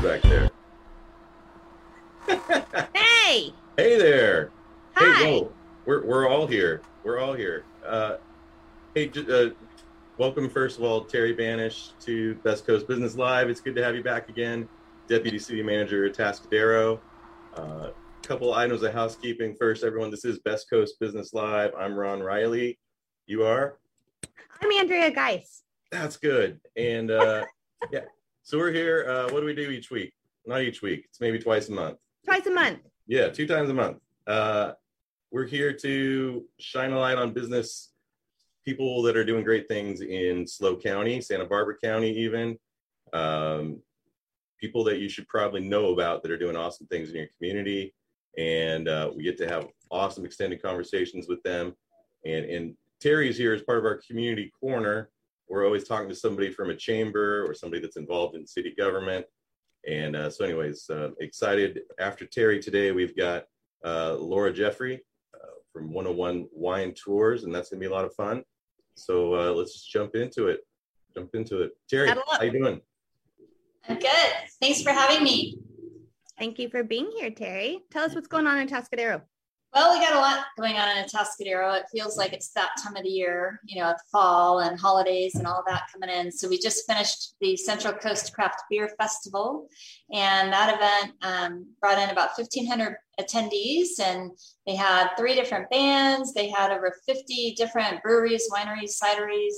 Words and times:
back 0.00 0.22
there. 0.22 0.50
Hey! 2.94 3.52
Hey 3.76 3.98
there. 3.98 4.50
Hi. 4.94 5.22
Hey, 5.22 5.40
whoa. 5.40 5.52
We're, 5.86 6.04
we're 6.04 6.28
all 6.28 6.46
here. 6.46 6.82
We're 7.04 7.18
all 7.18 7.34
here. 7.34 7.64
Uh, 7.86 8.16
hey, 8.94 9.10
uh, 9.30 9.50
welcome, 10.16 10.48
first 10.48 10.78
of 10.78 10.84
all, 10.84 11.04
Terrie 11.04 11.36
Banish 11.36 11.90
to 12.00 12.34
Best 12.36 12.66
Coast 12.66 12.88
Business 12.88 13.16
Live. 13.16 13.50
It's 13.50 13.60
good 13.60 13.74
to 13.76 13.84
have 13.84 13.94
you 13.94 14.02
back 14.02 14.28
again. 14.28 14.68
Deputy 15.08 15.38
City 15.38 15.62
Manager 15.62 16.06
at 16.06 16.14
Atascadero. 16.14 17.00
Uh, 17.54 17.90
couple 18.22 18.52
items 18.52 18.82
of 18.82 18.92
housekeeping. 18.92 19.54
First, 19.58 19.82
everyone, 19.82 20.10
this 20.10 20.26
is 20.26 20.38
Best 20.40 20.68
Coast 20.68 21.00
Business 21.00 21.32
Live. 21.32 21.72
I'm 21.78 21.94
Ron 21.94 22.20
Reilly. 22.20 22.78
You 23.26 23.44
are? 23.44 23.78
I'm 24.60 24.70
Andrea 24.72 25.10
Geis. 25.10 25.62
That's 25.90 26.18
good. 26.18 26.60
And 26.76 27.10
uh, 27.10 27.44
yeah, 27.92 28.04
so 28.48 28.56
we're 28.56 28.72
here. 28.72 29.04
Uh, 29.06 29.30
what 29.30 29.40
do 29.40 29.44
we 29.44 29.54
do 29.54 29.70
each 29.70 29.90
week? 29.90 30.14
Not 30.46 30.62
each 30.62 30.80
week. 30.80 31.04
It's 31.04 31.20
maybe 31.20 31.38
twice 31.38 31.68
a 31.68 31.72
month. 31.72 31.98
Twice 32.24 32.46
a 32.46 32.50
month. 32.50 32.78
Yeah, 33.06 33.28
two 33.28 33.46
times 33.46 33.68
a 33.68 33.74
month. 33.74 33.98
Uh, 34.26 34.72
we're 35.30 35.44
here 35.44 35.74
to 35.74 36.46
shine 36.58 36.92
a 36.92 36.98
light 36.98 37.18
on 37.18 37.34
business 37.34 37.90
people 38.64 39.02
that 39.02 39.18
are 39.18 39.24
doing 39.24 39.44
great 39.44 39.68
things 39.68 40.00
in 40.00 40.46
SLO 40.46 40.76
County, 40.78 41.20
Santa 41.20 41.44
Barbara 41.44 41.74
County, 41.76 42.10
even. 42.10 42.58
Um, 43.12 43.82
people 44.58 44.82
that 44.84 44.98
you 44.98 45.10
should 45.10 45.28
probably 45.28 45.60
know 45.60 45.92
about 45.92 46.22
that 46.22 46.32
are 46.32 46.38
doing 46.38 46.56
awesome 46.56 46.86
things 46.86 47.10
in 47.10 47.16
your 47.16 47.28
community. 47.36 47.94
And 48.38 48.88
uh, 48.88 49.10
we 49.14 49.24
get 49.24 49.36
to 49.38 49.48
have 49.48 49.66
awesome 49.90 50.24
extended 50.24 50.62
conversations 50.62 51.28
with 51.28 51.42
them. 51.42 51.74
And, 52.24 52.46
and 52.46 52.74
Terrie's 52.98 53.36
here 53.36 53.52
as 53.52 53.60
part 53.60 53.76
of 53.76 53.84
our 53.84 54.00
community 54.08 54.50
corner. 54.58 55.10
We're 55.48 55.64
always 55.64 55.84
talking 55.84 56.08
to 56.08 56.14
somebody 56.14 56.50
from 56.50 56.70
a 56.70 56.76
chamber 56.76 57.44
or 57.46 57.54
somebody 57.54 57.80
that's 57.80 57.96
involved 57.96 58.36
in 58.36 58.46
city 58.46 58.74
government. 58.76 59.24
And 59.88 60.16
uh, 60.16 60.30
so, 60.30 60.44
anyways, 60.44 60.90
uh, 60.90 61.10
excited. 61.20 61.80
After 61.98 62.26
Terrie 62.26 62.60
today, 62.60 62.92
we've 62.92 63.16
got 63.16 63.44
uh, 63.84 64.14
Laura 64.14 64.52
Jeffrey 64.52 65.00
uh, 65.34 65.54
from 65.72 65.92
101 65.92 66.48
Wine 66.52 66.92
Tours, 66.94 67.44
and 67.44 67.54
that's 67.54 67.70
gonna 67.70 67.80
be 67.80 67.86
a 67.86 67.90
lot 67.90 68.04
of 68.04 68.14
fun. 68.14 68.42
So 68.94 69.34
uh, 69.34 69.52
let's 69.52 69.72
just 69.72 69.90
jump 69.90 70.14
into 70.16 70.48
it. 70.48 70.60
Jump 71.14 71.30
into 71.34 71.62
it. 71.62 71.72
Terrie, 71.90 72.14
how 72.30 72.42
you 72.42 72.52
doing? 72.52 72.80
I'm 73.88 73.98
good. 73.98 74.32
Thanks 74.60 74.82
for 74.82 74.90
having 74.90 75.22
me. 75.22 75.58
Thank 76.38 76.58
you 76.58 76.68
for 76.68 76.84
being 76.84 77.10
here, 77.16 77.30
Terrie. 77.30 77.78
Tell 77.90 78.04
us 78.04 78.14
what's 78.14 78.28
going 78.28 78.46
on 78.46 78.58
in 78.58 78.68
Atascadero. 78.68 79.22
Well, 79.74 79.92
we 79.92 80.04
got 80.04 80.16
a 80.16 80.18
lot 80.18 80.46
going 80.56 80.76
on 80.76 80.96
in 80.96 81.04
Atascadero. 81.04 81.78
It 81.78 81.84
feels 81.92 82.16
like 82.16 82.32
it's 82.32 82.48
that 82.52 82.70
time 82.82 82.96
of 82.96 83.02
the 83.02 83.10
year, 83.10 83.60
you 83.66 83.80
know, 83.80 83.94
fall 84.10 84.60
and 84.60 84.80
holidays 84.80 85.34
and 85.34 85.46
all 85.46 85.62
that 85.66 85.88
coming 85.92 86.08
in. 86.08 86.32
So 86.32 86.48
we 86.48 86.58
just 86.58 86.86
finished 86.86 87.34
the 87.42 87.54
Central 87.54 87.92
Coast 87.92 88.32
Craft 88.32 88.62
Beer 88.70 88.90
Festival, 88.98 89.68
and 90.10 90.50
that 90.50 90.74
event 90.74 91.16
um, 91.20 91.66
brought 91.82 91.98
in 91.98 92.08
about 92.08 92.30
1,500 92.38 92.96
attendees, 93.20 94.00
and 94.00 94.30
they 94.66 94.74
had 94.74 95.10
three 95.18 95.34
different 95.34 95.68
bands. 95.68 96.32
They 96.32 96.48
had 96.48 96.72
over 96.72 96.94
50 97.04 97.54
different 97.58 98.02
breweries, 98.02 98.48
wineries, 98.50 98.98
cideries, 98.98 99.52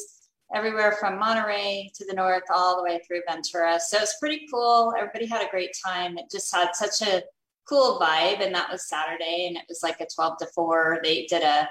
everywhere 0.52 0.97
from 0.98 1.20
Monterey 1.20 1.92
to 1.95 2.05
the 2.05 2.14
north, 2.14 2.42
all 2.52 2.77
the 2.77 2.83
way 2.83 3.00
through 3.06 3.22
Ventura. 3.28 3.78
So 3.78 3.98
it's 3.98 4.19
pretty 4.19 4.48
cool. 4.52 4.92
Everybody 4.98 5.27
had 5.27 5.47
a 5.47 5.50
great 5.50 5.70
time. 5.86 6.19
It 6.19 6.24
just 6.33 6.52
had 6.52 6.74
such 6.74 7.00
a 7.06 7.22
cool 7.71 7.99
vibe 7.99 8.45
and 8.45 8.55
that 8.55 8.71
was 8.71 8.89
saturday 8.89 9.47
and 9.47 9.57
it 9.57 9.65
was 9.69 9.81
like 9.83 10.01
a 10.01 10.07
12 10.15 10.39
to 10.39 10.47
4 10.55 11.01
they 11.03 11.27
did 11.27 11.43
a 11.43 11.69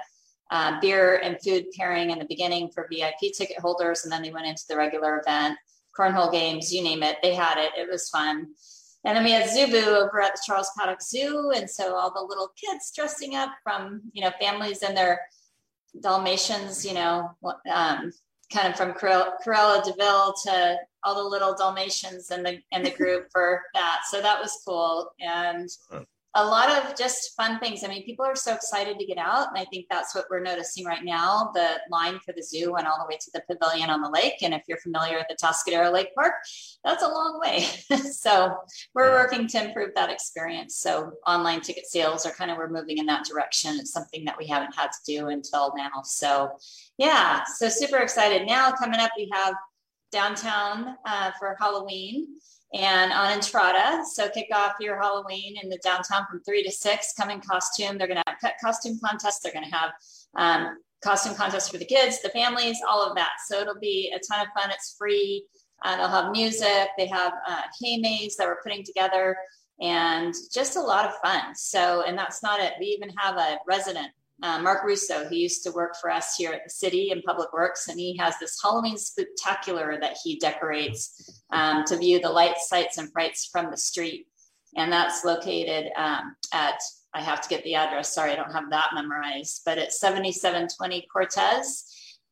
uh, 0.50 0.80
beer 0.80 1.20
and 1.22 1.40
food 1.40 1.66
pairing 1.76 2.10
in 2.10 2.18
the 2.18 2.24
beginning 2.24 2.70
for 2.70 2.88
vip 2.90 3.14
ticket 3.34 3.58
holders 3.58 4.02
and 4.02 4.12
then 4.12 4.22
they 4.22 4.32
went 4.32 4.46
into 4.46 4.64
the 4.68 4.76
regular 4.76 5.20
event. 5.20 5.56
Cornhole 5.96 6.32
games 6.32 6.72
you 6.72 6.82
name 6.82 7.02
it 7.02 7.18
they 7.22 7.34
had 7.34 7.58
it. 7.58 7.72
It 7.76 7.88
was 7.90 8.08
fun. 8.08 8.48
And 9.04 9.16
then 9.16 9.24
we 9.24 9.30
had 9.30 9.48
Zoo 9.48 9.68
Boo 9.68 9.96
over 9.96 10.20
at 10.20 10.34
the 10.34 10.42
Charles 10.44 10.70
Paddock 10.78 11.00
Zoo. 11.02 11.52
And 11.56 11.70
so 11.70 11.94
all 11.96 12.12
the 12.12 12.20
little 12.20 12.50
kids 12.54 12.92
dressing 12.94 13.34
up 13.34 13.50
from, 13.62 14.02
you 14.12 14.22
know, 14.22 14.30
families 14.38 14.82
and 14.82 14.94
their 14.94 15.22
Dalmatians, 15.98 16.84
you 16.84 16.92
know, 16.92 17.30
um, 17.72 18.12
kind 18.52 18.68
of 18.68 18.76
from 18.76 18.92
Cruella 18.92 19.84
De 19.84 19.92
Vil 19.96 20.34
to 20.44 20.76
all 21.04 21.14
the 21.14 21.28
little 21.28 21.54
Dalmatians 21.54 22.30
in 22.30 22.42
the 22.42 22.60
in 22.72 22.82
the 22.82 22.90
group 22.90 23.28
for 23.32 23.62
that. 23.74 24.02
So 24.08 24.20
that 24.20 24.40
was 24.40 24.60
cool. 24.66 25.10
And 25.20 25.68
a 26.34 26.44
lot 26.44 26.70
of 26.70 26.96
just 26.96 27.34
fun 27.36 27.58
things. 27.58 27.82
I 27.82 27.88
mean, 27.88 28.04
people 28.04 28.24
are 28.24 28.36
so 28.36 28.54
excited 28.54 28.98
to 28.98 29.04
get 29.04 29.18
out. 29.18 29.48
And 29.48 29.58
I 29.58 29.64
think 29.64 29.86
that's 29.90 30.14
what 30.14 30.26
we're 30.30 30.40
noticing 30.40 30.84
right 30.84 31.02
now. 31.02 31.50
The 31.54 31.80
line 31.90 32.20
for 32.24 32.32
the 32.32 32.42
zoo 32.42 32.72
went 32.72 32.86
all 32.86 32.98
the 32.98 33.12
way 33.12 33.18
to 33.20 33.30
the 33.34 33.42
pavilion 33.52 33.90
on 33.90 34.00
the 34.00 34.08
lake. 34.08 34.42
And 34.42 34.54
if 34.54 34.62
you're 34.68 34.78
familiar 34.78 35.16
with 35.16 35.26
the 35.28 35.34
Atascadero 35.34 35.92
Lake 35.92 36.14
Park, 36.14 36.34
that's 36.84 37.02
a 37.02 37.08
long 37.08 37.40
way. 37.40 37.62
so 38.12 38.56
we're 38.94 39.10
working 39.10 39.48
to 39.48 39.64
improve 39.64 39.90
that 39.96 40.10
experience. 40.10 40.76
So 40.76 41.14
online 41.26 41.62
ticket 41.62 41.86
sales 41.86 42.24
are 42.24 42.32
kind 42.32 42.52
of, 42.52 42.58
we're 42.58 42.70
moving 42.70 42.98
in 42.98 43.06
that 43.06 43.24
direction. 43.24 43.80
It's 43.80 43.92
something 43.92 44.24
that 44.26 44.38
we 44.38 44.46
haven't 44.46 44.76
had 44.76 44.90
to 44.92 44.98
do 45.06 45.28
until 45.28 45.72
now. 45.76 46.02
So 46.04 46.52
yeah, 46.96 47.42
so 47.56 47.68
super 47.68 47.98
excited. 47.98 48.46
Now 48.46 48.70
coming 48.70 49.00
up, 49.00 49.10
we 49.16 49.28
have 49.32 49.54
downtown 50.12 50.96
uh, 51.06 51.32
for 51.40 51.56
Halloween 51.58 52.28
and 52.72 53.12
on 53.12 53.32
Entrada. 53.32 54.04
So 54.12 54.28
kick 54.28 54.48
off 54.54 54.74
your 54.80 55.00
Halloween 55.00 55.56
in 55.62 55.68
the 55.68 55.78
downtown 55.78 56.24
from 56.30 56.40
three 56.42 56.62
to 56.62 56.70
six. 56.70 57.12
Come 57.16 57.30
in 57.30 57.40
costume. 57.40 57.98
They're 57.98 58.06
going 58.06 58.22
to 58.24 58.30
have 58.30 58.38
pet 58.40 58.56
costume 58.62 58.98
contests. 59.04 59.40
They're 59.40 59.52
going 59.52 59.68
to 59.68 59.76
have 59.76 59.90
um, 60.36 60.78
costume 61.02 61.34
contests 61.34 61.68
for 61.68 61.78
the 61.78 61.84
kids, 61.84 62.22
the 62.22 62.28
families, 62.30 62.78
all 62.88 63.02
of 63.04 63.16
that. 63.16 63.32
So 63.46 63.60
it'll 63.60 63.80
be 63.80 64.12
a 64.14 64.18
ton 64.18 64.46
of 64.46 64.52
fun. 64.54 64.70
It's 64.70 64.94
free. 64.96 65.44
Uh, 65.82 65.96
they'll 65.96 66.08
have 66.08 66.30
music. 66.30 66.88
They 66.96 67.06
have 67.06 67.32
uh, 67.48 67.62
hay 67.80 67.98
maze 67.98 68.36
that 68.36 68.46
we're 68.46 68.62
putting 68.62 68.84
together 68.84 69.36
and 69.80 70.34
just 70.52 70.76
a 70.76 70.80
lot 70.80 71.06
of 71.06 71.14
fun. 71.24 71.54
So, 71.54 72.04
and 72.06 72.16
that's 72.16 72.42
not 72.42 72.60
it. 72.60 72.74
We 72.78 72.86
even 72.86 73.08
have 73.16 73.36
a 73.36 73.58
resident 73.66 74.08
uh, 74.42 74.58
Mark 74.60 74.84
Russo, 74.84 75.28
he 75.28 75.36
used 75.36 75.62
to 75.64 75.72
work 75.72 75.96
for 76.00 76.10
us 76.10 76.34
here 76.36 76.52
at 76.52 76.64
the 76.64 76.70
city 76.70 77.10
in 77.10 77.22
Public 77.22 77.52
Works, 77.52 77.88
and 77.88 77.98
he 77.98 78.16
has 78.16 78.38
this 78.38 78.58
Halloween 78.62 78.96
spectacular 78.96 79.98
that 80.00 80.16
he 80.22 80.38
decorates 80.38 81.42
um, 81.52 81.84
to 81.84 81.96
view 81.96 82.20
the 82.20 82.30
lights, 82.30 82.68
sights, 82.68 82.98
and 82.98 83.12
frights 83.12 83.48
from 83.52 83.70
the 83.70 83.76
street. 83.76 84.26
And 84.76 84.92
that's 84.92 85.24
located 85.24 85.90
um, 85.96 86.36
at, 86.52 86.80
I 87.12 87.20
have 87.20 87.40
to 87.42 87.48
get 87.48 87.64
the 87.64 87.74
address, 87.74 88.14
sorry, 88.14 88.32
I 88.32 88.36
don't 88.36 88.52
have 88.52 88.70
that 88.70 88.90
memorized, 88.94 89.62
but 89.64 89.78
it's 89.78 90.00
7720 90.00 91.06
Cortez 91.12 91.84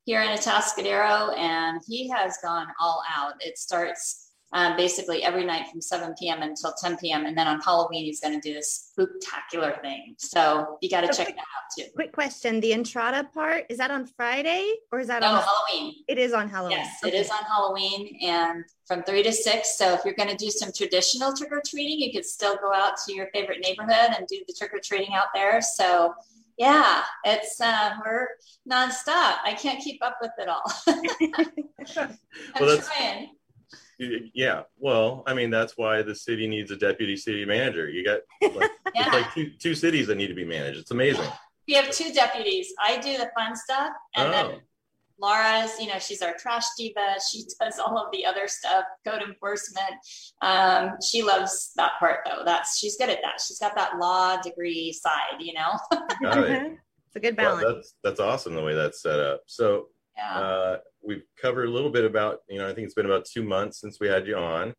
here 0.04 0.22
in 0.22 0.30
Atascadero, 0.30 1.36
and 1.36 1.82
he 1.86 2.08
has 2.08 2.38
gone 2.42 2.68
all 2.80 3.02
out. 3.14 3.34
It 3.40 3.58
starts 3.58 4.27
um, 4.52 4.76
basically 4.76 5.22
every 5.22 5.44
night 5.44 5.66
from 5.70 5.80
7 5.82 6.14
p.m. 6.18 6.40
until 6.42 6.72
10 6.80 6.96
p.m. 6.96 7.26
And 7.26 7.36
then 7.36 7.46
on 7.46 7.60
Halloween, 7.60 8.04
he's 8.04 8.20
going 8.20 8.32
to 8.32 8.40
do 8.40 8.54
this 8.54 8.90
spectacular 8.92 9.76
thing. 9.82 10.14
So 10.18 10.78
you 10.80 10.88
got 10.88 11.02
to 11.02 11.12
So 11.12 11.22
check 11.22 11.34
that 11.34 11.40
out 11.40 11.64
too. 11.78 11.84
Quick 11.94 12.12
question: 12.12 12.60
The 12.60 12.72
Entrada 12.72 13.24
part 13.34 13.66
is 13.68 13.76
that 13.78 13.90
on 13.90 14.06
Friday 14.06 14.72
or 14.90 15.00
is 15.00 15.08
that 15.08 15.20
No, 15.20 15.28
on? 15.32 15.42
Halloween. 15.42 15.96
It 16.08 16.16
is 16.18 16.32
on 16.32 16.48
Halloween. 16.48 16.78
Yes, 16.78 16.96
it 17.04 17.12
is 17.14 17.28
on 17.30 17.44
Halloween 17.44 18.18
and 18.22 18.64
from 18.86 19.02
three 19.02 19.22
to 19.22 19.32
six. 19.32 19.76
So 19.76 19.92
if 19.92 20.00
you're 20.04 20.14
going 20.14 20.30
to 20.30 20.36
do 20.36 20.50
some 20.50 20.72
traditional 20.72 21.34
trick 21.36 21.52
or 21.52 21.60
treating, 21.66 21.98
you 22.00 22.10
could 22.12 22.24
still 22.24 22.56
go 22.56 22.72
out 22.72 22.94
to 23.06 23.12
your 23.14 23.28
favorite 23.34 23.60
neighborhood 23.60 24.14
and 24.16 24.26
do 24.28 24.38
the 24.48 24.54
trick 24.54 24.72
or 24.72 24.80
treating 24.82 25.12
out 25.14 25.26
there. 25.34 25.60
So 25.60 26.14
yeah, 26.56 27.02
it's 27.24 27.60
uh, 27.60 27.90
we're 28.04 28.28
nonstop. 28.68 29.36
I 29.44 29.54
can't 29.60 29.80
keep 29.84 30.02
up 30.02 30.16
with 30.22 30.32
it 30.38 30.48
all. 30.48 30.62
I'm 31.98 32.18
Well, 32.58 32.68
that's- 32.70 32.88
trying. 32.96 33.30
Y- 34.00 34.30
Yeah. 34.34 34.62
Well, 34.78 35.22
I 35.26 35.34
mean, 35.34 35.50
that's 35.50 35.76
why 35.76 36.02
the 36.02 36.14
city 36.14 36.46
needs 36.46 36.70
a 36.70 36.76
deputy 36.76 37.16
city 37.16 37.44
manager. 37.44 37.88
You 37.88 38.04
got 38.04 38.20
like, 38.54 38.70
it's 38.94 39.12
like 39.12 39.34
two, 39.34 39.50
two 39.58 39.74
cities 39.74 40.06
that 40.06 40.14
need 40.16 40.28
to 40.28 40.34
be 40.34 40.44
managed. 40.44 40.78
It's 40.78 40.90
amazing. 40.92 41.28
we 41.66 41.74
have 41.74 41.90
two 41.90 42.12
deputies. 42.12 42.72
I 42.82 42.96
do 42.98 43.16
the 43.18 43.30
fun 43.36 43.56
stuff, 43.56 43.90
and 44.16 44.32
then 44.32 44.46
Oh, 44.46 44.58
Laura's, 45.20 45.72
you 45.80 45.88
know, 45.88 45.98
she's 45.98 46.22
our 46.22 46.34
trash 46.38 46.64
diva. 46.78 47.16
She 47.28 47.42
does 47.60 47.80
all 47.80 47.98
of 47.98 48.12
the 48.12 48.24
other 48.24 48.46
stuff, 48.46 48.84
code 49.04 49.20
enforcement. 49.22 49.94
Um, 50.42 50.92
she 51.04 51.22
loves 51.24 51.72
that 51.74 51.92
part 51.98 52.20
though. 52.24 52.42
That's 52.44 52.78
she's 52.78 52.96
good 52.96 53.10
at 53.10 53.18
that. 53.24 53.40
She's 53.44 53.58
got 53.58 53.74
that 53.74 53.98
law 53.98 54.40
degree 54.40 54.92
side, 54.92 55.40
you 55.40 55.54
know. 55.54 55.76
got 56.22 56.38
it. 56.44 56.72
it's 57.08 57.16
a 57.16 57.20
good 57.20 57.36
Well, 57.36 57.56
balance. 57.56 57.74
that's 57.76 57.94
that's 58.04 58.20
awesome 58.20 58.54
the 58.54 58.62
way 58.62 58.74
that's 58.74 59.02
set 59.02 59.18
up. 59.18 59.40
So 59.46 59.88
Yeah. 60.18 60.38
uh, 60.38 60.78
we've 61.02 61.22
covered 61.40 61.68
a 61.68 61.70
little 61.70 61.90
bit 61.90 62.04
about 62.04 62.40
you 62.48 62.58
know 62.58 62.68
I 62.68 62.74
think 62.74 62.84
it's 62.86 62.94
been 62.94 63.06
about 63.06 63.24
two 63.24 63.42
months 63.44 63.80
since 63.80 63.98
we 64.00 64.08
had 64.08 64.26
you 64.26 64.36
on, 64.36 64.74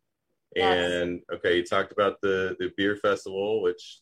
Yes. 0.55 0.91
and 0.91 1.21
okay, 1.33 1.57
you 1.57 1.63
talked 1.63 1.91
about 1.93 2.19
the 2.21 2.55
the 2.59 2.71
beer 2.75 2.95
festival, 2.97 3.61
which 3.61 4.01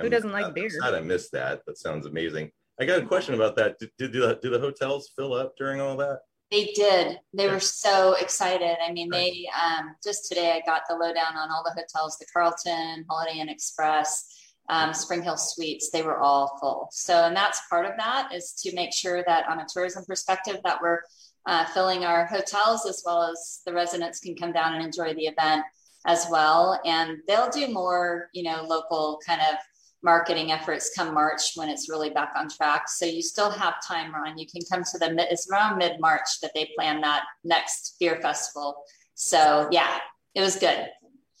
Who 0.00 0.10
doesn't 0.10 0.32
like 0.32 0.54
beer? 0.54 0.68
Sad 0.68 0.94
I 0.94 1.00
missed 1.00 1.32
that. 1.32 1.62
That 1.66 1.78
sounds 1.78 2.04
amazing. 2.06 2.50
I 2.78 2.84
got 2.84 3.02
a 3.02 3.06
question 3.06 3.34
about 3.34 3.56
that. 3.56 3.78
Did, 3.78 3.90
did, 3.98 4.12
do, 4.12 4.20
the, 4.20 4.38
do 4.42 4.50
the 4.50 4.58
hotels 4.58 5.10
fill 5.16 5.32
up 5.32 5.54
during 5.56 5.80
all 5.80 5.96
that? 5.96 6.18
They 6.50 6.66
did. 6.74 7.18
They 7.32 7.48
were 7.48 7.58
so 7.58 8.14
excited. 8.20 8.76
I 8.86 8.92
mean, 8.92 9.08
they 9.10 9.48
um, 9.58 9.96
just 10.04 10.28
today 10.28 10.52
I 10.52 10.60
got 10.70 10.82
the 10.88 10.94
lowdown 10.94 11.36
on 11.36 11.50
all 11.50 11.64
the 11.64 11.70
hotels: 11.72 12.18
the 12.18 12.26
Carlton, 12.32 13.04
Holiday 13.08 13.38
Inn 13.40 13.48
Express, 13.48 14.26
um, 14.68 14.92
Spring 14.92 15.22
Hill 15.22 15.36
Suites. 15.36 15.90
They 15.90 16.02
were 16.02 16.18
all 16.18 16.56
full. 16.60 16.88
So, 16.92 17.24
and 17.24 17.36
that's 17.36 17.60
part 17.68 17.86
of 17.86 17.92
that 17.98 18.34
is 18.34 18.52
to 18.62 18.74
make 18.74 18.92
sure 18.92 19.22
that 19.26 19.48
on 19.48 19.60
a 19.60 19.66
tourism 19.72 20.04
perspective 20.04 20.56
that 20.64 20.80
we're 20.82 21.00
uh, 21.46 21.64
filling 21.66 22.04
our 22.04 22.26
hotels 22.26 22.86
as 22.86 23.02
well 23.06 23.22
as 23.22 23.60
the 23.64 23.72
residents 23.72 24.20
can 24.20 24.34
come 24.34 24.52
down 24.52 24.74
and 24.74 24.84
enjoy 24.84 25.14
the 25.14 25.26
event. 25.26 25.64
as 26.06 26.26
well. 26.30 26.80
And 26.84 27.18
they'll 27.26 27.50
do 27.50 27.68
more, 27.68 28.30
you 28.32 28.42
know, 28.44 28.64
local 28.66 29.20
kind 29.26 29.40
of 29.40 29.56
marketing 30.02 30.52
efforts 30.52 30.92
come 30.94 31.12
March 31.12 31.52
when 31.56 31.68
it's 31.68 31.88
really 31.88 32.10
back 32.10 32.32
on 32.36 32.48
track. 32.48 32.88
So 32.88 33.04
you 33.04 33.22
still 33.22 33.50
have 33.50 33.74
time, 33.84 34.14
Ron. 34.14 34.38
You 34.38 34.46
can 34.46 34.62
come 34.70 34.84
to 34.84 34.98
the 34.98 35.26
it's 35.30 35.50
around 35.50 35.78
mid 35.78 36.00
March 36.00 36.40
that 36.42 36.52
they 36.54 36.70
plan 36.76 37.00
that 37.00 37.24
next 37.44 37.96
beer 37.98 38.20
festival. 38.22 38.84
So 39.14 39.68
yeah, 39.70 39.98
it 40.34 40.40
was 40.40 40.56
good. 40.56 40.88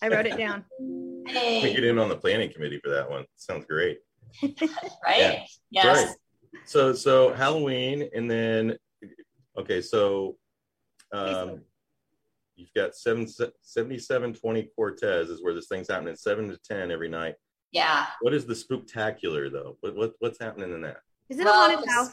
I 0.02 0.08
wrote 0.08 0.26
it 0.26 0.36
down. 0.36 0.64
Hey. 1.26 1.74
get 1.74 1.84
in 1.84 1.98
on 1.98 2.08
the 2.08 2.16
planning 2.16 2.52
committee 2.52 2.80
for 2.82 2.90
that 2.90 3.08
one. 3.10 3.24
Sounds 3.36 3.64
great. 3.66 3.98
right? 4.42 4.54
Yeah. 5.18 5.44
Yes. 5.70 6.06
Right. 6.08 6.16
So 6.64 6.92
so 6.92 7.32
Halloween 7.32 8.08
and 8.14 8.30
then 8.30 8.76
okay, 9.58 9.80
so 9.80 10.36
um 11.12 11.60
you've 12.56 12.72
got 12.74 12.94
seven, 12.96 13.26
7720 13.28 14.70
Cortez 14.74 15.28
is 15.28 15.42
where 15.42 15.54
this 15.54 15.68
thing's 15.68 15.88
happening, 15.88 16.16
seven 16.16 16.48
to 16.48 16.56
ten 16.58 16.90
every 16.90 17.08
night. 17.08 17.34
Yeah. 17.72 18.06
What 18.20 18.32
is 18.34 18.46
the 18.46 18.54
spooktacular 18.54 19.50
though? 19.52 19.76
What, 19.80 19.94
what 19.96 20.12
what's 20.20 20.38
happening 20.40 20.72
in 20.72 20.80
that? 20.82 20.98
Is 21.28 21.38
it 21.38 21.44
Well, 21.44 21.54
a 21.54 21.56
haunted 21.68 21.78
it's- 21.80 21.94
house? 21.94 22.10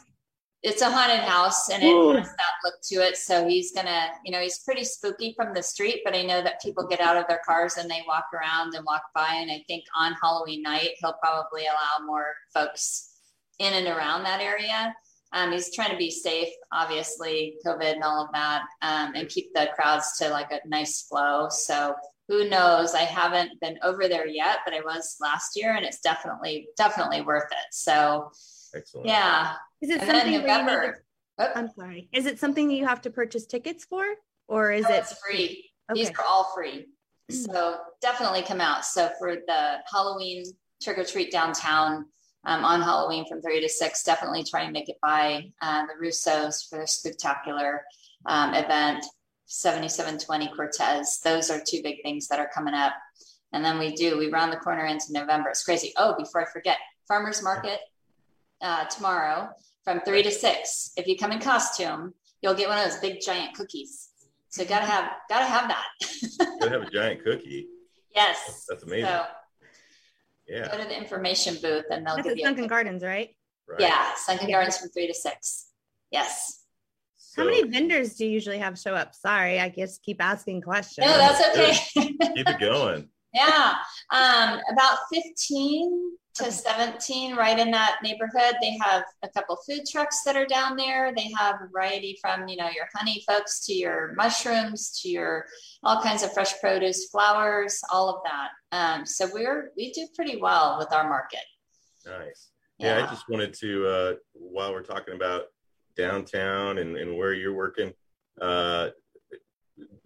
It's 0.63 0.81
a 0.81 0.89
haunted 0.89 1.19
house 1.19 1.69
and 1.69 1.83
Ooh. 1.83 2.11
it 2.11 2.19
has 2.19 2.29
that 2.29 2.53
look 2.63 2.75
to 2.83 2.95
it. 2.95 3.17
So 3.17 3.45
he's 3.47 3.73
gonna, 3.73 4.07
you 4.23 4.31
know, 4.31 4.39
he's 4.39 4.59
pretty 4.59 4.85
spooky 4.85 5.33
from 5.35 5.53
the 5.53 5.61
street, 5.61 6.01
but 6.05 6.15
I 6.15 6.21
know 6.23 6.41
that 6.41 6.61
people 6.61 6.87
get 6.87 7.01
out 7.01 7.17
of 7.17 7.27
their 7.27 7.41
cars 7.45 7.75
and 7.75 7.91
they 7.91 8.01
walk 8.07 8.25
around 8.33 8.73
and 8.73 8.85
walk 8.85 9.03
by. 9.13 9.33
And 9.33 9.51
I 9.51 9.63
think 9.67 9.83
on 9.97 10.15
Halloween 10.21 10.61
night, 10.61 10.91
he'll 10.99 11.17
probably 11.21 11.63
allow 11.65 12.05
more 12.05 12.33
folks 12.53 13.09
in 13.59 13.73
and 13.73 13.87
around 13.87 14.23
that 14.23 14.39
area. 14.39 14.95
Um, 15.33 15.51
he's 15.51 15.73
trying 15.73 15.91
to 15.91 15.97
be 15.97 16.11
safe, 16.11 16.49
obviously, 16.71 17.57
COVID 17.65 17.95
and 17.95 18.03
all 18.03 18.23
of 18.23 18.31
that, 18.33 18.61
um, 18.83 19.13
and 19.15 19.27
keep 19.27 19.51
the 19.53 19.69
crowds 19.75 20.17
to 20.19 20.29
like 20.29 20.51
a 20.51 20.65
nice 20.67 21.01
flow. 21.01 21.49
So 21.49 21.95
who 22.27 22.47
knows? 22.47 22.93
I 22.93 23.01
haven't 23.01 23.59
been 23.59 23.79
over 23.83 24.07
there 24.07 24.27
yet, 24.27 24.59
but 24.63 24.75
I 24.75 24.81
was 24.81 25.17
last 25.19 25.57
year, 25.57 25.75
and 25.75 25.85
it's 25.85 25.99
definitely, 26.01 26.67
definitely 26.77 27.21
worth 27.21 27.51
it. 27.51 27.67
So 27.71 28.31
Excellent. 28.75 29.07
yeah, 29.07 29.53
Is 29.83 29.89
it 29.89 29.99
and 29.99 30.09
something 30.09 30.31
need 30.31 30.43
to, 30.43 30.93
Oh, 31.39 31.47
I'm 31.55 31.69
sorry. 31.75 32.07
Is 32.13 32.25
it 32.25 32.39
something 32.39 32.71
you 32.71 32.87
have 32.87 33.01
to 33.01 33.09
purchase 33.09 33.45
tickets 33.45 33.83
for? 33.83 34.05
Or 34.47 34.71
is 34.71 34.83
no, 34.83 34.95
it 34.95 34.99
it's 34.99 35.19
free? 35.19 35.71
These 35.93 36.09
are 36.11 36.23
all 36.27 36.51
free. 36.55 36.87
So 37.31 37.77
definitely 38.01 38.43
come 38.43 38.59
out. 38.59 38.85
So 38.85 39.09
for 39.17 39.35
the 39.35 39.77
Halloween 39.91 40.43
trick 40.83 40.97
or 40.97 41.05
treat 41.05 41.31
downtown 41.31 42.05
um, 42.45 42.65
on 42.65 42.81
Halloween 42.81 43.25
from 43.27 43.41
three 43.41 43.61
to 43.61 43.69
six, 43.69 44.03
definitely 44.03 44.43
try 44.43 44.63
and 44.63 44.73
make 44.73 44.89
it 44.89 44.97
by 45.01 45.49
uh, 45.61 45.85
the 45.85 46.05
Russos 46.05 46.69
for 46.69 46.79
their 46.79 46.87
spectacular 46.87 47.81
um, 48.25 48.53
event. 48.53 49.03
7720 49.45 50.53
Cortez. 50.53 51.21
Those 51.23 51.49
are 51.49 51.61
two 51.65 51.81
big 51.81 52.03
things 52.03 52.27
that 52.27 52.39
are 52.39 52.49
coming 52.53 52.73
up. 52.73 52.93
And 53.53 53.63
then 53.63 53.79
we 53.79 53.93
do, 53.95 54.17
we 54.17 54.29
round 54.29 54.51
the 54.51 54.57
corner 54.57 54.85
into 54.85 55.11
November. 55.11 55.49
It's 55.49 55.63
crazy. 55.63 55.93
Oh, 55.97 56.15
before 56.17 56.41
I 56.41 56.51
forget, 56.51 56.77
farmers 57.07 57.41
market 57.41 57.79
uh, 58.61 58.85
tomorrow 58.85 59.49
from 59.83 60.01
three 60.01 60.23
to 60.23 60.31
six. 60.31 60.91
If 60.97 61.07
you 61.07 61.17
come 61.17 61.31
in 61.31 61.39
costume, 61.39 62.13
you'll 62.41 62.53
get 62.55 62.69
one 62.69 62.77
of 62.77 62.85
those 62.85 62.99
big 62.99 63.19
giant 63.21 63.55
cookies. 63.55 64.09
So 64.49 64.63
gotta 64.65 64.85
have 64.85 65.09
gotta 65.29 65.45
have 65.45 65.67
that. 65.69 65.85
Gotta 66.59 66.69
have 66.71 66.81
a 66.83 66.89
giant 66.91 67.23
cookie. 67.23 67.67
yes. 68.15 68.65
That's 68.69 68.83
amazing. 68.83 69.05
So 69.05 69.25
Yeah. 70.47 70.71
go 70.71 70.77
to 70.77 70.87
the 70.87 70.97
information 70.97 71.55
booth 71.61 71.85
and 71.89 72.05
they'll 72.05 72.15
that's 72.15 72.27
give 72.27 72.33
at 72.33 72.37
you. 72.39 72.45
Sunken 72.45 72.65
A, 72.65 72.67
Gardens, 72.67 73.03
right? 73.03 73.29
Right. 73.67 73.79
yeah, 73.79 74.13
Sunken 74.15 74.49
Gardens 74.51 74.77
from 74.77 74.89
three 74.89 75.07
to 75.07 75.13
six. 75.13 75.67
Yes. 76.11 76.59
How 77.35 77.45
many 77.45 77.63
vendors 77.63 78.13
do 78.15 78.25
you 78.25 78.31
usually 78.31 78.59
have 78.59 78.77
show 78.77 78.93
up? 78.93 79.15
Sorry, 79.15 79.59
I 79.59 79.69
just 79.69 80.03
keep 80.03 80.21
asking 80.23 80.61
questions. 80.61 81.07
No, 81.07 81.17
that's 81.17 81.41
okay. 81.57 82.13
keep 82.35 82.47
it 82.47 82.59
going. 82.59 83.09
yeah. 83.33 83.73
Um, 84.11 84.59
about 84.71 84.99
15 85.11 86.11
to 86.35 86.51
17, 86.51 87.35
right 87.35 87.59
in 87.59 87.69
that 87.71 87.99
neighborhood. 88.03 88.55
They 88.59 88.77
have 88.81 89.03
a 89.21 89.29
couple 89.29 89.57
food 89.67 89.81
trucks 89.89 90.23
that 90.23 90.35
are 90.35 90.45
down 90.45 90.75
there. 90.75 91.13
They 91.15 91.31
have 91.37 91.55
a 91.61 91.67
variety 91.67 92.17
from, 92.21 92.47
you 92.47 92.57
know, 92.57 92.69
your 92.69 92.87
honey 92.95 93.23
folks 93.27 93.65
to 93.67 93.73
your 93.73 94.13
mushrooms 94.15 94.99
to 95.01 95.09
your 95.09 95.45
all 95.83 96.01
kinds 96.01 96.23
of 96.23 96.33
fresh 96.33 96.59
produce, 96.59 97.07
flowers, 97.09 97.79
all 97.91 98.09
of 98.09 98.21
that. 98.25 98.49
Um, 98.71 99.05
so 99.05 99.29
we're 99.31 99.71
we 99.77 99.91
do 99.91 100.07
pretty 100.15 100.37
well 100.37 100.77
with 100.79 100.91
our 100.91 101.07
market. 101.07 101.43
Nice. 102.05 102.49
Yeah, 102.79 103.05
I 103.05 103.09
just 103.09 103.29
wanted 103.29 103.53
to 103.55 103.87
uh 103.87 104.13
while 104.33 104.73
we're 104.73 104.81
talking 104.81 105.13
about 105.13 105.43
downtown 105.95 106.79
and, 106.79 106.97
and 106.97 107.15
where 107.15 107.33
you're 107.33 107.53
working, 107.53 107.93
uh 108.41 108.89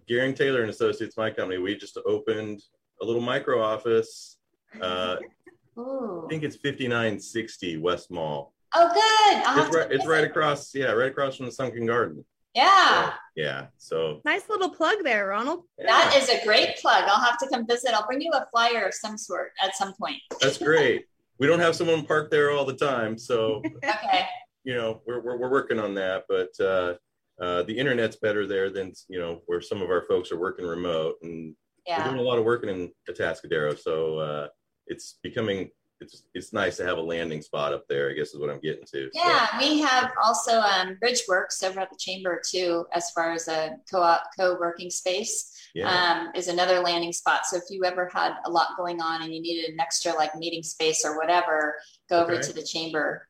Garing 0.07 0.33
Taylor 0.33 0.61
and 0.61 0.69
Associates, 0.69 1.17
my 1.17 1.29
company, 1.29 1.57
we 1.57 1.75
just 1.75 1.97
opened 2.05 2.61
a 3.01 3.05
little 3.05 3.21
micro 3.21 3.61
office. 3.61 4.37
Uh 4.81 5.17
Ooh. 5.77 6.23
I 6.25 6.29
think 6.29 6.43
it's 6.43 6.55
5960 6.55 7.77
West 7.77 8.11
Mall. 8.11 8.53
Oh, 8.73 8.87
good. 8.93 9.43
I'll 9.45 9.65
It's 9.65 9.75
right, 9.75 9.91
it's 9.91 10.05
right 10.05 10.23
across, 10.23 10.73
yeah, 10.75 10.91
right 10.91 11.09
across 11.11 11.37
from 11.37 11.45
the 11.45 11.51
Sunken 11.51 11.85
Garden. 11.85 12.25
Yeah, 12.53 13.13
Yeah. 13.35 13.67
So 13.77 14.21
Nice 14.25 14.49
little 14.49 14.69
plug 14.71 14.97
there, 15.03 15.27
Ronald. 15.27 15.63
that 15.77 16.11
yeah, 16.11 16.19
is 16.19 16.29
a 16.29 16.43
great 16.43 16.77
plug. 16.77 17.03
I'll 17.05 17.23
have 17.23 17.37
to 17.39 17.47
come 17.49 17.67
visit. 17.67 17.93
I'll 17.93 18.07
bring 18.07 18.21
you 18.21 18.31
a 18.33 18.47
flyer 18.51 18.85
of 18.85 18.95
some 18.95 19.15
sort 19.17 19.51
at 19.63 19.75
some 19.75 19.93
point. 19.93 20.17
that's 20.41 20.57
great. 20.57 21.05
We 21.39 21.45
don't 21.45 21.59
have 21.59 21.75
someone 21.75 22.03
parked 22.03 22.31
there 22.31 22.49
all 22.49 22.65
the 22.65 22.73
time, 22.73 23.15
so 23.17 23.61
Okay. 23.83 24.25
you 24.63 24.73
know 24.75 25.01
we're, 25.05 25.21
we're, 25.21 25.37
we're 25.37 25.51
working 25.51 25.79
on 25.79 25.93
that 25.93 26.23
but 26.27 26.49
uh, 26.59 26.95
uh, 27.39 27.61
the 27.63 27.77
internet's 27.77 28.15
better 28.15 28.47
there 28.47 28.71
than 28.71 28.91
you 29.07 29.19
know 29.19 29.41
where 29.45 29.61
some 29.61 29.81
of 29.83 29.89
our 29.91 30.01
folks 30.01 30.31
are 30.31 30.39
working 30.39 30.65
remote 30.65 31.15
and 31.21 31.55
we're 31.87 32.03
doing 32.05 32.17
a 32.17 32.21
lot 32.21 32.39
of 32.39 32.43
working 32.43 32.69
in 32.69 32.91
Atascadero 33.07 33.77
so 33.77 34.17
uh, 34.17 34.47
it's 34.87 35.17
becoming 35.23 35.69
it's 35.99 36.23
it's 36.35 36.53
nice 36.53 36.77
to 36.77 36.85
have 36.85 36.97
a 36.99 37.01
landing 37.01 37.41
spot 37.41 37.73
up 37.73 37.83
there 37.89 38.09
i 38.09 38.13
guess 38.13 38.29
is 38.33 38.39
what 38.39 38.51
i'm 38.51 38.59
getting 38.59 38.85
to 38.85 39.09
So, 39.13 39.19
Yeah, 39.19 39.47
we 39.59 39.79
have 39.79 40.11
also 40.23 40.59
um, 40.59 40.97
Bridgeworks 41.03 41.63
over 41.63 41.79
at 41.79 41.89
the 41.89 41.97
chamber 41.97 42.39
too, 42.47 42.85
as 42.93 43.09
far 43.11 43.31
as 43.31 43.47
a 43.47 43.77
co-op 43.91 44.21
co-working 44.39 44.91
space. 44.91 45.51
yeah 45.73 45.89
um, 45.89 46.31
is 46.35 46.47
another 46.49 46.79
landing 46.81 47.13
spot. 47.13 47.45
So 47.47 47.57
if 47.57 47.63
you 47.71 47.83
ever 47.83 48.09
had 48.13 48.33
a 48.45 48.49
lot 48.49 48.69
going 48.77 49.01
on 49.01 49.23
and 49.23 49.33
you 49.33 49.41
needed 49.41 49.71
an 49.73 49.79
extra 49.79 50.13
like 50.13 50.35
meeting 50.35 50.61
space 50.63 51.03
or 51.03 51.17
whatever, 51.17 51.75
go 52.09 52.21
over 52.21 52.39
to 52.39 52.53
the 52.53 52.63
chamber. 52.63 53.27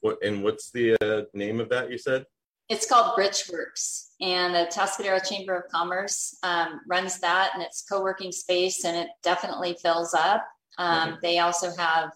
what 0.00 0.16
and 0.22 0.44
what's 0.44 0.70
the 0.70 0.94
uh, 1.02 1.22
name 1.34 1.58
of 1.58 1.68
that 1.70 1.90
you 1.90 1.98
said 1.98 2.24
It's 2.68 2.86
called 2.86 3.16
Bridgeworks, 3.18 4.10
and 4.20 4.54
the 4.54 4.62
Atascadero 4.70 5.18
Chamber 5.28 5.54
of 5.56 5.70
Commerce 5.72 6.36
um, 6.42 6.80
runs 6.88 7.18
that, 7.20 7.50
and 7.54 7.62
it's 7.62 7.82
co-working 7.90 8.32
space, 8.32 8.84
and 8.84 8.96
it 8.96 9.08
definitely 9.22 9.76
fills 9.82 10.14
up. 10.14 10.42
Um. 10.78 11.18
They 11.22 11.38
also 11.38 11.74
have, 11.76 12.10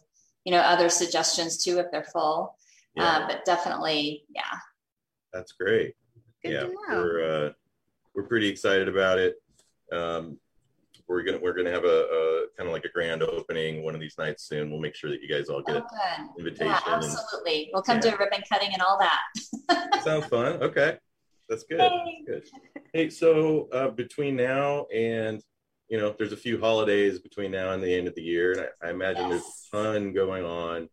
you 0.44 0.52
know, 0.52 0.58
other 0.60 0.88
suggestions 0.88 1.62
too 1.62 1.78
if 1.78 1.86
they're 1.90 2.04
full, 2.04 2.56
yeah 2.96 3.04
uh, 3.04 3.26
but 3.28 3.44
definitely, 3.44 4.24
yeah, 4.34 4.42
that's 5.32 5.52
great 5.52 5.94
Good 6.42 6.52
yeah 6.52 6.60
to 6.60 6.68
know. 6.68 6.76
we're 6.90 7.46
uh, 7.46 7.52
we're 8.14 8.24
pretty 8.24 8.48
excited 8.48 8.88
about 8.88 9.18
it 9.18 9.36
um, 9.92 10.38
we're 11.06 11.22
gonna 11.22 11.38
we're 11.38 11.52
gonna 11.54 11.70
have 11.70 11.84
a, 11.84 11.88
a 11.88 12.46
kind 12.56 12.68
of 12.68 12.72
like 12.72 12.84
a 12.84 12.88
grand 12.88 13.22
opening 13.22 13.82
one 13.84 13.94
of 13.94 14.00
these 14.00 14.16
nights 14.18 14.44
soon 14.44 14.70
we'll 14.70 14.80
make 14.80 14.94
sure 14.94 15.10
that 15.10 15.20
you 15.22 15.28
guys 15.28 15.48
all 15.48 15.62
oh, 15.66 15.72
get 15.72 15.82
good. 15.82 16.38
invitation 16.38 16.66
Yeah, 16.66 16.80
and 16.86 17.04
absolutely. 17.04 17.70
We'll 17.72 17.82
come 17.82 17.96
Yeah. 18.02 18.10
do 18.12 18.16
ribbon 18.18 18.42
cutting 18.50 18.70
and 18.72 18.82
all 18.82 18.98
that. 18.98 20.02
Sounds 20.04 20.26
fun. 20.26 20.62
Okay. 20.62 20.98
That's 21.48 21.64
good. 21.64 21.80
Yay. 21.80 22.22
Good. 22.26 22.44
Hey, 22.92 23.10
so 23.10 23.68
uh, 23.72 23.88
between 23.88 24.36
now 24.36 24.86
and, 24.94 25.42
you 25.90 25.98
know, 25.98 26.14
there's 26.16 26.32
a 26.32 26.36
few 26.36 26.58
holidays 26.60 27.18
between 27.18 27.50
now 27.50 27.72
and 27.72 27.82
the 27.82 27.92
end 27.92 28.06
of 28.06 28.14
the 28.14 28.22
year. 28.22 28.52
And 28.52 28.60
I, 28.82 28.86
I 28.86 28.90
imagine 28.90 29.28
Yes. 29.28 29.68
there's 29.72 29.84
a 29.84 29.88
ton 29.92 30.12
going 30.12 30.44
on. 30.44 30.88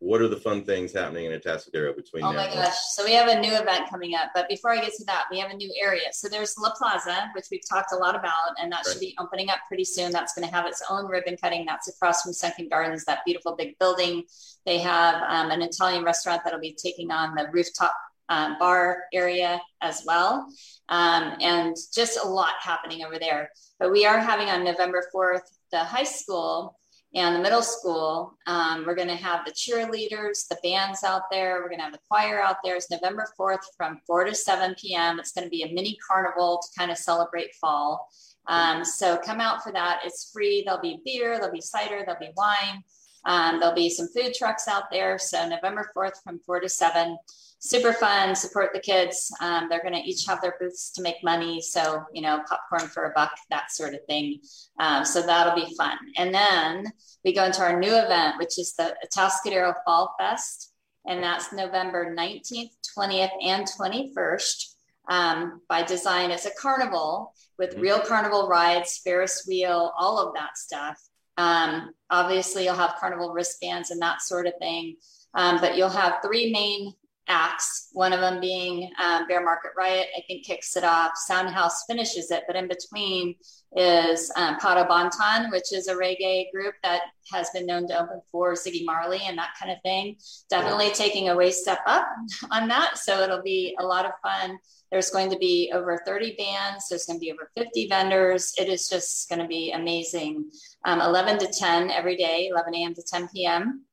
What 0.00 0.20
are 0.20 0.26
the 0.26 0.36
fun 0.36 0.64
things 0.64 0.92
happening 0.92 1.26
in 1.26 1.40
Atascadero 1.40 1.94
between 1.94 2.24
Oh 2.24 2.32
now 2.32 2.42
Oh 2.42 2.48
my 2.48 2.52
gosh. 2.52 2.76
So 2.94 3.04
we 3.04 3.12
have 3.12 3.28
a 3.28 3.40
new 3.40 3.52
event 3.54 3.88
coming 3.88 4.16
up. 4.16 4.30
But 4.34 4.48
before 4.48 4.72
I 4.72 4.80
get 4.80 4.92
to 4.94 5.04
that, 5.04 5.26
we 5.30 5.38
have 5.38 5.52
a 5.52 5.54
new 5.54 5.72
area. 5.80 6.08
So 6.10 6.28
there's 6.28 6.56
La 6.58 6.72
Plaza, 6.76 7.30
which 7.36 7.44
we've 7.52 7.60
talked 7.70 7.92
a 7.92 7.96
lot 7.96 8.16
about, 8.16 8.32
and 8.60 8.72
that 8.72 8.78
Right. 8.84 8.86
should 8.94 9.00
be 9.00 9.14
opening 9.20 9.48
up 9.48 9.58
pretty 9.68 9.84
soon. 9.84 10.10
That's 10.10 10.34
going 10.34 10.48
to 10.48 10.52
have 10.52 10.66
its 10.66 10.82
own 10.90 11.06
ribbon 11.06 11.36
cutting. 11.40 11.64
That's 11.66 11.88
across 11.88 12.24
from 12.24 12.32
Sunken 12.32 12.68
Gardens, 12.68 13.04
that 13.04 13.20
beautiful 13.24 13.54
big 13.54 13.78
building. 13.78 14.24
They 14.66 14.78
have 14.78 15.22
um, 15.22 15.52
an 15.52 15.62
Italian 15.62 16.02
restaurant 16.02 16.42
that'll 16.42 16.58
be 16.58 16.74
taking 16.74 17.12
on 17.12 17.36
the 17.36 17.46
rooftop 17.52 17.94
um, 18.28 18.56
bar 18.58 19.04
area 19.12 19.60
as 19.80 20.02
well. 20.06 20.46
Um, 20.88 21.34
and 21.40 21.76
just 21.94 22.18
a 22.22 22.26
lot 22.26 22.54
happening 22.60 23.04
over 23.04 23.18
there. 23.18 23.50
But 23.78 23.92
we 23.92 24.06
are 24.06 24.18
having 24.18 24.48
on 24.48 24.64
November 24.64 25.04
4th 25.14 25.42
the 25.70 25.78
high 25.78 26.04
school 26.04 26.76
and 27.14 27.36
the 27.36 27.40
middle 27.40 27.62
school. 27.62 28.38
Um, 28.46 28.84
we're 28.86 28.94
going 28.94 29.08
to 29.08 29.16
have 29.16 29.44
the 29.44 29.52
cheerleaders, 29.52 30.48
the 30.48 30.58
bands 30.62 31.04
out 31.04 31.22
there. 31.30 31.60
We're 31.60 31.68
going 31.68 31.78
to 31.78 31.84
have 31.84 31.92
the 31.92 32.00
choir 32.08 32.40
out 32.40 32.56
there. 32.64 32.76
It's 32.76 32.90
November 32.90 33.26
4th 33.38 33.60
from 33.76 34.00
4 34.06 34.24
to 34.24 34.34
7 34.34 34.74
p.m. 34.80 35.18
It's 35.18 35.32
going 35.32 35.44
to 35.44 35.50
be 35.50 35.62
a 35.62 35.72
mini 35.72 35.98
carnival 36.06 36.62
to 36.62 36.78
kind 36.78 36.90
of 36.90 36.96
celebrate 36.96 37.54
fall. 37.56 38.08
Um, 38.46 38.84
so 38.84 39.18
come 39.18 39.40
out 39.40 39.62
for 39.62 39.72
that. 39.72 40.00
It's 40.04 40.30
free. 40.32 40.62
There'll 40.64 40.80
be 40.80 41.00
beer, 41.04 41.36
there'll 41.36 41.52
be 41.52 41.60
cider, 41.60 42.02
there'll 42.04 42.20
be 42.20 42.32
wine. 42.36 42.82
Um, 43.24 43.60
there'll 43.60 43.74
be 43.74 43.90
some 43.90 44.08
food 44.08 44.34
trucks 44.34 44.66
out 44.66 44.84
there. 44.90 45.18
So 45.18 45.48
November 45.48 45.90
4th 45.96 46.22
from 46.24 46.40
4 46.40 46.60
to 46.60 46.68
7. 46.68 47.16
Super 47.62 47.92
fun. 47.92 48.34
Support 48.34 48.70
the 48.74 48.80
kids. 48.80 49.32
Um, 49.40 49.68
they're 49.68 49.82
going 49.82 49.94
to 49.94 50.08
each 50.08 50.26
have 50.26 50.42
their 50.42 50.56
booths 50.58 50.90
to 50.92 51.02
make 51.02 51.22
money. 51.22 51.60
So, 51.60 52.02
you 52.12 52.20
know, 52.20 52.42
popcorn 52.48 52.90
for 52.90 53.04
a 53.04 53.12
buck, 53.14 53.30
that 53.50 53.70
sort 53.70 53.94
of 53.94 54.00
thing. 54.06 54.40
Um, 54.80 55.04
so 55.04 55.22
that'll 55.22 55.54
be 55.54 55.74
fun. 55.76 55.96
And 56.16 56.34
then 56.34 56.92
we 57.24 57.32
go 57.32 57.44
into 57.44 57.62
our 57.62 57.78
new 57.78 57.94
event, 57.94 58.38
which 58.38 58.58
is 58.58 58.74
the 58.74 58.96
Atascadero 59.06 59.74
Fall 59.86 60.14
Fest. 60.18 60.72
And 61.06 61.22
that's 61.22 61.52
November 61.52 62.14
19th, 62.16 62.70
20th, 62.98 63.30
and 63.40 63.66
21st. 63.66 64.74
Um, 65.08 65.60
by 65.68 65.84
design, 65.84 66.32
it's 66.32 66.46
a 66.46 66.54
carnival 66.60 67.32
with 67.58 67.78
real 67.78 68.00
carnival 68.00 68.48
rides, 68.48 69.00
Ferris 69.04 69.44
wheel, 69.48 69.92
all 69.96 70.18
of 70.18 70.34
that 70.34 70.56
stuff. 70.56 71.00
Um, 71.36 71.92
obviously, 72.10 72.64
you'll 72.64 72.74
have 72.74 72.96
carnival 72.98 73.32
wristbands 73.32 73.90
and 73.90 74.02
that 74.02 74.20
sort 74.20 74.46
of 74.46 74.54
thing. 74.60 74.96
Um, 75.34 75.60
but 75.60 75.76
you'll 75.76 75.88
have 75.88 76.16
three 76.22 76.52
main 76.52 76.92
acts, 77.32 77.88
one 77.92 78.12
of 78.12 78.20
them 78.20 78.40
being 78.40 78.90
um, 79.02 79.26
Bear 79.26 79.42
Market 79.42 79.70
Riot, 79.76 80.08
I 80.16 80.22
think 80.28 80.44
kicks 80.44 80.76
it 80.76 80.84
off. 80.84 81.12
Soundhouse 81.28 81.84
finishes 81.86 82.30
it, 82.30 82.44
but 82.46 82.56
in 82.56 82.68
between 82.68 83.36
is 83.74 84.30
um, 84.36 84.58
Pato 84.58 84.86
Banton, 84.86 85.50
which 85.50 85.72
is 85.72 85.88
a 85.88 85.94
reggae 85.94 86.52
group 86.52 86.74
that 86.82 87.00
has 87.32 87.48
been 87.50 87.64
known 87.64 87.88
to 87.88 87.98
open 87.98 88.20
for 88.30 88.52
Ziggy 88.52 88.84
Marley 88.84 89.20
and 89.26 89.38
that 89.38 89.54
kind 89.58 89.72
of 89.72 89.78
thing. 89.82 90.16
Definitely 90.50 90.90
taking 90.90 91.30
a 91.30 91.36
way 91.36 91.50
step 91.50 91.80
up 91.86 92.06
on 92.50 92.68
that. 92.68 92.98
So 92.98 93.20
it'll 93.22 93.42
be 93.42 93.74
a 93.80 93.84
lot 93.84 94.04
of 94.04 94.12
fun. 94.22 94.58
There's 94.90 95.08
going 95.08 95.30
to 95.30 95.38
be 95.38 95.72
over 95.74 96.02
30 96.04 96.34
bands. 96.36 96.88
There's 96.90 97.06
going 97.06 97.18
to 97.18 97.24
be 97.24 97.32
over 97.32 97.50
50 97.56 97.88
vendors. 97.88 98.52
It 98.58 98.68
is 98.68 98.88
just 98.90 99.30
going 99.30 99.40
to 99.40 99.48
be 99.48 99.72
amazing. 99.72 100.50
Um, 100.84 101.00
11 101.00 101.38
to 101.38 101.46
10 101.46 101.90
every 101.90 102.16
day, 102.16 102.48
11 102.50 102.74
a.m. 102.74 102.94
to 102.94 103.02
10 103.02 103.28
p.m. 103.28 103.86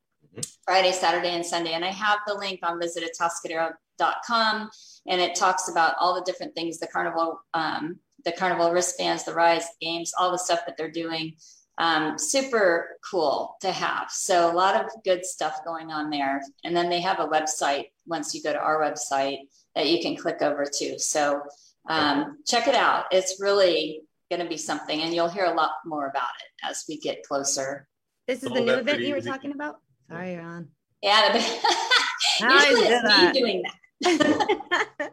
Friday, 0.64 0.92
Saturday, 0.92 1.30
and 1.30 1.44
Sunday. 1.44 1.72
And 1.72 1.84
I 1.84 1.90
have 1.90 2.20
the 2.26 2.34
link 2.34 2.60
on 2.62 2.80
visitatascadero.com 2.80 4.70
and 5.08 5.20
it 5.20 5.34
talks 5.34 5.68
about 5.68 5.94
all 5.98 6.14
the 6.14 6.22
different 6.22 6.54
things 6.54 6.78
the 6.78 6.86
carnival, 6.86 7.40
um, 7.54 7.98
the 8.24 8.32
carnival 8.32 8.70
wristbands, 8.70 9.24
the 9.24 9.34
rise 9.34 9.64
games, 9.80 10.12
all 10.18 10.30
the 10.30 10.38
stuff 10.38 10.60
that 10.66 10.76
they're 10.76 10.90
doing. 10.90 11.34
Um, 11.78 12.18
super 12.18 12.98
cool 13.10 13.56
to 13.62 13.72
have. 13.72 14.10
So 14.10 14.50
a 14.50 14.54
lot 14.54 14.84
of 14.84 14.90
good 15.02 15.24
stuff 15.24 15.64
going 15.64 15.90
on 15.90 16.10
there. 16.10 16.42
And 16.62 16.76
then 16.76 16.90
they 16.90 17.00
have 17.00 17.20
a 17.20 17.26
website 17.26 17.86
once 18.06 18.34
you 18.34 18.42
go 18.42 18.52
to 18.52 18.58
our 18.58 18.80
website 18.82 19.38
that 19.74 19.88
you 19.88 20.02
can 20.02 20.14
click 20.14 20.42
over 20.42 20.66
to. 20.66 20.98
So 20.98 21.40
um, 21.88 22.38
check 22.46 22.68
it 22.68 22.74
out. 22.74 23.06
It's 23.10 23.40
really 23.40 24.02
going 24.30 24.42
to 24.42 24.48
be 24.48 24.56
something, 24.56 25.00
and 25.00 25.12
you'll 25.12 25.28
hear 25.28 25.44
a 25.44 25.54
lot 25.54 25.72
more 25.84 26.06
about 26.08 26.30
it 26.40 26.68
as 26.70 26.84
we 26.88 26.98
get 26.98 27.22
closer. 27.24 27.88
This 28.28 28.42
is 28.42 28.50
the 28.50 28.60
new 28.60 28.74
event 28.74 29.00
you 29.00 29.14
were 29.14 29.20
talking 29.20 29.52
about. 29.52 29.80
Sorry, 30.10 30.36
Ron. 30.36 30.68
Yeah, 31.02 31.32
usually 31.34 32.88
it's 32.88 33.34
me 33.34 33.40
doing 33.40 33.62
that. 33.62 35.12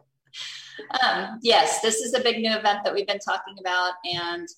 um, 1.02 1.38
yes, 1.42 1.80
this 1.80 1.96
is 2.00 2.14
a 2.14 2.20
big 2.20 2.38
new 2.38 2.50
event 2.50 2.80
that 2.84 2.92
we've 2.92 3.06
been 3.06 3.20
talking 3.20 3.54
about, 3.60 3.92
and 4.12 4.48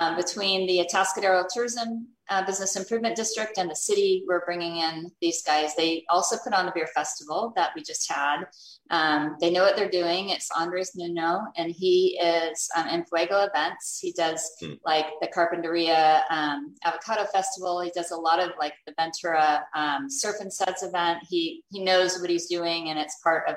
um, 0.00 0.16
between 0.16 0.66
the 0.66 0.78
Atascadero 0.78 1.44
Tourism 1.52 2.08
uh, 2.30 2.44
Business 2.46 2.76
Improvement 2.76 3.16
District 3.16 3.58
and 3.58 3.70
the 3.70 3.76
city, 3.76 4.24
we're 4.26 4.44
bringing 4.44 4.78
in 4.78 5.10
these 5.20 5.42
guys. 5.42 5.74
They 5.76 6.04
also 6.08 6.36
put 6.42 6.54
on 6.54 6.66
the 6.66 6.72
beer 6.74 6.88
festival 6.94 7.52
that 7.56 7.70
we 7.76 7.82
just 7.82 8.10
had. 8.10 8.44
Um, 8.90 9.36
they 9.40 9.50
know 9.50 9.62
what 9.62 9.76
they're 9.76 9.90
doing. 9.90 10.30
It's 10.30 10.50
Andres 10.56 10.92
Nuno, 10.94 11.40
and 11.56 11.70
he 11.70 12.18
is 12.22 12.68
um, 12.76 12.88
in 12.88 13.04
Fuego 13.04 13.46
events. 13.46 13.98
He 14.00 14.12
does 14.12 14.50
hmm. 14.60 14.72
like 14.84 15.06
the 15.20 15.28
Carpinteria 15.28 16.22
um, 16.30 16.74
Avocado 16.84 17.24
Festival. 17.32 17.80
He 17.80 17.90
does 17.94 18.10
a 18.10 18.16
lot 18.16 18.40
of 18.40 18.52
like 18.58 18.74
the 18.86 18.94
Ventura 18.98 19.64
um, 19.74 20.08
Surf 20.08 20.36
and 20.40 20.52
Sets 20.52 20.82
event. 20.82 21.18
He 21.28 21.62
he 21.70 21.82
knows 21.82 22.20
what 22.20 22.30
he's 22.30 22.46
doing, 22.46 22.88
and 22.88 22.98
it's 22.98 23.18
part 23.22 23.48
of 23.48 23.56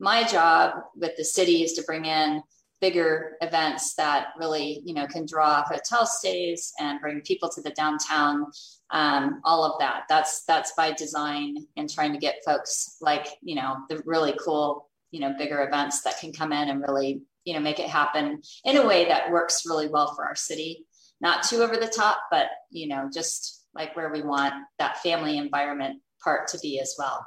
my 0.00 0.24
job 0.24 0.74
with 0.96 1.16
the 1.16 1.24
city 1.24 1.62
is 1.62 1.74
to 1.74 1.82
bring 1.82 2.06
in 2.06 2.42
bigger 2.80 3.36
events 3.42 3.94
that 3.94 4.28
really 4.38 4.80
you 4.84 4.94
know 4.94 5.06
can 5.06 5.26
draw 5.26 5.62
hotel 5.62 6.06
stays 6.06 6.72
and 6.80 7.00
bring 7.00 7.20
people 7.20 7.48
to 7.48 7.60
the 7.60 7.70
downtown 7.70 8.46
um, 8.90 9.40
all 9.44 9.64
of 9.64 9.78
that. 9.78 10.04
That's 10.08 10.44
that's 10.44 10.72
by 10.76 10.92
design 10.92 11.56
and 11.76 11.88
trying 11.88 12.12
to 12.12 12.18
get 12.18 12.42
folks 12.44 12.96
like 13.00 13.26
you 13.42 13.54
know 13.54 13.76
the 13.88 14.02
really 14.04 14.34
cool 14.44 14.88
you 15.10 15.20
know 15.20 15.34
bigger 15.38 15.62
events 15.62 16.02
that 16.02 16.18
can 16.20 16.32
come 16.32 16.52
in 16.52 16.68
and 16.68 16.80
really 16.80 17.22
you 17.44 17.54
know 17.54 17.60
make 17.60 17.78
it 17.78 17.88
happen 17.88 18.42
in 18.64 18.76
a 18.76 18.86
way 18.86 19.06
that 19.06 19.30
works 19.30 19.62
really 19.66 19.88
well 19.88 20.14
for 20.14 20.24
our 20.24 20.36
city. 20.36 20.86
Not 21.20 21.42
too 21.42 21.62
over 21.62 21.76
the 21.76 21.86
top 21.86 22.18
but 22.30 22.46
you 22.70 22.88
know 22.88 23.08
just 23.12 23.66
like 23.74 23.94
where 23.94 24.10
we 24.10 24.22
want 24.22 24.54
that 24.78 24.98
family 24.98 25.38
environment 25.38 26.00
part 26.22 26.48
to 26.48 26.58
be 26.58 26.80
as 26.80 26.96
well. 26.98 27.24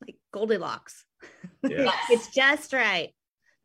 Like 0.00 0.16
goldilocks. 0.32 1.04
Yeah. 1.62 1.84
yes. 1.84 1.94
it's 2.10 2.28
just 2.28 2.72
right 2.74 3.14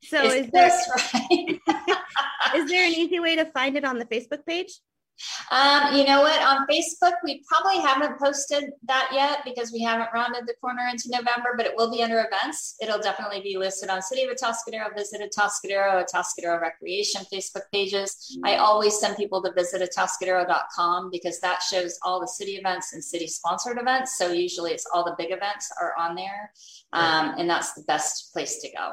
so 0.04 0.24
is, 0.24 0.46
is 0.46 0.52
there, 0.52 0.80
right? 1.14 1.60
is 2.56 2.70
there 2.70 2.86
an 2.86 2.94
easy 2.94 3.20
way 3.20 3.36
to 3.36 3.46
find 3.46 3.78
it 3.78 3.86
on 3.86 4.00
the 4.00 4.06
Facebook 4.06 4.46
page? 4.46 4.80
Um, 5.52 5.96
you 5.96 6.06
know 6.06 6.22
what? 6.22 6.42
On 6.42 6.66
Facebook, 6.68 7.14
we 7.24 7.44
probably 7.48 7.80
haven't 7.80 8.20
posted 8.20 8.72
that 8.84 9.10
yet 9.14 9.40
because 9.44 9.72
we 9.72 9.82
haven't 9.82 10.10
rounded 10.14 10.48
the 10.48 10.54
corner 10.62 10.88
into 10.90 11.10
November, 11.10 11.56
but 11.58 11.66
it 11.66 11.74
will 11.76 11.92
be 11.92 12.02
under 12.02 12.20
events. 12.20 12.76
It'll 12.82 13.00
definitely 13.00 13.42
be 13.42 13.58
listed 13.58 13.90
on 13.90 14.02
City 14.02 14.24
of 14.24 14.30
Atascadero, 14.30 14.96
Visit 14.96 15.22
Atascadero, 15.22 16.06
Atascadero 16.06 16.62
Recreation 16.62 17.22
Facebook 17.32 17.64
pages. 17.74 18.38
I 18.46 18.58
always 18.58 19.00
send 19.00 19.18
people 19.18 19.42
to 19.44 19.52
visit 19.54 19.82
atascadero.com 19.82 21.10
because 21.12 21.40
that 21.42 21.62
shows 21.62 22.00
all 22.04 22.22
the 22.22 22.28
city 22.28 22.54
events 22.54 22.94
and 22.94 23.04
city 23.04 23.28
sponsored 23.28 23.78
events. 23.78 24.18
So 24.18 24.32
usually 24.32 24.72
it's 24.72 24.86
all 24.94 25.04
the 25.04 25.16
big 25.18 25.32
events 25.32 25.70
are 25.82 25.94
on 25.98 26.16
there. 26.16 26.52
Um, 26.94 27.36
and 27.38 27.50
that's 27.50 27.74
the 27.74 27.84
best 27.84 28.32
place 28.34 28.62
to 28.62 28.70
go. 28.72 28.92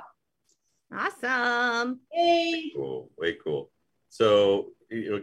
Awesome. 0.92 2.00
Yay. 2.12 2.72
Cool. 2.74 3.10
Way 3.18 3.36
cool. 3.42 3.70
So, 4.08 4.68
you 4.90 5.10
know, 5.10 5.22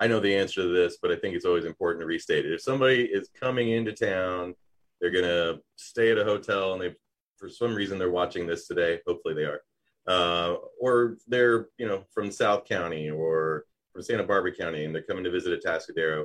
I 0.00 0.06
know 0.06 0.20
the 0.20 0.34
answer 0.34 0.62
to 0.62 0.68
this, 0.68 0.98
but 1.00 1.10
I 1.10 1.16
think 1.16 1.34
it's 1.34 1.44
always 1.44 1.64
important 1.64 2.02
to 2.02 2.06
restate 2.06 2.46
it. 2.46 2.52
If 2.52 2.62
somebody 2.62 3.04
is 3.04 3.28
coming 3.28 3.70
into 3.70 3.92
town, 3.92 4.54
they're 5.00 5.10
going 5.10 5.24
to 5.24 5.60
stay 5.76 6.10
at 6.10 6.18
a 6.18 6.24
hotel 6.24 6.72
and 6.72 6.82
they, 6.82 6.94
for 7.36 7.48
some 7.48 7.74
reason, 7.74 7.98
they're 7.98 8.10
watching 8.10 8.46
this 8.46 8.66
today. 8.66 9.00
Hopefully 9.06 9.34
they 9.34 9.44
are. 9.44 9.60
Uh, 10.06 10.56
or 10.80 11.16
they're, 11.26 11.68
you 11.78 11.86
know, 11.86 12.04
from 12.12 12.30
South 12.30 12.64
County 12.64 13.10
or 13.10 13.64
from 13.92 14.02
Santa 14.02 14.24
Barbara 14.24 14.54
County 14.54 14.84
and 14.84 14.94
they're 14.94 15.02
coming 15.02 15.24
to 15.24 15.30
visit 15.30 15.62
Atascadero. 15.62 16.24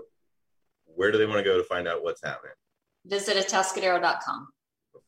Where 0.86 1.12
do 1.12 1.18
they 1.18 1.26
want 1.26 1.40
to 1.40 1.44
go 1.44 1.58
to 1.58 1.64
find 1.64 1.88
out 1.88 2.04
what's 2.04 2.24
happening? 2.24 2.54
Visit 3.06 3.38
atascadero.com 3.38 4.48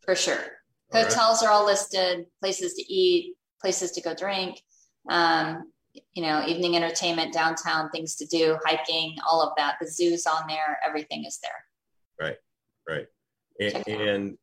for 0.02 0.16
sure. 0.16 0.40
Hotels 0.96 1.42
right. 1.42 1.50
are 1.50 1.52
all 1.52 1.66
listed, 1.66 2.26
places 2.42 2.74
to 2.74 2.94
eat, 2.94 3.36
places 3.62 3.92
to 3.92 4.02
go 4.02 4.14
drink, 4.14 4.62
um, 5.10 5.72
you 6.14 6.24
know, 6.24 6.46
evening 6.48 6.76
entertainment, 6.76 7.34
downtown, 7.34 7.90
things 7.92 8.16
to 8.16 8.26
do, 8.26 8.58
hiking, 8.66 9.16
all 9.30 9.42
of 9.42 9.54
that. 9.58 9.76
The 9.80 9.88
zoo's 9.88 10.26
on 10.26 10.48
there, 10.48 10.80
everything 10.86 11.26
is 11.26 11.40
there. 11.42 12.28
Right, 12.28 12.38
right. 12.88 13.08
And, 13.60 13.88
and 13.88 14.38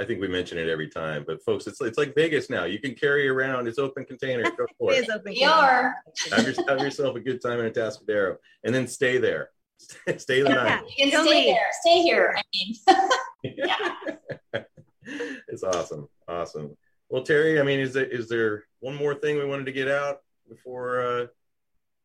I 0.00 0.04
think 0.04 0.20
we 0.20 0.28
mention 0.28 0.58
it 0.58 0.68
every 0.68 0.88
time, 0.88 1.24
but 1.26 1.42
folks, 1.44 1.66
it's 1.66 1.80
it's 1.80 1.98
like 1.98 2.14
Vegas 2.16 2.50
now. 2.50 2.64
You 2.64 2.80
can 2.80 2.94
carry 2.94 3.28
around. 3.28 3.68
It's 3.68 3.78
open 3.78 4.04
container. 4.04 4.42
Go 4.42 4.66
for 4.76 4.92
it. 4.92 5.08
open 5.14 5.32
we 5.32 5.44
are. 5.44 5.94
Have, 6.30 6.44
your, 6.44 6.68
have, 6.68 6.80
yourself 6.80 7.14
a 7.16 7.20
good 7.20 7.40
time 7.40 7.60
in 7.60 7.66
a 7.66 7.70
Atascadero, 7.70 8.36
and 8.64 8.74
then 8.74 8.88
stay 8.88 9.18
there. 9.18 9.50
stay 10.16 10.42
the 10.42 10.48
night. 10.48 10.82
You 10.96 11.10
can 11.10 11.26
stay 11.26 11.44
there. 11.44 11.66
Stay 11.80 12.02
here. 12.02 12.36
I 12.36 12.42
mean, 12.54 13.56
yeah. 13.56 14.64
it's 15.48 15.62
awesome. 15.62 16.08
Awesome. 16.28 16.76
Well, 17.08 17.22
Terrie, 17.22 17.60
I 17.60 17.64
mean, 17.64 17.80
is 17.80 17.92
there 17.92 18.06
is 18.06 18.28
there 18.28 18.64
one 18.80 18.96
more 18.96 19.14
thing 19.14 19.38
we 19.38 19.44
wanted 19.44 19.66
to 19.66 19.72
get 19.72 19.88
out 19.88 20.22
before? 20.48 21.00
Uh, 21.00 21.26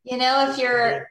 you 0.04 0.18
know, 0.18 0.50
if 0.50 0.58
you're 0.58 1.08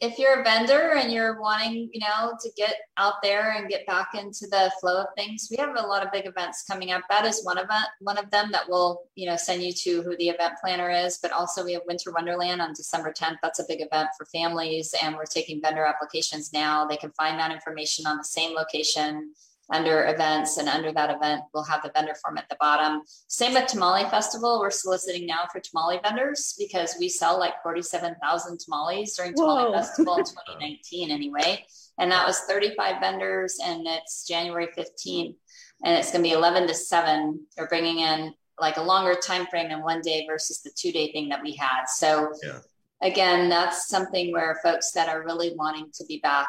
if 0.00 0.18
you're 0.18 0.40
a 0.40 0.44
vendor 0.44 0.94
and 0.94 1.12
you're 1.12 1.40
wanting, 1.40 1.88
you 1.92 2.00
know, 2.00 2.36
to 2.40 2.50
get 2.56 2.74
out 2.96 3.14
there 3.22 3.52
and 3.52 3.68
get 3.68 3.86
back 3.86 4.08
into 4.14 4.46
the 4.50 4.70
flow 4.80 5.02
of 5.02 5.06
things, 5.16 5.48
we 5.50 5.56
have 5.56 5.74
a 5.76 5.86
lot 5.86 6.04
of 6.04 6.12
big 6.12 6.26
events 6.26 6.64
coming 6.68 6.90
up. 6.90 7.02
That 7.08 7.24
is 7.24 7.44
one 7.44 7.58
event, 7.58 7.86
one 8.00 8.18
of 8.18 8.30
them 8.30 8.50
that 8.52 8.68
will, 8.68 9.04
you 9.14 9.26
know, 9.28 9.36
send 9.36 9.62
you 9.62 9.72
to 9.72 10.02
who 10.02 10.16
the 10.16 10.28
event 10.28 10.54
planner 10.60 10.90
is. 10.90 11.18
But 11.22 11.32
also, 11.32 11.64
we 11.64 11.72
have 11.74 11.82
Winter 11.86 12.12
Wonderland 12.12 12.60
on 12.60 12.74
December 12.74 13.12
10th. 13.12 13.36
That's 13.42 13.60
a 13.60 13.64
big 13.68 13.80
event 13.80 14.08
for 14.18 14.26
families, 14.26 14.94
and 15.00 15.14
we're 15.16 15.24
taking 15.24 15.62
vendor 15.62 15.84
applications 15.84 16.52
now. 16.52 16.84
They 16.84 16.96
can 16.96 17.12
find 17.12 17.38
that 17.38 17.52
information 17.52 18.06
on 18.06 18.18
the 18.18 18.24
same 18.24 18.54
location 18.54 19.32
under 19.72 20.06
events 20.06 20.58
and 20.58 20.68
under 20.68 20.92
that 20.92 21.14
event 21.14 21.42
we'll 21.52 21.64
have 21.64 21.82
the 21.82 21.90
vendor 21.94 22.14
form 22.14 22.38
at 22.38 22.48
the 22.48 22.56
bottom. 22.60 23.02
Same 23.28 23.54
with 23.54 23.66
tamale 23.66 24.04
festival. 24.10 24.60
We're 24.60 24.70
soliciting 24.70 25.26
now 25.26 25.44
for 25.50 25.60
tamale 25.60 26.00
vendors 26.02 26.54
because 26.58 26.96
we 26.98 27.08
sell 27.08 27.38
like 27.38 27.54
47000 27.62 28.58
tamales 28.58 29.14
during 29.14 29.34
tamale 29.34 29.64
Whoa. 29.64 29.72
festival 29.72 30.16
in 30.16 30.24
2019 30.24 31.10
anyway. 31.10 31.64
And 31.98 32.10
that 32.10 32.26
was 32.26 32.40
35 32.40 33.00
vendors 33.00 33.58
and 33.64 33.86
it's 33.86 34.26
january 34.26 34.68
15th 34.76 35.36
and 35.84 35.98
it's 35.98 36.10
going 36.10 36.22
to 36.22 36.28
be 36.28 36.34
11 36.34 36.66
to 36.68 36.74
7 36.74 37.46
they're 37.56 37.68
bringing 37.68 38.00
in 38.00 38.34
like 38.60 38.76
a 38.76 38.82
longer 38.82 39.14
time 39.14 39.46
frame 39.46 39.70
in 39.70 39.82
one 39.82 40.00
day 40.00 40.26
versus 40.28 40.62
the 40.62 40.70
two 40.76 40.92
day 40.92 41.12
thing 41.12 41.28
that 41.28 41.42
we 41.42 41.54
had. 41.54 41.86
So 41.86 42.32
yeah. 42.42 42.58
again 43.02 43.48
that's 43.48 43.88
something 43.88 44.32
where 44.32 44.60
folks 44.62 44.92
that 44.92 45.08
are 45.08 45.24
really 45.24 45.54
wanting 45.56 45.90
to 45.94 46.04
be 46.06 46.20
back 46.22 46.48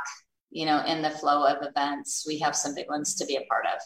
you 0.55 0.65
know, 0.65 0.81
in 0.85 1.01
the 1.01 1.09
flow 1.09 1.45
of 1.45 1.57
events, 1.61 2.23
we 2.25 2.39
have 2.39 2.55
some 2.55 2.73
big 2.73 2.87
ones 2.87 3.13
to 3.15 3.25
be 3.25 3.35
a 3.35 3.41
part 3.41 3.65
of. 3.65 3.81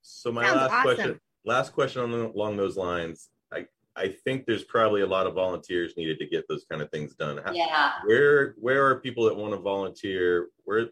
So 0.00 0.32
my 0.32 0.44
Sounds 0.44 0.56
last 0.56 0.72
awesome. 0.72 0.82
question, 0.82 1.20
last 1.44 1.72
question 1.74 2.02
on 2.02 2.10
the, 2.12 2.26
along 2.28 2.56
those 2.56 2.78
lines. 2.78 3.28
I 3.52 3.66
I 3.94 4.08
think 4.24 4.46
there's 4.46 4.64
probably 4.64 5.02
a 5.02 5.06
lot 5.06 5.26
of 5.26 5.34
volunteers 5.34 5.94
needed 5.98 6.18
to 6.20 6.26
get 6.26 6.48
those 6.48 6.64
kind 6.70 6.80
of 6.80 6.90
things 6.90 7.14
done. 7.14 7.40
How, 7.44 7.52
yeah. 7.52 7.92
Where 8.06 8.54
where 8.58 8.86
are 8.86 9.00
people 9.00 9.24
that 9.26 9.36
want 9.36 9.52
to 9.52 9.58
volunteer? 9.58 10.48
Where 10.64 10.86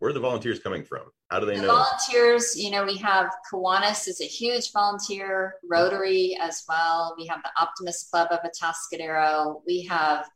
where 0.00 0.10
are 0.10 0.14
the 0.14 0.18
volunteers 0.18 0.58
coming 0.58 0.82
from? 0.82 1.04
How 1.30 1.38
do 1.38 1.46
they 1.46 1.54
the 1.54 1.62
know? 1.62 1.68
Volunteers, 1.68 2.56
you 2.56 2.72
know, 2.72 2.84
we 2.84 2.96
have 2.96 3.30
Kiwanis 3.52 4.08
is 4.08 4.20
a 4.20 4.24
huge 4.24 4.72
volunteer, 4.72 5.54
Rotary 5.70 6.36
as 6.42 6.64
well. 6.68 7.14
We 7.16 7.26
have 7.26 7.42
the 7.44 7.50
Optimist 7.62 8.10
Club 8.10 8.28
of 8.32 8.40
Atascadero. 8.40 9.62
We 9.64 9.82
have 9.82 10.28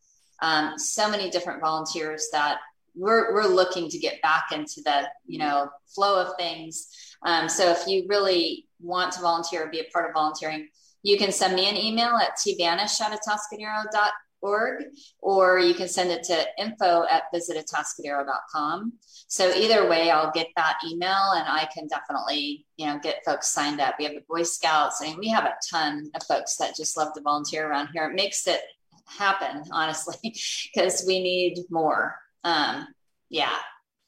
um, 0.42 0.78
so 0.78 1.10
many 1.10 1.28
different 1.28 1.60
volunteers 1.60 2.28
that 2.32 2.60
we're, 2.94 3.32
we're 3.32 3.46
looking 3.46 3.88
to 3.88 3.98
get 3.98 4.20
back 4.22 4.52
into 4.52 4.80
the, 4.84 5.08
you 5.26 5.38
know, 5.38 5.68
flow 5.86 6.20
of 6.20 6.36
things. 6.38 6.88
Um, 7.24 7.48
so 7.48 7.70
if 7.70 7.86
you 7.86 8.06
really 8.08 8.66
want 8.80 9.12
to 9.12 9.20
volunteer 9.20 9.66
or 9.66 9.70
be 9.70 9.80
a 9.80 9.84
part 9.92 10.08
of 10.08 10.14
volunteering, 10.14 10.68
you 11.02 11.16
can 11.16 11.32
send 11.32 11.54
me 11.54 11.68
an 11.68 11.76
email 11.76 12.16
at 12.16 12.36
tbanish 12.36 13.00
at 13.00 13.18
atascadero.com 13.18 14.10
org, 14.42 14.84
or 15.20 15.58
you 15.58 15.74
can 15.74 15.88
send 15.88 16.10
it 16.10 16.22
to 16.24 16.46
info 16.58 17.04
at 17.10 17.24
visitatascadero.com. 17.34 18.92
So 19.28 19.52
either 19.54 19.88
way, 19.88 20.10
I'll 20.10 20.32
get 20.32 20.48
that 20.56 20.78
email 20.86 21.32
and 21.34 21.46
I 21.46 21.68
can 21.72 21.86
definitely, 21.86 22.66
you 22.76 22.86
know, 22.86 22.98
get 22.98 23.24
folks 23.24 23.48
signed 23.48 23.80
up. 23.80 23.94
We 23.98 24.04
have 24.06 24.14
the 24.14 24.24
Boy 24.28 24.42
Scouts. 24.42 25.00
I 25.00 25.06
mean, 25.06 25.18
we 25.18 25.28
have 25.28 25.44
a 25.44 25.54
ton 25.70 26.10
of 26.14 26.22
folks 26.26 26.56
that 26.56 26.76
just 26.76 26.96
love 26.96 27.12
to 27.14 27.20
volunteer 27.20 27.68
around 27.68 27.90
here. 27.92 28.04
It 28.04 28.14
makes 28.14 28.46
it 28.46 28.60
happen, 29.06 29.62
honestly, 29.72 30.16
because 30.74 31.04
we 31.06 31.22
need 31.22 31.58
more. 31.70 32.16
Um, 32.44 32.88
yeah. 33.28 33.56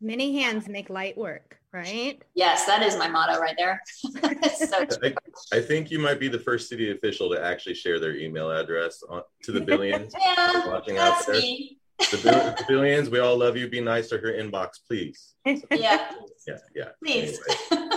Many 0.01 0.41
hands 0.41 0.69
make 0.69 0.91
light 0.91 1.17
work 1.17 1.63
right? 1.73 2.23
Yes, 2.35 2.67
that 2.67 2.83
is 2.83 2.97
my 2.97 3.09
motto 3.09 3.41
right 3.41 3.55
there. 3.57 3.81
so 3.97 4.87
I, 5.03 5.15
I, 5.53 5.61
think 5.61 5.91
you 5.91 5.99
might 5.99 6.21
be 6.21 6.29
the 6.29 6.39
first 6.39 6.69
city 6.69 6.91
official 6.91 7.31
to 7.31 7.43
actually 7.43 7.75
share 7.75 7.99
their 7.99 8.17
email 8.17 8.51
address 8.51 9.03
on, 9.09 9.23
to 9.45 9.53
the 9.53 9.61
billions 9.61 10.15
yeah, 10.25 10.67
watching 10.69 10.97
that's 10.97 11.29
out 11.29 11.33
there. 11.33 11.41
Me. 11.41 11.79
The, 11.99 12.17
the, 12.17 12.65
billions, 12.69 13.11
we 13.11 13.21
all 13.21 13.37
love 13.37 13.57
you. 13.57 13.69
Be 13.69 13.81
nice 13.81 14.09
to 14.09 14.19
her 14.19 14.33
inbox, 14.33 14.81
please. 14.87 15.35
So, 15.47 15.57
yeah. 15.71 16.11
Yeah, 16.47 16.57
yeah. 16.75 16.89
Please. 17.03 17.39
Anyway. 17.71 17.97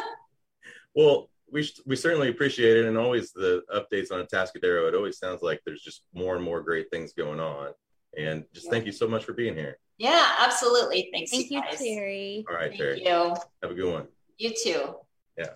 well, 0.95 1.29
we 1.51 1.67
we 1.85 1.95
certainly 1.95 2.29
appreciate 2.29 2.77
it, 2.77 2.85
and 2.85 2.97
always 2.97 3.31
the 3.31 3.63
updates 3.73 4.11
on 4.11 4.23
Atascadero. 4.23 4.87
It 4.87 4.95
always 4.95 5.17
sounds 5.17 5.41
like 5.41 5.61
there's 5.65 5.81
just 5.81 6.03
more 6.13 6.35
and 6.35 6.43
more 6.43 6.61
great 6.61 6.91
things 6.91 7.13
going 7.13 7.39
on. 7.39 7.69
And 8.15 8.45
just 8.53 8.67
yeah. 8.67 8.71
thank 8.71 8.85
you 8.85 8.91
so 8.91 9.07
much 9.07 9.25
for 9.25 9.33
being 9.33 9.55
here. 9.55 9.79
Yeah, 9.97 10.35
absolutely. 10.39 11.09
Thanks. 11.13 11.31
Thank 11.31 11.51
you, 11.51 11.61
you 11.71 11.77
Terrie. 11.77 12.43
All 12.49 12.55
right, 12.55 12.69
Thank 12.69 12.81
Terrie. 12.81 12.99
You. 12.99 13.35
Have 13.61 13.71
a 13.71 13.73
good 13.73 13.93
one. 13.93 14.07
You 14.37 14.51
too. 14.51 14.95
Yeah. 15.37 15.51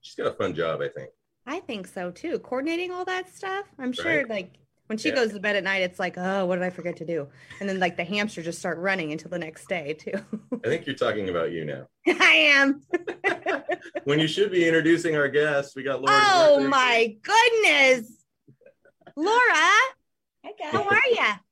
She's 0.00 0.14
got 0.14 0.28
a 0.28 0.32
fun 0.32 0.54
job, 0.54 0.80
I 0.80 0.88
think. 0.88 1.10
I 1.46 1.60
think 1.60 1.86
so 1.86 2.10
too. 2.10 2.38
Coordinating 2.40 2.90
all 2.92 3.04
that 3.04 3.28
stuff. 3.34 3.66
I'm 3.78 3.92
sure 3.92 4.18
right. 4.18 4.28
like 4.28 4.58
when 4.86 4.98
she 4.98 5.08
yeah. 5.08 5.16
goes 5.16 5.32
to 5.32 5.40
bed 5.40 5.56
at 5.56 5.64
night, 5.64 5.82
it's 5.82 5.98
like, 5.98 6.16
oh, 6.16 6.46
what 6.46 6.56
did 6.56 6.64
I 6.64 6.70
forget 6.70 6.96
to 6.96 7.04
do? 7.04 7.28
And 7.60 7.68
then 7.68 7.80
like 7.80 7.96
the 7.96 8.04
hamster 8.04 8.42
just 8.42 8.58
start 8.58 8.78
running 8.78 9.12
until 9.12 9.30
the 9.30 9.38
next 9.38 9.68
day 9.68 9.94
too. 9.94 10.18
I 10.64 10.68
think 10.68 10.86
you're 10.86 10.96
talking 10.96 11.28
about 11.28 11.52
you 11.52 11.64
now. 11.64 11.86
I 12.06 12.52
am. 12.54 12.82
when 14.04 14.18
you 14.20 14.28
should 14.28 14.52
be 14.52 14.66
introducing 14.66 15.16
our 15.16 15.28
guests, 15.28 15.74
we 15.74 15.82
got 15.82 16.02
Laura. 16.02 16.20
Oh 16.24 16.66
my 16.68 17.16
goodness. 17.22 18.12
Laura. 19.16 19.32
Hi 19.42 20.52
guys. 20.58 20.72
How 20.72 20.84
are 20.84 21.02
you? 21.10 21.45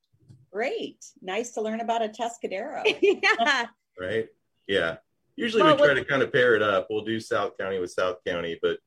Great. 0.55 1.05
Nice 1.21 1.51
to 1.53 1.61
learn 1.61 1.81
about 1.81 2.01
Atascadero. 2.01 2.83
yeah. 3.03 3.67
Right. 3.99 4.29
Yeah. 4.69 4.99
Usually 5.35 5.65
well, 5.65 5.77
we 5.77 5.83
try 5.83 5.95
to 5.95 6.05
kind 6.05 6.23
of 6.23 6.33
pair 6.33 6.55
it 6.55 6.63
up. 6.63 6.87
We'll 6.89 7.05
do 7.05 7.19
South 7.19 7.59
County 7.59 7.81
with 7.81 7.91
South 7.91 8.19
County, 8.25 8.57
but 8.63 8.79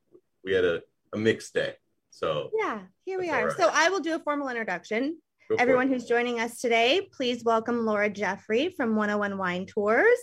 we 0.45 0.53
had 0.53 0.63
a, 0.63 0.81
a 1.13 1.17
mixed 1.17 1.53
day. 1.53 1.73
So 2.09 2.51
yeah, 2.57 2.79
here 3.03 3.19
we 3.19 3.29
are. 3.29 3.47
Right. 3.47 3.57
So 3.57 3.69
I 3.73 3.89
will 3.89 3.99
do 3.99 4.15
a 4.15 4.19
formal 4.19 4.47
introduction. 4.47 5.17
Go 5.49 5.57
Everyone 5.59 5.89
who's 5.89 6.05
joining 6.05 6.39
us 6.39 6.61
today, 6.61 7.05
please 7.11 7.43
welcome 7.43 7.85
Laura 7.85 8.09
Jeffrey 8.09 8.73
from 8.75 8.95
101 8.95 9.37
Wine 9.37 9.65
Tours. 9.65 10.17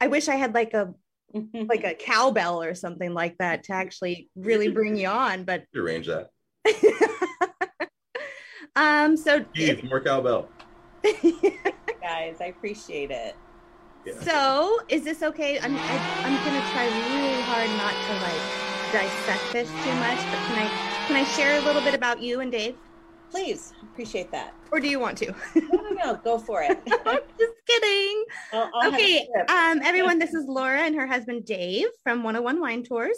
I 0.00 0.06
wish 0.06 0.28
I 0.28 0.36
had 0.36 0.54
like 0.54 0.72
a 0.74 0.94
like 1.54 1.82
a 1.82 1.94
cowbell 1.94 2.62
or 2.62 2.76
something 2.76 3.12
like 3.12 3.38
that 3.38 3.64
to 3.64 3.72
actually 3.72 4.30
really 4.36 4.70
bring 4.70 4.96
you 4.96 5.08
on, 5.08 5.42
but 5.42 5.64
arrange 5.74 6.06
that. 6.06 6.30
um 8.76 9.16
so 9.16 9.44
Steve, 9.52 9.82
more 9.82 10.00
cowbell. 10.00 10.48
Guys, 12.00 12.36
I 12.40 12.46
appreciate 12.46 13.10
it. 13.10 13.36
Yeah. 14.04 14.14
So, 14.20 14.80
is 14.88 15.04
this 15.04 15.22
okay? 15.22 15.58
I'm 15.58 15.76
I, 15.76 15.78
am 15.78 16.24
i 16.24 16.28
am 16.28 16.44
going 16.44 16.60
to 16.60 16.68
try 16.72 16.84
really 16.86 17.42
hard 17.42 17.68
not 17.76 17.92
to 17.92 18.12
like 18.24 18.60
dissect 18.92 19.52
this 19.52 19.68
too 19.68 19.94
much, 20.00 20.18
but 20.30 20.38
can 20.46 20.58
I 20.58 21.06
can 21.06 21.16
I 21.16 21.24
share 21.24 21.60
a 21.60 21.64
little 21.64 21.82
bit 21.82 21.94
about 21.94 22.20
you 22.22 22.40
and 22.40 22.50
Dave? 22.50 22.76
Please, 23.30 23.72
appreciate 23.82 24.30
that. 24.32 24.54
Or 24.72 24.80
do 24.80 24.88
you 24.88 24.98
want 24.98 25.16
to? 25.18 25.32
no, 25.54 25.78
no, 25.82 25.90
no, 25.90 26.16
go 26.16 26.38
for 26.38 26.62
it. 26.62 26.78
Just 26.86 27.52
kidding. 27.66 28.24
I'll, 28.52 28.70
I'll 28.74 28.88
okay, 28.88 29.28
um, 29.48 29.80
everyone, 29.84 30.18
this 30.18 30.34
is 30.34 30.46
Laura 30.46 30.80
and 30.80 30.96
her 30.96 31.06
husband 31.06 31.44
Dave 31.44 31.88
from 32.02 32.24
101 32.24 32.60
Wine 32.60 32.82
Tours. 32.82 33.16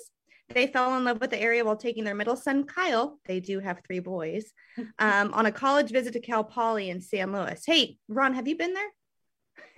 They 0.54 0.66
fell 0.66 0.96
in 0.96 1.04
love 1.04 1.20
with 1.20 1.30
the 1.30 1.40
area 1.40 1.64
while 1.64 1.76
taking 1.76 2.04
their 2.04 2.14
middle 2.14 2.36
son, 2.36 2.64
Kyle. 2.64 3.18
They 3.26 3.40
do 3.40 3.58
have 3.60 3.80
three 3.86 4.00
boys 4.00 4.52
um, 4.98 5.32
on 5.32 5.46
a 5.46 5.52
college 5.52 5.90
visit 5.90 6.12
to 6.14 6.20
Cal 6.20 6.44
Poly 6.44 6.90
in 6.90 7.00
San 7.00 7.32
Luis. 7.32 7.62
Hey, 7.66 7.98
Ron, 8.08 8.34
have 8.34 8.48
you 8.48 8.56
been 8.56 8.74
there? 8.74 8.90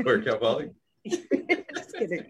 Where, 0.02 0.22
Cal 0.22 0.38
Poly? 0.38 0.70
just 1.06 1.96
kidding. 1.98 2.26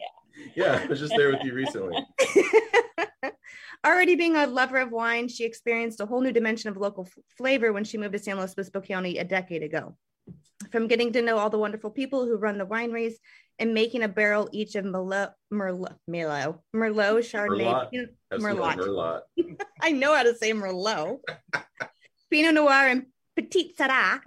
Yeah, 0.55 0.81
I 0.83 0.87
was 0.87 1.01
just 1.01 1.15
there 1.17 1.31
with 1.31 1.43
you 1.45 1.55
recently. 1.55 1.97
Already 3.87 4.15
being 4.15 4.37
a 4.37 4.47
lover 4.47 4.79
of 4.79 4.91
wine, 4.91 5.29
she 5.29 5.45
experienced 5.45 6.01
a 6.01 6.07
whole 6.07 6.21
new 6.21 6.33
dimension 6.33 6.71
of 6.71 6.77
local 6.77 7.05
f- 7.05 7.23
flavor 7.37 7.73
when 7.73 7.85
she 7.85 7.99
moved 7.99 8.15
to 8.15 8.19
San 8.19 8.39
Luis 8.39 8.53
Obispo 8.53 8.81
County 8.81 9.19
a 9.19 9.25
decade 9.25 9.63
ago. 9.63 9.97
From 10.71 10.87
getting 10.87 11.12
to 11.12 11.23
know 11.23 11.38
all 11.38 11.51
the 11.51 11.59
wonderful 11.59 11.90
people 11.90 12.27
who 12.27 12.37
run 12.37 12.59
the 12.59 12.67
wineries 12.67 13.14
and 13.59 13.75
making 13.75 14.03
a 14.03 14.09
barrel 14.09 14.49
each 14.53 14.75
of 14.75 14.85
Merlot, 14.85 15.33
Merlot, 15.53 15.97
Merlot, 16.09 16.59
Merlot 16.75 17.19
Chardonnay, 17.21 18.09
Merlot. 18.33 18.77
Merlot. 18.77 19.21
I 19.83 19.93
know 19.93 20.14
how 20.14 20.23
to 20.23 20.35
say 20.35 20.53
Merlot. 20.53 21.19
Pinot 22.31 22.55
Noir 22.55 22.88
and 22.88 23.07
Petite 23.37 23.77
Sirah. 23.77 24.21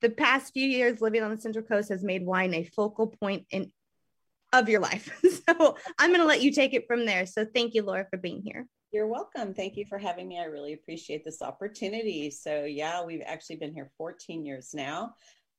The 0.00 0.10
past 0.10 0.52
few 0.52 0.66
years 0.66 1.00
living 1.00 1.22
on 1.22 1.34
the 1.34 1.40
Central 1.40 1.64
Coast 1.64 1.90
has 1.90 2.02
made 2.02 2.24
wine 2.24 2.54
a 2.54 2.64
focal 2.64 3.08
point 3.08 3.46
in 3.50 3.70
of 4.52 4.68
your 4.68 4.80
life. 4.80 5.08
so 5.48 5.76
I'm 5.98 6.10
going 6.10 6.20
to 6.20 6.26
let 6.26 6.42
you 6.42 6.52
take 6.52 6.74
it 6.74 6.86
from 6.88 7.06
there. 7.06 7.26
So 7.26 7.46
thank 7.54 7.74
you, 7.74 7.82
Laura, 7.82 8.06
for 8.10 8.16
being 8.16 8.42
here. 8.42 8.66
You're 8.92 9.06
welcome. 9.06 9.54
Thank 9.54 9.76
you 9.76 9.84
for 9.84 9.98
having 9.98 10.26
me. 10.26 10.40
I 10.40 10.46
really 10.46 10.72
appreciate 10.72 11.24
this 11.24 11.42
opportunity. 11.42 12.30
So 12.30 12.64
yeah, 12.64 13.04
we've 13.04 13.22
actually 13.24 13.56
been 13.56 13.72
here 13.72 13.92
14 13.96 14.44
years 14.44 14.70
now. 14.74 15.14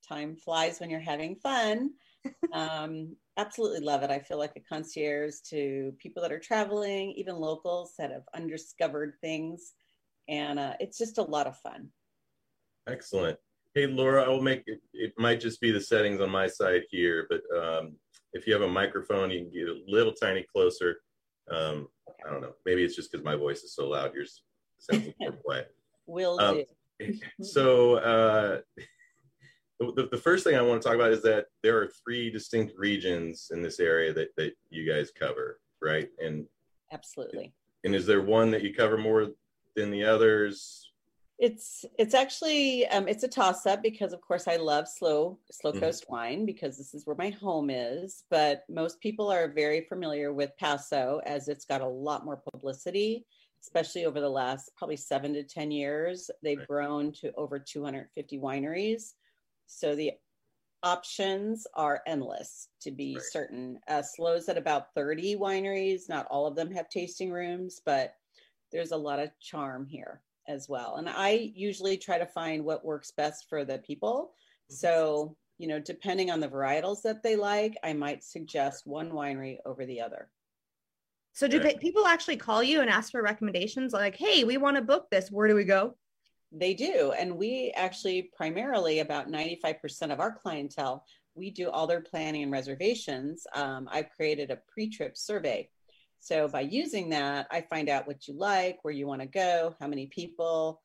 Time 0.08 0.36
flies 0.36 0.80
when 0.80 0.90
you're 0.90 1.00
having 1.00 1.36
fun. 1.36 1.92
um, 2.54 3.16
absolutely 3.38 3.80
love 3.80 4.04
it. 4.04 4.12
I 4.12 4.20
feel 4.20 4.38
like 4.38 4.56
a 4.56 4.62
concierge 4.62 5.36
to 5.50 5.94
people 6.00 6.22
that 6.22 6.32
are 6.32 6.40
traveling, 6.40 7.12
even 7.12 7.36
locals 7.36 7.94
that 7.98 8.12
have 8.12 8.24
undiscovered 8.34 9.14
things 9.22 9.74
and 10.32 10.60
uh, 10.60 10.74
it's 10.80 10.98
just 10.98 11.18
a 11.18 11.24
lot 11.24 11.46
of 11.46 11.58
fun. 11.58 11.90
Excellent. 12.88 13.38
Hey, 13.76 13.88
Laura, 13.88 14.24
I 14.24 14.28
will 14.30 14.42
make 14.42 14.64
it, 14.66 14.82
it 14.94 15.14
might 15.18 15.40
just 15.40 15.62
be 15.62 15.72
the 15.72 15.82
settings 15.82 16.22
on 16.22 16.30
my 16.30 16.48
side 16.48 16.84
here, 16.90 17.28
but 17.30 17.42
um, 17.58 17.96
if 18.34 18.48
you 18.48 18.54
have 18.54 18.64
a 18.64 18.68
microphone, 18.68 19.30
you 19.30 19.40
can 19.42 19.52
get 19.52 19.68
a 19.68 19.82
little 19.88 20.14
tiny 20.14 20.46
closer. 20.52 21.02
Um, 21.50 21.88
okay. 22.10 22.24
I 22.28 22.32
don't 22.32 22.42
know. 22.42 22.54
Maybe 22.66 22.84
it's 22.84 22.96
just 22.96 23.12
because 23.12 23.24
my 23.24 23.36
voice 23.36 23.64
is 23.64 23.76
so 23.76 23.90
loud. 23.90 24.14
Yours 24.14 24.44
sounds 24.80 25.10
more 25.20 25.32
quiet. 25.46 25.76
Will 26.06 26.40
um, 26.40 26.64
do. 27.00 27.14
so, 27.42 27.96
uh, 27.96 28.62
the, 29.96 30.08
the 30.12 30.18
first 30.18 30.44
thing 30.44 30.56
I 30.56 30.62
want 30.62 30.82
to 30.82 30.88
talk 30.88 30.96
about 30.96 31.12
is 31.12 31.24
that 31.24 31.46
there 31.64 31.78
are 31.80 31.92
three 32.04 32.30
distinct 32.30 32.74
regions 32.78 33.48
in 33.52 33.62
this 33.62 33.80
area 33.80 34.14
that, 34.14 34.30
that 34.38 34.54
you 34.70 34.92
guys 34.92 35.12
cover, 35.18 35.60
right? 35.82 36.10
And 36.24 36.46
absolutely. 36.92 37.54
And 37.84 37.96
is 37.96 38.06
there 38.06 38.22
one 38.22 38.52
that 38.52 38.64
you 38.64 38.74
cover 38.74 38.98
more 38.98 39.30
than 39.76 39.92
the 39.92 40.04
others? 40.04 40.92
It's 41.40 41.84
it's 41.98 42.14
actually 42.14 42.86
um, 42.88 43.08
it's 43.08 43.24
a 43.24 43.28
toss 43.28 43.66
up 43.66 43.82
because 43.82 44.14
of 44.14 44.22
course 44.22 44.48
I 44.48 44.58
love 44.58 44.88
SLO 44.88 45.40
SLO 45.52 45.72
mm-hmm. 45.72 45.80
coast 45.80 46.04
mm-hmm. 46.04 46.14
wine 46.14 46.46
because 46.46 46.78
this 46.78 46.94
is 46.94 47.08
where 47.08 47.16
my 47.16 47.32
home 47.32 47.72
is. 47.72 48.26
But 48.30 48.64
most 48.70 49.00
people 49.00 49.32
are 49.32 49.52
very 49.52 49.82
familiar 49.82 50.34
with 50.34 50.52
Paso 50.60 51.20
as 51.26 51.48
it's 51.48 51.66
got 51.66 51.82
a 51.82 51.88
lot 51.88 52.26
more 52.26 52.44
publicity, 52.54 53.26
especially 53.64 54.06
over 54.06 54.20
the 54.20 54.30
last 54.30 54.70
probably 54.78 54.98
seven 54.98 55.34
to 55.34 55.44
ten 55.44 55.72
years. 55.72 56.30
They've 56.44 56.60
right. 56.60 56.68
grown 56.68 57.12
to 57.14 57.34
over 57.34 57.58
250 57.58 58.38
wineries, 58.38 59.14
so 59.72 59.96
the 59.96 60.12
options 60.84 61.66
are 61.76 62.02
endless 62.06 62.68
to 62.82 62.92
be 62.92 63.16
right. 63.16 63.24
certain. 63.24 63.80
Uh, 63.88 64.02
SLO's 64.02 64.50
at 64.50 64.58
about 64.58 64.94
30 64.96 65.38
wineries. 65.38 66.10
Not 66.10 66.28
all 66.30 66.46
of 66.46 66.56
them 66.56 66.72
have 66.72 66.90
tasting 66.90 67.32
rooms, 67.32 67.82
but 67.86 68.16
there's 68.72 68.92
a 68.92 68.98
lot 68.98 69.20
of 69.20 69.30
charm 69.40 69.86
here 69.86 70.22
as 70.48 70.68
well. 70.68 70.96
And 70.96 71.08
I 71.08 71.52
usually 71.56 71.98
try 71.98 72.18
to 72.18 72.26
find 72.26 72.64
what 72.64 72.84
works 72.84 73.12
best 73.12 73.48
for 73.48 73.64
the 73.64 73.78
people. 73.80 74.34
So, 74.70 75.36
you 75.58 75.68
know, 75.68 75.80
depending 75.80 76.32
on 76.32 76.40
the 76.40 76.48
varietals 76.48 77.02
that 77.04 77.24
they 77.24 77.36
like, 77.36 77.78
I 77.84 77.94
might 77.94 78.24
suggest 78.24 78.88
one 78.88 79.12
winery 79.12 79.58
over 79.66 79.86
the 79.86 80.02
other. 80.02 80.30
So 81.34 81.48
do 81.48 81.58
yeah. 81.58 81.78
people 81.80 82.08
actually 82.08 82.38
call 82.38 82.62
you 82.62 82.82
and 82.82 82.90
ask 82.90 83.12
for 83.12 83.22
recommendations 83.22 83.94
like, 83.94 84.16
hey, 84.18 84.44
we 84.44 84.58
want 84.58 84.76
to 84.76 84.82
book 84.82 85.10
this. 85.10 85.32
Where 85.32 85.48
do 85.48 85.56
we 85.56 85.64
go? 85.64 85.96
They 86.52 86.74
do. 86.74 87.14
And 87.18 87.38
we 87.38 87.72
actually 87.76 88.30
primarily 88.36 89.00
about 89.00 89.30
95% 89.30 90.12
of 90.12 90.20
our 90.20 90.34
clientele, 90.34 91.06
we 91.34 91.50
do 91.50 91.70
all 91.70 91.88
their 91.88 92.02
planning 92.02 92.44
and 92.44 92.52
reservations. 92.52 93.48
Um, 93.56 93.88
I've 93.90 94.10
created 94.10 94.52
a 94.52 94.60
pre-trip 94.72 95.16
survey. 95.16 95.70
So 96.20 96.48
by 96.48 96.62
using 96.62 97.10
that, 97.10 97.48
I 97.50 97.62
find 97.62 97.90
out 97.90 98.06
what 98.06 98.28
you 98.28 98.38
like, 98.38 98.80
where 98.84 98.94
you 98.94 99.08
want 99.08 99.22
to 99.22 99.28
go, 99.28 99.76
how 99.80 99.88
many 99.88 100.08
people. 100.08 100.82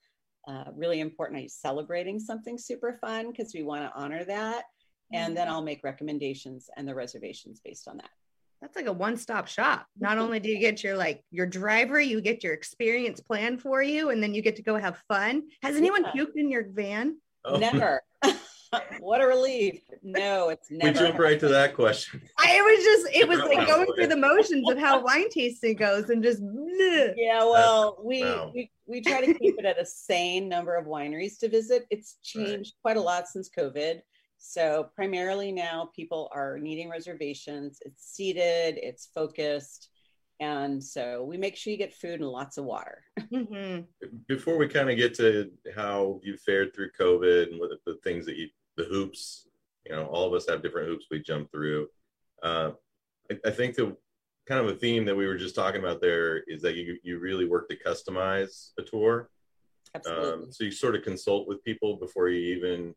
Uh, 0.49 0.65
really 0.75 1.01
important. 1.01 1.39
Are 1.39 1.43
you 1.43 1.49
celebrating 1.49 2.21
something 2.21 2.57
super 2.57 2.97
fun? 3.01 3.33
Because 3.33 3.53
we 3.53 3.65
want 3.65 3.83
to 3.83 4.01
honor 4.01 4.25
that. 4.25 4.65
And 5.13 5.37
then 5.37 5.47
mm-hmm. 5.47 5.57
I'll 5.57 5.63
make 5.63 5.83
recommendations 5.83 6.71
and 6.77 6.87
the 6.87 6.95
reservations 6.95 7.61
based 7.65 7.89
on 7.89 7.97
that 7.97 8.11
that's 8.67 8.77
like 8.77 8.87
a 8.87 8.93
one-stop 8.93 9.47
shop. 9.47 9.87
Not 9.99 10.19
only 10.19 10.41
do 10.41 10.49
you 10.49 10.59
get 10.59 10.83
your 10.83 10.97
like 10.97 11.23
your 11.31 11.47
driver, 11.47 12.01
you 12.01 12.21
get 12.21 12.43
your 12.43 12.53
experience 12.53 13.21
planned 13.21 13.63
for 13.63 13.81
you, 13.81 14.11
and 14.11 14.21
then 14.21 14.35
you 14.35 14.43
get 14.43 14.57
to 14.57 14.63
go 14.63 14.77
have 14.77 15.01
fun. 15.07 15.45
Has 15.63 15.77
anyone 15.77 16.05
yeah. 16.05 16.25
puked 16.25 16.35
in 16.35 16.51
your 16.51 16.67
van? 16.69 17.17
Oh. 17.45 17.59
Never. 17.59 18.03
what 19.01 19.21
a 19.21 19.27
relief. 19.27 19.81
No, 20.03 20.49
it's 20.49 20.69
never. 20.69 20.93
We 20.93 21.07
jump 21.07 21.19
right 21.21 21.39
to 21.39 21.49
that 21.49 21.77
question. 21.77 22.21
I, 22.39 22.57
it 22.57 22.63
was 22.63 22.85
just, 22.85 23.17
it 23.17 23.29
was 23.29 23.39
like 23.39 23.69
going 23.69 23.87
through 23.95 24.09
the 24.09 24.17
motions 24.17 24.69
of 24.69 24.79
how 24.79 25.01
wine 25.05 25.31
tasting 25.31 25.77
goes 25.77 26.11
and 26.11 26.21
just. 26.21 26.43
Bleh. 26.43 27.15
Yeah, 27.17 27.45
well, 27.45 28.01
we, 28.03 28.25
wow. 28.25 28.51
we 28.53 28.71
we 28.87 29.01
try 29.01 29.25
to 29.25 29.35
keep 29.35 29.59
it 29.59 29.65
at 29.65 29.81
a 29.81 29.87
sane 29.87 30.49
number 30.49 30.75
of 30.75 30.87
wineries 30.87 31.39
to 31.39 31.49
visit. 31.49 31.87
It's 31.91 32.17
changed 32.25 32.75
right. 32.85 32.95
quite 32.95 32.97
a 32.97 33.01
lot 33.01 33.29
since 33.29 33.49
COVID. 33.57 34.01
So 34.39 34.91
primarily 34.95 35.53
now 35.53 35.91
people 35.95 36.31
are 36.33 36.59
needing 36.59 36.89
reservations. 36.89 37.79
It's 37.85 38.05
seated, 38.05 38.79
it's 38.83 39.09
focused. 39.15 39.89
And 40.39 40.83
so 40.83 41.25
we 41.25 41.39
make 41.39 41.57
sure 41.57 41.71
you 41.71 41.79
get 41.79 41.95
food 41.95 42.21
and 42.21 42.29
lots 42.29 42.59
of 42.59 42.65
water. 42.65 43.03
Mm-hmm. 43.33 43.83
Before 44.29 44.57
we 44.57 44.69
kind 44.69 44.89
of 44.89 44.97
get 44.97 45.15
to 45.15 45.51
how 45.75 46.21
you 46.23 46.37
fared 46.37 46.73
through 46.73 46.91
COVID 46.99 47.51
and 47.51 47.59
what 47.59 47.71
the, 47.71 47.79
the 47.93 47.99
things 48.05 48.25
that 48.27 48.37
you, 48.37 48.49
the 48.77 48.85
hoops, 48.85 49.49
you 49.85 49.93
know, 49.95 50.07
all 50.07 50.27
of 50.27 50.33
us 50.33 50.49
have 50.49 50.63
different 50.63 50.89
hoops 50.89 51.07
we 51.11 51.21
jump 51.21 51.51
through. 51.51 51.89
Uh, 52.43 52.71
I, 53.31 53.39
I 53.47 53.51
think 53.51 53.75
the 53.75 53.97
kind 54.47 54.61
of 54.61 54.69
a 54.69 54.79
theme 54.79 55.05
that 55.07 55.17
we 55.17 55.27
were 55.27 55.37
just 55.37 55.57
talking 55.57 55.81
about 55.81 56.01
there 56.01 56.39
is 56.47 56.63
that 56.63 56.77
you, 56.77 56.99
you 57.03 57.19
really 57.19 57.47
work 57.47 57.69
to 57.69 57.77
customize 57.77 58.71
a 58.79 58.83
tour. 58.83 59.29
Absolutely. 59.95 60.33
Um, 60.45 60.53
so 60.53 60.65
you 60.65 60.71
sort 60.71 60.95
of 60.95 61.03
consult 61.03 61.49
with 61.49 61.65
people 61.65 61.97
before 61.97 62.29
you 62.29 62.55
even 62.57 62.95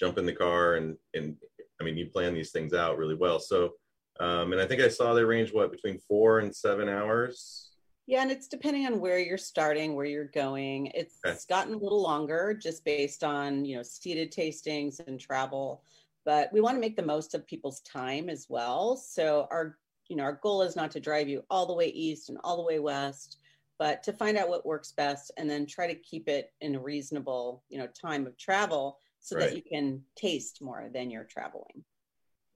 jump 0.00 0.18
in 0.18 0.26
the 0.26 0.32
car 0.32 0.74
and 0.74 0.96
and 1.14 1.36
I 1.80 1.84
mean 1.84 1.96
you 1.96 2.06
plan 2.06 2.34
these 2.34 2.50
things 2.50 2.72
out 2.72 2.98
really 2.98 3.14
well. 3.14 3.38
So 3.38 3.74
um, 4.18 4.52
and 4.52 4.60
I 4.60 4.66
think 4.66 4.82
I 4.82 4.88
saw 4.88 5.14
they 5.14 5.24
range 5.24 5.52
what 5.52 5.70
between 5.70 5.98
four 5.98 6.40
and 6.40 6.54
seven 6.54 6.88
hours. 6.88 7.70
Yeah, 8.06 8.22
and 8.22 8.30
it's 8.30 8.48
depending 8.48 8.86
on 8.86 8.98
where 8.98 9.18
you're 9.18 9.38
starting, 9.38 9.94
where 9.94 10.04
you're 10.04 10.24
going. 10.24 10.86
It's 10.94 11.18
okay. 11.24 11.36
gotten 11.48 11.74
a 11.74 11.78
little 11.78 12.02
longer 12.02 12.58
just 12.60 12.84
based 12.84 13.22
on 13.22 13.64
you 13.64 13.76
know 13.76 13.82
seated 13.82 14.32
tastings 14.32 14.96
and 15.06 15.20
travel, 15.20 15.84
but 16.24 16.52
we 16.52 16.60
want 16.60 16.76
to 16.76 16.80
make 16.80 16.96
the 16.96 17.02
most 17.02 17.34
of 17.34 17.46
people's 17.46 17.80
time 17.80 18.28
as 18.28 18.46
well. 18.48 18.96
So 18.96 19.46
our 19.50 19.76
you 20.08 20.16
know 20.16 20.24
our 20.24 20.40
goal 20.42 20.62
is 20.62 20.76
not 20.76 20.90
to 20.92 21.00
drive 21.00 21.28
you 21.28 21.42
all 21.50 21.66
the 21.66 21.74
way 21.74 21.88
east 21.88 22.28
and 22.28 22.38
all 22.42 22.56
the 22.56 22.66
way 22.66 22.78
west 22.78 23.38
but 23.78 24.02
to 24.02 24.12
find 24.12 24.36
out 24.36 24.48
what 24.48 24.66
works 24.66 24.92
best 24.92 25.32
and 25.38 25.48
then 25.48 25.64
try 25.64 25.86
to 25.86 25.94
keep 25.94 26.28
it 26.28 26.52
in 26.60 26.74
a 26.74 26.80
reasonable 26.80 27.64
you 27.70 27.78
know 27.78 27.86
time 27.88 28.26
of 28.26 28.36
travel 28.36 28.98
so 29.20 29.36
right. 29.36 29.50
that 29.50 29.56
you 29.56 29.62
can 29.62 30.02
taste 30.16 30.62
more 30.62 30.88
than 30.92 31.10
you're 31.10 31.24
traveling. 31.24 31.84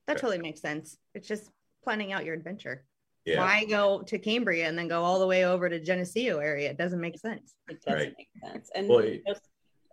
That 0.07 0.19
totally 0.19 0.39
makes 0.39 0.61
sense. 0.61 0.99
It's 1.15 1.29
just 1.29 1.51
planning 1.83 2.13
out 2.13 2.25
your 2.25 2.35
adventure. 2.35 2.85
Yeah. 3.25 3.41
Why 3.41 3.65
go 3.65 4.03
to 4.03 4.19
Cambria 4.19 4.69
and 4.69 4.77
then 4.77 4.89
go 4.89 5.03
all 5.03 5.19
the 5.19 5.27
way 5.27 5.47
over 5.47 5.69
to 5.69 5.81
Geneseo 5.81 6.39
area? 6.39 6.71
It 6.71 6.77
doesn't 6.77 7.01
make 7.01 7.19
sense. 7.19 7.55
It 7.69 7.81
doesn't 7.83 8.01
right. 8.01 8.15
make 8.19 8.53
sense. 8.53 8.71
And 8.75 8.89
well, 8.89 9.05
you 9.05 9.23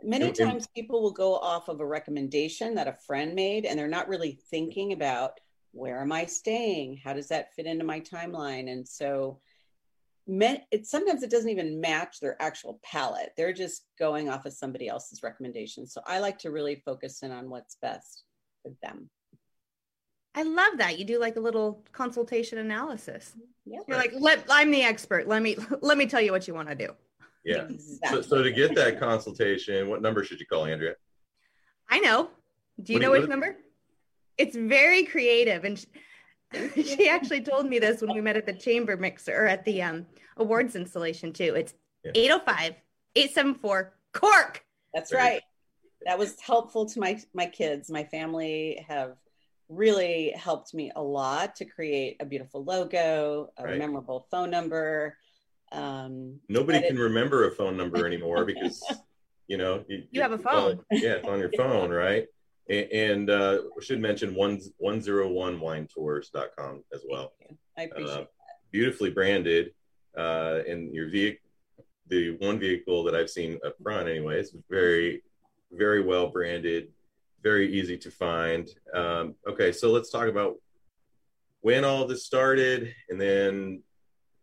many 0.03 0.25
it, 0.25 0.35
times 0.35 0.67
people 0.75 1.01
will 1.01 1.11
go 1.11 1.35
off 1.35 1.69
of 1.69 1.79
a 1.79 1.85
recommendation 1.85 2.75
that 2.75 2.87
a 2.87 2.97
friend 3.05 3.35
made 3.35 3.65
and 3.65 3.77
they're 3.77 3.87
not 3.87 4.07
really 4.07 4.39
thinking 4.49 4.93
about 4.93 5.39
where 5.71 6.01
am 6.01 6.11
I 6.11 6.25
staying? 6.25 6.99
How 7.03 7.13
does 7.13 7.27
that 7.29 7.53
fit 7.55 7.65
into 7.65 7.85
my 7.85 8.01
timeline? 8.01 8.69
And 8.69 8.85
so 8.85 9.39
it 10.27 10.85
sometimes 10.85 11.23
it 11.23 11.29
doesn't 11.29 11.49
even 11.49 11.81
match 11.81 12.19
their 12.19 12.41
actual 12.41 12.79
palette. 12.83 13.31
They're 13.35 13.53
just 13.53 13.85
going 13.99 14.29
off 14.29 14.45
of 14.45 14.53
somebody 14.53 14.87
else's 14.87 15.23
recommendations. 15.23 15.93
So 15.93 16.01
I 16.05 16.19
like 16.19 16.37
to 16.39 16.51
really 16.51 16.81
focus 16.85 17.23
in 17.23 17.31
on 17.31 17.49
what's 17.49 17.77
best 17.81 18.23
for 18.61 18.71
them. 18.81 19.09
I 20.33 20.43
love 20.43 20.77
that 20.77 20.97
you 20.97 21.05
do 21.05 21.19
like 21.19 21.35
a 21.35 21.41
little 21.41 21.83
consultation 21.91 22.59
analysis. 22.59 23.33
Yeah, 23.65 23.79
you're 23.87 23.97
like, 23.97 24.13
let 24.17 24.45
I'm 24.49 24.71
the 24.71 24.83
expert. 24.83 25.27
Let 25.27 25.41
me 25.41 25.57
let 25.81 25.97
me 25.97 26.05
tell 26.05 26.21
you 26.21 26.31
what 26.31 26.47
you 26.47 26.53
want 26.53 26.69
to 26.69 26.75
do. 26.75 26.93
Yeah. 27.43 27.63
Exactly. 27.63 28.21
So, 28.21 28.21
so 28.21 28.43
to 28.43 28.51
get 28.51 28.75
that 28.75 28.99
consultation, 28.99 29.89
what 29.89 30.01
number 30.01 30.23
should 30.23 30.39
you 30.39 30.45
call, 30.45 30.65
Andrea? 30.65 30.93
I 31.89 31.99
know. 31.99 32.29
Do 32.81 32.93
you 32.93 32.99
what 32.99 33.05
know 33.05 33.13
you, 33.13 33.21
which 33.21 33.29
number? 33.29 33.57
It's 34.37 34.55
very 34.55 35.03
creative 35.03 35.65
and. 35.65 35.79
She, 35.79 35.87
she 36.75 37.07
actually 37.07 37.41
told 37.41 37.67
me 37.67 37.79
this 37.79 38.01
when 38.01 38.13
we 38.13 38.21
met 38.21 38.37
at 38.37 38.45
the 38.45 38.53
chamber 38.53 38.97
mixer 38.97 39.45
at 39.45 39.63
the 39.65 39.81
um, 39.81 40.05
awards 40.37 40.75
installation 40.75 41.31
too. 41.31 41.53
It's 41.55 41.73
yeah. 42.03 42.11
805 42.15 42.75
874 43.15 43.93
cork. 44.13 44.63
That's 44.93 45.13
right. 45.13 45.41
That 46.05 46.17
was 46.17 46.39
helpful 46.39 46.85
to 46.87 46.99
my 46.99 47.21
my 47.33 47.45
kids. 47.45 47.89
My 47.89 48.03
family 48.03 48.83
have 48.87 49.15
really 49.69 50.33
helped 50.35 50.73
me 50.73 50.91
a 50.95 51.01
lot 51.01 51.55
to 51.55 51.65
create 51.65 52.17
a 52.19 52.25
beautiful 52.25 52.63
logo, 52.63 53.51
a 53.57 53.63
right. 53.63 53.77
memorable 53.77 54.27
phone 54.29 54.49
number. 54.49 55.17
Um, 55.71 56.39
Nobody 56.49 56.81
can 56.81 56.97
it, 56.97 56.99
remember 56.99 57.47
a 57.47 57.51
phone 57.51 57.77
number 57.77 58.05
anymore 58.07 58.45
because 58.45 58.83
you 59.47 59.57
know 59.57 59.83
you, 59.87 60.03
you 60.11 60.21
have 60.21 60.33
a 60.33 60.37
phone. 60.37 60.79
yeah, 60.91 61.13
it's 61.13 61.27
on 61.27 61.39
your 61.39 61.51
phone, 61.55 61.91
right? 61.91 62.27
And, 62.71 63.29
uh, 63.29 63.59
should 63.81 63.99
mention 63.99 64.33
one 64.35 64.59
one 64.77 65.01
zero 65.01 65.27
one 65.29 65.59
winetours.com 65.59 66.83
as 66.93 67.03
well. 67.09 67.33
I 67.77 67.83
appreciate 67.83 68.11
uh, 68.11 68.17
that. 68.17 68.31
Beautifully 68.71 69.09
branded, 69.09 69.73
uh, 70.17 70.59
and 70.67 70.93
your 70.93 71.09
vehicle, 71.09 71.41
the 72.07 72.31
one 72.37 72.59
vehicle 72.59 73.03
that 73.03 73.15
I've 73.15 73.29
seen 73.29 73.59
up 73.65 73.75
front, 73.81 74.07
anyways, 74.07 74.55
very 74.69 75.23
very 75.71 76.01
well 76.01 76.27
branded, 76.27 76.89
very 77.43 77.73
easy 77.73 77.97
to 77.97 78.11
find. 78.11 78.69
Um, 78.93 79.35
okay, 79.47 79.71
so 79.71 79.91
let's 79.91 80.09
talk 80.09 80.27
about 80.27 80.55
when 81.61 81.85
all 81.85 82.05
this 82.05 82.25
started, 82.25 82.93
and 83.09 83.19
then 83.19 83.83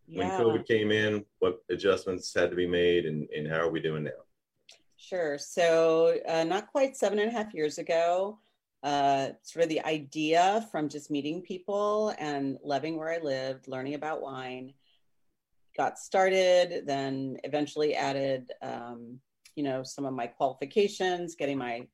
when 0.07 0.29
COVID 0.31 0.67
came 0.67 0.91
in, 0.91 1.25
what 1.39 1.61
adjustments 1.69 2.33
had 2.33 2.49
to 2.49 2.55
be 2.55 2.67
made, 2.67 3.05
and, 3.05 3.27
and 3.35 3.47
how 3.47 3.59
are 3.59 3.69
we 3.69 3.79
doing 3.79 4.03
now? 4.03 4.11
Sure. 5.01 5.37
So, 5.37 6.19
uh, 6.27 6.43
not 6.43 6.67
quite 6.67 6.97
seven 6.97 7.19
and 7.19 7.29
a 7.29 7.31
half 7.31 7.53
years 7.53 7.77
ago, 7.77 8.37
uh, 8.83 9.29
sort 9.43 9.63
of 9.63 9.69
the 9.69 9.79
idea 9.85 10.67
from 10.71 10.89
just 10.89 11.09
meeting 11.09 11.41
people 11.41 12.13
and 12.19 12.57
loving 12.65 12.97
where 12.97 13.09
I 13.09 13.19
lived, 13.19 13.69
learning 13.69 13.93
about 13.93 14.21
wine, 14.21 14.73
got 15.77 15.97
started, 15.97 16.85
then 16.85 17.37
eventually 17.45 17.95
added, 17.95 18.51
um, 18.61 19.19
you 19.55 19.63
know, 19.63 19.83
some 19.83 20.03
of 20.03 20.13
my 20.13 20.27
qualifications, 20.27 21.35
getting 21.35 21.57
my 21.57 21.87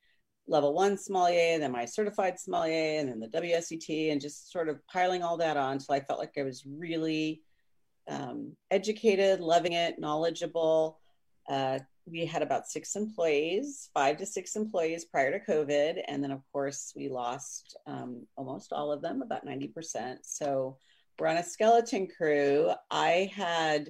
level 0.47 0.73
one 0.73 0.97
sommelier, 0.97 1.59
then 1.59 1.71
my 1.71 1.85
certified 1.85 2.39
sommelier, 2.39 2.99
and 2.99 3.07
then 3.07 3.19
the 3.19 3.27
WSET, 3.27 4.11
and 4.11 4.19
just 4.19 4.51
sort 4.51 4.67
of 4.67 4.85
piling 4.87 5.21
all 5.21 5.37
that 5.37 5.57
on 5.57 5.73
until 5.73 5.93
I 5.93 5.99
felt 5.99 6.19
like 6.19 6.33
I 6.39 6.43
was 6.43 6.65
really 6.65 7.43
um, 8.07 8.53
educated, 8.71 9.41
loving 9.41 9.73
it, 9.73 9.99
knowledgeable. 9.99 10.99
Uh, 11.47 11.79
we 12.05 12.25
had 12.25 12.41
about 12.41 12.67
six 12.67 12.95
employees, 12.95 13.89
five 13.93 14.17
to 14.17 14.25
six 14.25 14.55
employees 14.55 15.05
prior 15.05 15.31
to 15.31 15.51
COVID. 15.51 16.01
And 16.07 16.23
then, 16.23 16.31
of 16.31 16.41
course, 16.51 16.93
we 16.95 17.09
lost 17.09 17.77
um, 17.87 18.27
almost 18.35 18.71
all 18.71 18.91
of 18.91 19.01
them, 19.01 19.21
about 19.21 19.45
90%. 19.45 20.17
So 20.21 20.77
we're 21.17 21.27
on 21.27 21.37
a 21.37 21.43
skeleton 21.43 22.07
crew. 22.07 22.71
I 22.91 23.31
had 23.33 23.89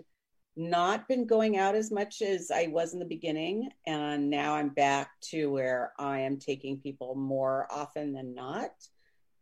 not 0.55 1.07
been 1.07 1.27
going 1.27 1.57
out 1.57 1.75
as 1.75 1.91
much 1.91 2.21
as 2.21 2.49
I 2.51 2.67
was 2.67 2.93
in 2.93 2.99
the 2.99 3.05
beginning. 3.05 3.69
And 3.85 4.29
now 4.29 4.55
I'm 4.55 4.69
back 4.69 5.11
to 5.31 5.47
where 5.47 5.91
I 5.99 6.19
am 6.19 6.37
taking 6.37 6.77
people 6.77 7.15
more 7.15 7.67
often 7.69 8.13
than 8.13 8.33
not, 8.33 8.71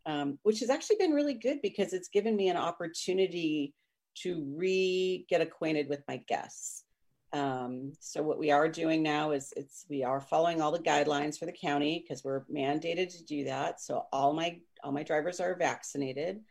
um, 0.08 0.40
which 0.42 0.62
has 0.62 0.72
actually 0.72 0.96
been 0.96 1.12
really 1.12 1.36
good 1.36 1.62
because 1.62 1.94
it's 1.94 2.10
given 2.10 2.36
me 2.36 2.50
an 2.50 2.58
opportunity 2.58 3.76
to 4.16 4.44
re 4.58 5.26
get 5.30 5.42
acquainted 5.42 5.90
with 5.90 6.04
my 6.08 6.18
guests. 6.28 6.84
Um, 7.34 7.94
so 8.00 8.22
what 8.22 8.38
we 8.38 8.52
are 8.52 8.70
doing 8.70 9.02
now 9.02 9.32
is 9.32 9.54
it's 9.58 9.86
we 9.90 10.04
are 10.04 10.22
following 10.22 10.62
all 10.62 10.72
the 10.72 10.78
guidelines 10.78 11.38
for 11.38 11.48
the 11.48 11.52
county 11.52 12.04
because 12.04 12.24
we're 12.24 12.46
mandated 12.46 13.10
to 13.18 13.24
do 13.26 13.46
that. 13.46 13.82
So 13.82 14.06
all 14.14 14.34
my 14.34 14.60
all 14.84 14.92
my 14.92 15.02
drivers 15.02 15.40
are 15.40 15.56
vaccinated, 15.56 16.42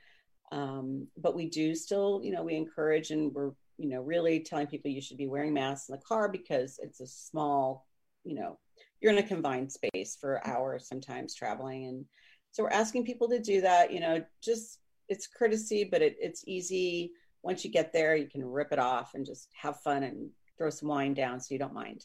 um, 0.51 1.07
but 1.17 1.37
we 1.37 1.49
do 1.49 1.77
still 1.77 2.21
you 2.25 2.33
know 2.33 2.43
we 2.43 2.57
encourage 2.57 3.13
and 3.13 3.33
we're 3.33 3.53
you 3.79 3.91
know 3.91 4.03
really 4.03 4.41
telling 4.41 4.67
people 4.67 4.91
you 4.91 5.01
should 5.01 5.19
be 5.19 5.29
wearing 5.29 5.55
masks 5.55 5.89
in 5.89 5.95
the 5.95 6.03
car 6.03 6.29
because 6.29 6.81
it's 6.83 7.01
a 7.01 7.07
small 7.07 7.87
you 8.25 8.35
know 8.35 8.59
you're 9.01 9.13
in 9.13 9.19
a 9.19 9.23
confined 9.23 9.71
space 9.71 10.17
for 10.21 10.45
hours 10.47 10.89
sometimes 10.89 11.35
traveling. 11.35 11.87
And 11.87 12.05
so 12.51 12.65
we're 12.65 12.71
asking 12.71 13.05
people 13.05 13.29
to 13.29 13.39
do 13.39 13.61
that 13.61 13.93
you 13.93 14.01
know 14.01 14.21
just 14.43 14.81
it's 15.09 15.29
courtesy 15.29 15.85
but 15.85 16.03
it, 16.03 16.17
it's 16.21 16.43
easy. 16.49 17.13
Once 17.45 17.65
you 17.65 17.71
get 17.71 17.93
there, 17.93 18.15
you 18.15 18.29
can 18.29 18.45
rip 18.45 18.73
it 18.73 18.79
off 18.79 19.15
and 19.15 19.27
just 19.27 19.49
have 19.61 19.81
fun 19.81 20.05
and 20.05 20.31
throw 20.59 20.71
some 20.71 20.89
wine 20.89 21.15
down 21.15 21.41
so 21.41 21.55
you 21.55 21.59
don't 21.59 21.75
mind. 21.75 22.05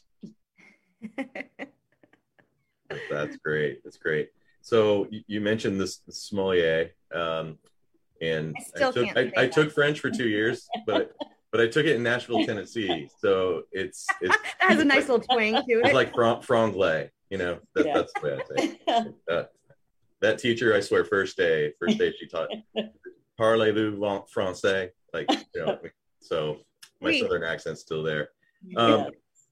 That's 3.10 3.36
great. 3.36 3.84
That's 3.84 3.98
great. 3.98 4.30
So 4.62 5.08
you 5.10 5.40
mentioned 5.40 5.80
this 5.80 6.00
sommelier, 6.10 6.90
um, 7.14 7.58
and 8.20 8.54
I, 8.58 8.86
I 8.86 8.90
took 8.90 9.16
I, 9.16 9.32
I 9.36 9.46
took 9.46 9.72
French 9.72 10.00
for 10.00 10.10
two 10.10 10.28
years, 10.28 10.68
but 10.86 11.14
but 11.50 11.60
I 11.60 11.66
took 11.68 11.86
it 11.86 11.96
in 11.96 12.02
Nashville, 12.02 12.44
Tennessee. 12.44 13.08
So 13.18 13.62
it's 13.72 14.06
it's 14.20 14.34
it 14.36 14.42
has 14.58 14.80
a 14.80 14.84
nice 14.84 15.08
little 15.08 15.20
twang 15.20 15.54
to 15.54 15.60
it. 15.60 15.86
It's 15.86 15.94
like 15.94 16.14
fran- 16.14 16.42
franglais, 16.42 17.10
you 17.30 17.38
know. 17.38 17.58
That, 17.74 17.86
yeah. 17.86 17.94
That's 17.94 18.12
the 18.14 18.20
way 18.22 18.34
I 18.34 18.38
say. 18.38 18.80
It. 18.86 19.14
Uh, 19.30 19.44
that 20.20 20.38
teacher, 20.38 20.74
I 20.74 20.80
swear, 20.80 21.04
first 21.04 21.36
day, 21.36 21.72
first 21.78 21.96
day 21.96 22.12
she 22.18 22.26
taught 22.26 22.48
parlez-vous 23.40 23.96
français, 24.34 24.90
like 25.12 25.30
you 25.30 25.64
know. 25.64 25.78
So 26.20 26.58
my 27.00 27.10
oui. 27.10 27.20
southern 27.20 27.44
accent's 27.44 27.82
still 27.82 28.02
there. 28.02 28.30
Um, 28.76 29.00
yeah. 29.00 29.08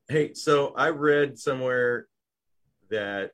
Hey, 0.09 0.35
so 0.35 0.73
I 0.77 0.91
read 0.91 1.39
somewhere 1.39 2.07
that 2.91 3.33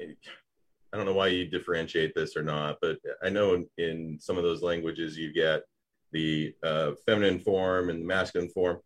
I 0.00 0.96
don't 0.96 1.06
know 1.06 1.12
why 1.12 1.28
you 1.28 1.46
differentiate 1.46 2.14
this 2.14 2.36
or 2.36 2.42
not, 2.42 2.78
but 2.80 2.98
I 3.22 3.28
know 3.28 3.54
in, 3.54 3.66
in 3.78 4.18
some 4.20 4.36
of 4.36 4.42
those 4.42 4.62
languages 4.62 5.16
you 5.16 5.32
get 5.32 5.62
the 6.12 6.54
uh, 6.64 6.92
feminine 7.06 7.38
form 7.38 7.90
and 7.90 8.02
the 8.02 8.06
masculine 8.06 8.48
form. 8.48 8.78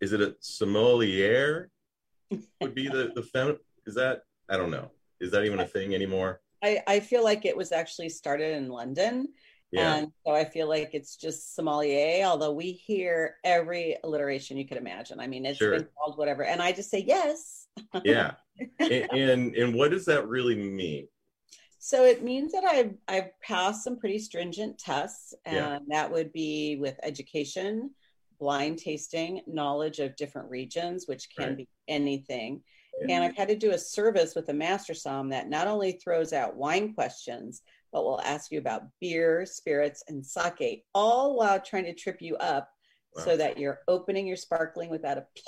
Is 0.00 0.12
it 0.12 0.20
a 0.20 0.34
sommelier? 0.40 1.70
Would 2.60 2.74
be 2.74 2.88
the 2.88 3.12
the 3.14 3.22
feminine? 3.22 3.58
Is 3.86 3.94
that 3.94 4.22
I 4.48 4.56
don't 4.56 4.70
know. 4.70 4.90
Is 5.20 5.30
that 5.32 5.44
even 5.44 5.60
a 5.60 5.66
thing 5.66 5.94
anymore? 5.94 6.40
I 6.62 6.82
I 6.86 7.00
feel 7.00 7.24
like 7.24 7.44
it 7.44 7.56
was 7.56 7.72
actually 7.72 8.10
started 8.10 8.56
in 8.56 8.68
London. 8.68 9.28
Yeah. 9.72 9.96
And 9.96 10.12
so 10.26 10.32
I 10.32 10.44
feel 10.44 10.68
like 10.68 10.90
it's 10.94 11.16
just 11.16 11.54
sommelier, 11.54 12.24
although 12.24 12.52
we 12.52 12.72
hear 12.72 13.36
every 13.44 13.96
alliteration 14.02 14.56
you 14.56 14.66
could 14.66 14.78
imagine. 14.78 15.20
I 15.20 15.28
mean, 15.28 15.46
it's 15.46 15.58
sure. 15.58 15.72
been 15.72 15.86
called 15.96 16.18
whatever. 16.18 16.42
And 16.44 16.60
I 16.60 16.72
just 16.72 16.90
say 16.90 17.04
yes. 17.06 17.68
yeah. 18.04 18.32
and, 18.80 18.92
and 18.92 19.54
and 19.54 19.74
what 19.74 19.90
does 19.90 20.04
that 20.06 20.28
really 20.28 20.56
mean? 20.56 21.06
So 21.78 22.04
it 22.04 22.22
means 22.22 22.52
that 22.52 22.64
I've 22.64 22.94
I've 23.08 23.40
passed 23.40 23.84
some 23.84 23.98
pretty 23.98 24.18
stringent 24.18 24.78
tests, 24.78 25.32
and 25.46 25.56
yeah. 25.56 25.78
that 25.88 26.12
would 26.12 26.30
be 26.32 26.76
with 26.78 26.98
education, 27.02 27.90
blind 28.38 28.78
tasting, 28.78 29.40
knowledge 29.46 29.98
of 29.98 30.16
different 30.16 30.50
regions, 30.50 31.06
which 31.06 31.28
can 31.34 31.48
right. 31.48 31.56
be 31.58 31.68
anything. 31.88 32.62
Yeah. 33.00 33.14
And 33.14 33.24
I've 33.24 33.36
had 33.36 33.48
to 33.48 33.56
do 33.56 33.70
a 33.70 33.78
service 33.78 34.34
with 34.34 34.48
a 34.50 34.54
master 34.54 34.92
som 34.92 35.30
that 35.30 35.48
not 35.48 35.68
only 35.68 35.92
throws 35.92 36.34
out 36.34 36.56
wine 36.56 36.92
questions, 36.92 37.62
but 37.92 38.04
we'll 38.04 38.20
ask 38.20 38.50
you 38.50 38.58
about 38.58 38.84
beer, 39.00 39.44
spirits, 39.46 40.02
and 40.08 40.24
sake, 40.24 40.84
all 40.94 41.36
while 41.36 41.60
trying 41.60 41.84
to 41.84 41.94
trip 41.94 42.20
you 42.20 42.36
up 42.36 42.70
wow. 43.16 43.24
so 43.24 43.36
that 43.36 43.58
you're 43.58 43.80
opening 43.88 44.26
your 44.26 44.36
sparkling 44.36 44.90
without 44.90 45.18
a 45.18 45.26
peep. 45.34 45.44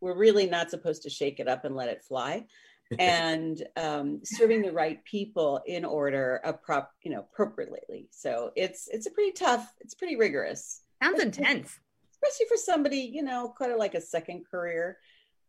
We're 0.00 0.16
really 0.16 0.46
not 0.46 0.70
supposed 0.70 1.02
to 1.02 1.10
shake 1.10 1.40
it 1.40 1.48
up 1.48 1.64
and 1.64 1.76
let 1.76 1.88
it 1.88 2.02
fly 2.02 2.46
and 2.98 3.62
um, 3.76 4.20
serving 4.24 4.62
the 4.62 4.72
right 4.72 5.02
people 5.04 5.60
in 5.66 5.84
order, 5.84 6.40
a 6.44 6.52
prop, 6.52 6.92
you 7.02 7.10
know, 7.10 7.26
appropriately. 7.32 8.08
So 8.10 8.50
it's 8.56 8.88
it's 8.88 9.06
a 9.06 9.10
pretty 9.10 9.32
tough. 9.32 9.72
It's 9.80 9.94
pretty 9.94 10.16
rigorous. 10.16 10.82
Sounds 11.02 11.20
intense, 11.20 11.78
especially 12.12 12.46
for 12.46 12.56
somebody 12.56 13.10
you 13.12 13.22
know, 13.22 13.54
kind 13.58 13.72
of 13.72 13.78
like 13.78 13.94
a 13.94 14.00
second 14.00 14.44
career. 14.50 14.98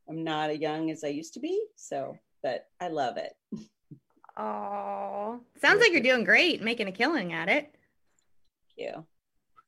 I'm 0.09 0.23
not 0.23 0.49
as 0.49 0.59
young 0.59 0.91
as 0.91 1.03
I 1.03 1.07
used 1.07 1.33
to 1.35 1.39
be, 1.39 1.61
so 1.75 2.15
but 2.43 2.65
I 2.79 2.89
love 2.89 3.17
it. 3.17 3.33
Oh, 4.37 5.39
sounds 5.61 5.81
like 5.81 5.91
you're 5.91 6.01
doing 6.01 6.23
great, 6.23 6.61
making 6.61 6.87
a 6.87 6.91
killing 6.91 7.33
at 7.33 7.49
it. 7.49 7.75
Thank 8.77 9.05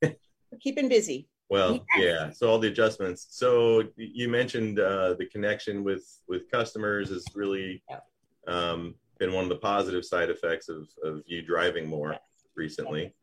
you. 0.01 0.15
keeping 0.61 0.89
busy. 0.89 1.27
Well, 1.49 1.85
yes. 1.97 1.99
yeah. 1.99 2.29
So 2.31 2.49
all 2.49 2.57
the 2.57 2.69
adjustments. 2.69 3.27
So 3.29 3.83
you 3.95 4.29
mentioned 4.29 4.79
uh, 4.79 5.13
the 5.15 5.25
connection 5.25 5.83
with 5.83 6.05
with 6.27 6.49
customers 6.49 7.09
has 7.09 7.25
really 7.35 7.83
yeah. 7.89 7.99
um, 8.47 8.95
been 9.19 9.33
one 9.33 9.43
of 9.43 9.49
the 9.49 9.57
positive 9.57 10.05
side 10.05 10.29
effects 10.29 10.69
of 10.69 10.87
of 11.03 11.21
you 11.25 11.41
driving 11.41 11.85
more 11.87 12.17
recently. 12.55 13.13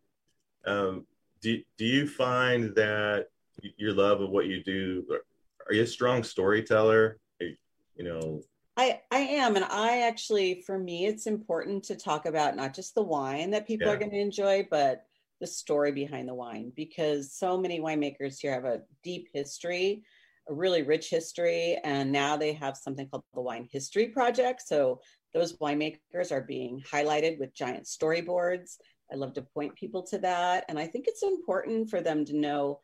Um, 0.66 1.06
do 1.40 1.60
do 1.76 1.84
you 1.84 2.06
find 2.06 2.74
that 2.76 3.28
your 3.76 3.94
love 3.94 4.20
of 4.20 4.30
what 4.30 4.46
you 4.46 4.62
do? 4.62 5.04
Are 5.68 5.74
you 5.74 5.82
a 5.82 5.86
strong 5.86 6.22
storyteller? 6.22 7.18
You 7.40 8.04
know. 8.04 8.42
I, 8.80 9.02
I 9.10 9.18
am. 9.18 9.56
And 9.56 9.64
I 9.66 10.02
actually, 10.08 10.62
for 10.62 10.78
me, 10.78 11.04
it's 11.04 11.26
important 11.26 11.84
to 11.84 11.96
talk 11.96 12.24
about 12.24 12.56
not 12.56 12.74
just 12.74 12.94
the 12.94 13.02
wine 13.02 13.50
that 13.50 13.66
people 13.66 13.86
yeah. 13.86 13.92
are 13.92 13.98
going 13.98 14.10
to 14.10 14.18
enjoy, 14.18 14.66
but 14.70 15.04
the 15.38 15.46
story 15.46 15.92
behind 15.92 16.26
the 16.26 16.34
wine 16.34 16.72
because 16.74 17.34
so 17.34 17.58
many 17.58 17.78
winemakers 17.78 18.38
here 18.40 18.54
have 18.54 18.64
a 18.64 18.80
deep 19.04 19.28
history, 19.34 20.02
a 20.48 20.54
really 20.54 20.80
rich 20.80 21.10
history, 21.10 21.78
and 21.84 22.10
now 22.10 22.38
they 22.38 22.54
have 22.54 22.74
something 22.74 23.06
called 23.06 23.22
the 23.34 23.42
Wine 23.42 23.68
History 23.70 24.08
Project. 24.08 24.62
So 24.66 25.02
those 25.34 25.58
winemakers 25.58 26.32
are 26.32 26.40
being 26.40 26.82
highlighted 26.90 27.38
with 27.38 27.54
giant 27.54 27.84
storyboards. 27.84 28.76
I 29.12 29.16
love 29.16 29.34
to 29.34 29.42
point 29.42 29.76
people 29.76 30.04
to 30.04 30.18
that. 30.18 30.64
And 30.70 30.78
I 30.78 30.86
think 30.86 31.04
it's 31.06 31.22
important 31.22 31.90
for 31.90 32.00
them 32.00 32.24
to 32.24 32.34
know, 32.34 32.80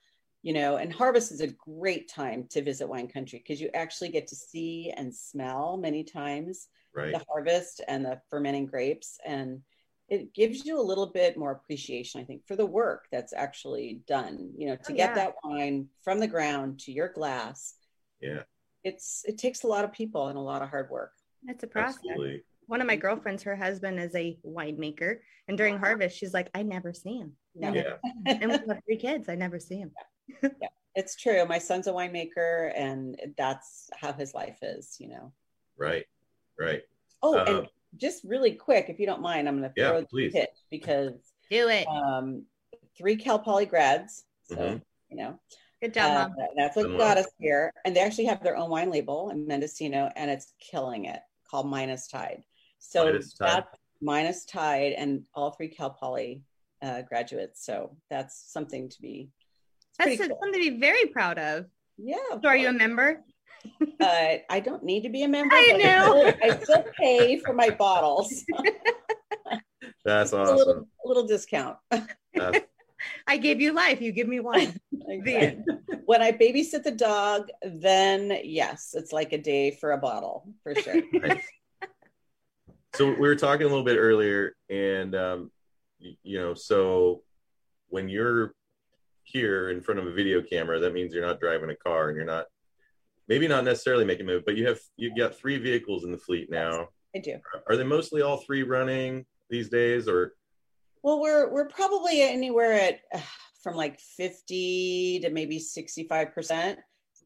you 0.46 0.52
know, 0.52 0.76
and 0.76 0.92
harvest 0.92 1.32
is 1.32 1.40
a 1.40 1.48
great 1.48 2.08
time 2.08 2.46
to 2.50 2.62
visit 2.62 2.88
wine 2.88 3.08
country 3.08 3.40
because 3.40 3.60
you 3.60 3.68
actually 3.74 4.10
get 4.10 4.28
to 4.28 4.36
see 4.36 4.92
and 4.96 5.12
smell 5.12 5.76
many 5.76 6.04
times 6.04 6.68
right. 6.94 7.10
the 7.10 7.24
harvest 7.28 7.82
and 7.88 8.04
the 8.04 8.20
fermenting 8.30 8.66
grapes. 8.66 9.18
And 9.26 9.62
it 10.08 10.32
gives 10.32 10.64
you 10.64 10.80
a 10.80 10.86
little 10.86 11.06
bit 11.06 11.36
more 11.36 11.50
appreciation, 11.50 12.20
I 12.20 12.24
think, 12.24 12.46
for 12.46 12.54
the 12.54 12.64
work 12.64 13.06
that's 13.10 13.32
actually 13.32 14.02
done. 14.06 14.52
You 14.56 14.68
know, 14.68 14.76
to 14.76 14.92
oh, 14.92 14.94
get 14.94 15.10
yeah. 15.10 15.14
that 15.16 15.34
wine 15.42 15.88
from 16.04 16.20
the 16.20 16.28
ground 16.28 16.78
to 16.82 16.92
your 16.92 17.08
glass. 17.08 17.74
Yeah. 18.20 18.42
It's 18.84 19.24
it 19.26 19.38
takes 19.38 19.64
a 19.64 19.66
lot 19.66 19.84
of 19.84 19.92
people 19.92 20.28
and 20.28 20.38
a 20.38 20.40
lot 20.40 20.62
of 20.62 20.68
hard 20.68 20.90
work. 20.90 21.10
It's 21.48 21.64
a 21.64 21.66
process. 21.66 21.98
Absolutely. 22.08 22.44
One 22.68 22.80
of 22.80 22.86
my 22.86 22.94
girlfriends, 22.94 23.42
her 23.42 23.56
husband 23.56 23.98
is 23.98 24.14
a 24.14 24.38
winemaker, 24.46 25.16
and 25.48 25.58
during 25.58 25.76
harvest, 25.76 26.16
she's 26.16 26.32
like, 26.32 26.50
"I 26.54 26.62
never 26.62 26.92
see 26.92 27.18
him." 27.18 27.32
Yeah. 27.56 27.94
and 28.26 28.52
we 28.52 28.58
have 28.58 28.78
three 28.86 28.96
kids. 28.96 29.28
I 29.28 29.34
never 29.34 29.58
see 29.58 29.78
him. 29.78 29.90
Yeah, 30.42 30.68
it's 30.94 31.16
true. 31.16 31.44
My 31.46 31.58
son's 31.58 31.86
a 31.86 31.92
winemaker, 31.92 32.72
and 32.74 33.20
that's 33.36 33.90
how 33.94 34.12
his 34.12 34.34
life 34.34 34.58
is. 34.62 34.96
You 34.98 35.08
know. 35.08 35.32
Right. 35.76 36.06
Right. 36.58 36.82
Oh, 37.22 37.38
and 37.38 37.48
um, 37.48 37.66
just 37.96 38.24
really 38.24 38.52
quick, 38.52 38.86
if 38.88 38.98
you 38.98 39.06
don't 39.06 39.22
mind, 39.22 39.48
I'm 39.48 39.58
going 39.58 39.70
to 39.72 39.74
throw 39.74 39.98
yeah, 39.98 40.04
the 40.10 40.30
pitch 40.30 40.48
because 40.70 41.12
do 41.50 41.68
it. 41.68 41.86
Um, 41.86 42.44
three 42.96 43.16
Cal 43.16 43.38
Poly 43.38 43.66
grads, 43.66 44.24
so 44.44 44.56
mm-hmm. 44.56 44.76
you 45.10 45.16
know, 45.16 45.38
good 45.82 45.94
job, 45.94 46.32
uh, 46.38 46.44
That's 46.56 46.76
what 46.76 46.96
got 46.96 47.18
us 47.18 47.28
here, 47.38 47.72
and 47.84 47.94
they 47.94 48.00
actually 48.00 48.26
have 48.26 48.42
their 48.42 48.56
own 48.56 48.70
wine 48.70 48.90
label 48.90 49.30
in 49.30 49.46
Mendocino, 49.46 50.10
and 50.16 50.30
it's 50.30 50.52
killing 50.60 51.06
it. 51.06 51.20
Called 51.48 51.68
Minus 51.68 52.08
Tide. 52.08 52.42
So 52.78 53.04
minus 53.04 53.34
tide. 53.34 53.48
that's 53.48 53.78
Minus 54.00 54.44
Tide, 54.44 54.92
and 54.92 55.22
all 55.34 55.50
three 55.52 55.68
Cal 55.68 55.90
Poly 55.90 56.42
uh, 56.82 57.02
graduates. 57.02 57.64
So 57.64 57.96
that's 58.10 58.52
something 58.52 58.88
to 58.88 59.00
be. 59.00 59.30
That's 59.98 60.16
cool. 60.18 60.28
something 60.28 60.52
to 60.52 60.70
be 60.70 60.78
very 60.78 61.06
proud 61.06 61.38
of. 61.38 61.66
Yeah. 61.98 62.16
So 62.42 62.48
are 62.48 62.56
you 62.56 62.68
a 62.68 62.72
member? 62.72 63.24
uh, 64.00 64.34
I 64.50 64.60
don't 64.60 64.84
need 64.84 65.02
to 65.02 65.08
be 65.08 65.22
a 65.22 65.28
member. 65.28 65.54
I 65.56 65.72
know. 65.72 66.32
I 66.42 66.58
still 66.62 66.84
pay 66.98 67.38
for 67.38 67.52
my 67.52 67.70
bottles. 67.70 68.44
That's 70.04 70.32
awesome. 70.32 70.54
A 70.54 70.58
little, 70.58 70.88
a 71.04 71.08
little 71.08 71.26
discount. 71.26 71.78
I 73.26 73.36
gave 73.36 73.60
you 73.60 73.72
life. 73.72 74.00
You 74.00 74.12
give 74.12 74.28
me 74.28 74.40
wine. 74.40 74.78
when 76.04 76.22
I 76.22 76.32
babysit 76.32 76.82
the 76.82 76.92
dog, 76.92 77.48
then 77.62 78.38
yes, 78.44 78.94
it's 78.94 79.12
like 79.12 79.32
a 79.32 79.38
day 79.38 79.72
for 79.72 79.92
a 79.92 79.98
bottle 79.98 80.48
for 80.62 80.74
sure. 80.74 81.02
Right. 81.20 81.40
So 82.94 83.06
we 83.06 83.28
were 83.28 83.36
talking 83.36 83.66
a 83.66 83.68
little 83.68 83.84
bit 83.84 83.98
earlier, 83.98 84.56
and 84.70 85.14
um, 85.14 85.50
you 85.98 86.38
know, 86.38 86.54
so 86.54 87.22
when 87.88 88.08
you're 88.08 88.54
here 89.26 89.70
in 89.70 89.80
front 89.82 90.00
of 90.00 90.06
a 90.06 90.12
video 90.12 90.40
camera, 90.40 90.78
that 90.80 90.94
means 90.94 91.12
you're 91.12 91.26
not 91.26 91.40
driving 91.40 91.70
a 91.70 91.76
car 91.76 92.08
and 92.08 92.16
you're 92.16 92.24
not 92.24 92.46
maybe 93.28 93.48
not 93.48 93.64
necessarily 93.64 94.04
making 94.04 94.26
a 94.26 94.32
move, 94.32 94.44
but 94.44 94.56
you 94.56 94.66
have 94.66 94.80
you've 94.96 95.16
got 95.16 95.36
three 95.36 95.58
vehicles 95.58 96.04
in 96.04 96.12
the 96.12 96.18
fleet 96.18 96.50
now. 96.50 96.88
I 97.14 97.18
do. 97.18 97.38
Are 97.68 97.76
they 97.76 97.84
mostly 97.84 98.22
all 98.22 98.38
three 98.38 98.62
running 98.62 99.24
these 99.50 99.68
days, 99.68 100.08
or? 100.08 100.34
Well, 101.02 101.20
we're 101.20 101.52
we're 101.52 101.68
probably 101.68 102.22
anywhere 102.22 102.72
at 102.72 103.00
uh, 103.14 103.20
from 103.62 103.74
like 103.74 103.98
fifty 104.00 105.20
to 105.20 105.30
maybe 105.30 105.58
sixty 105.58 106.06
five 106.06 106.34
percent. 106.34 106.78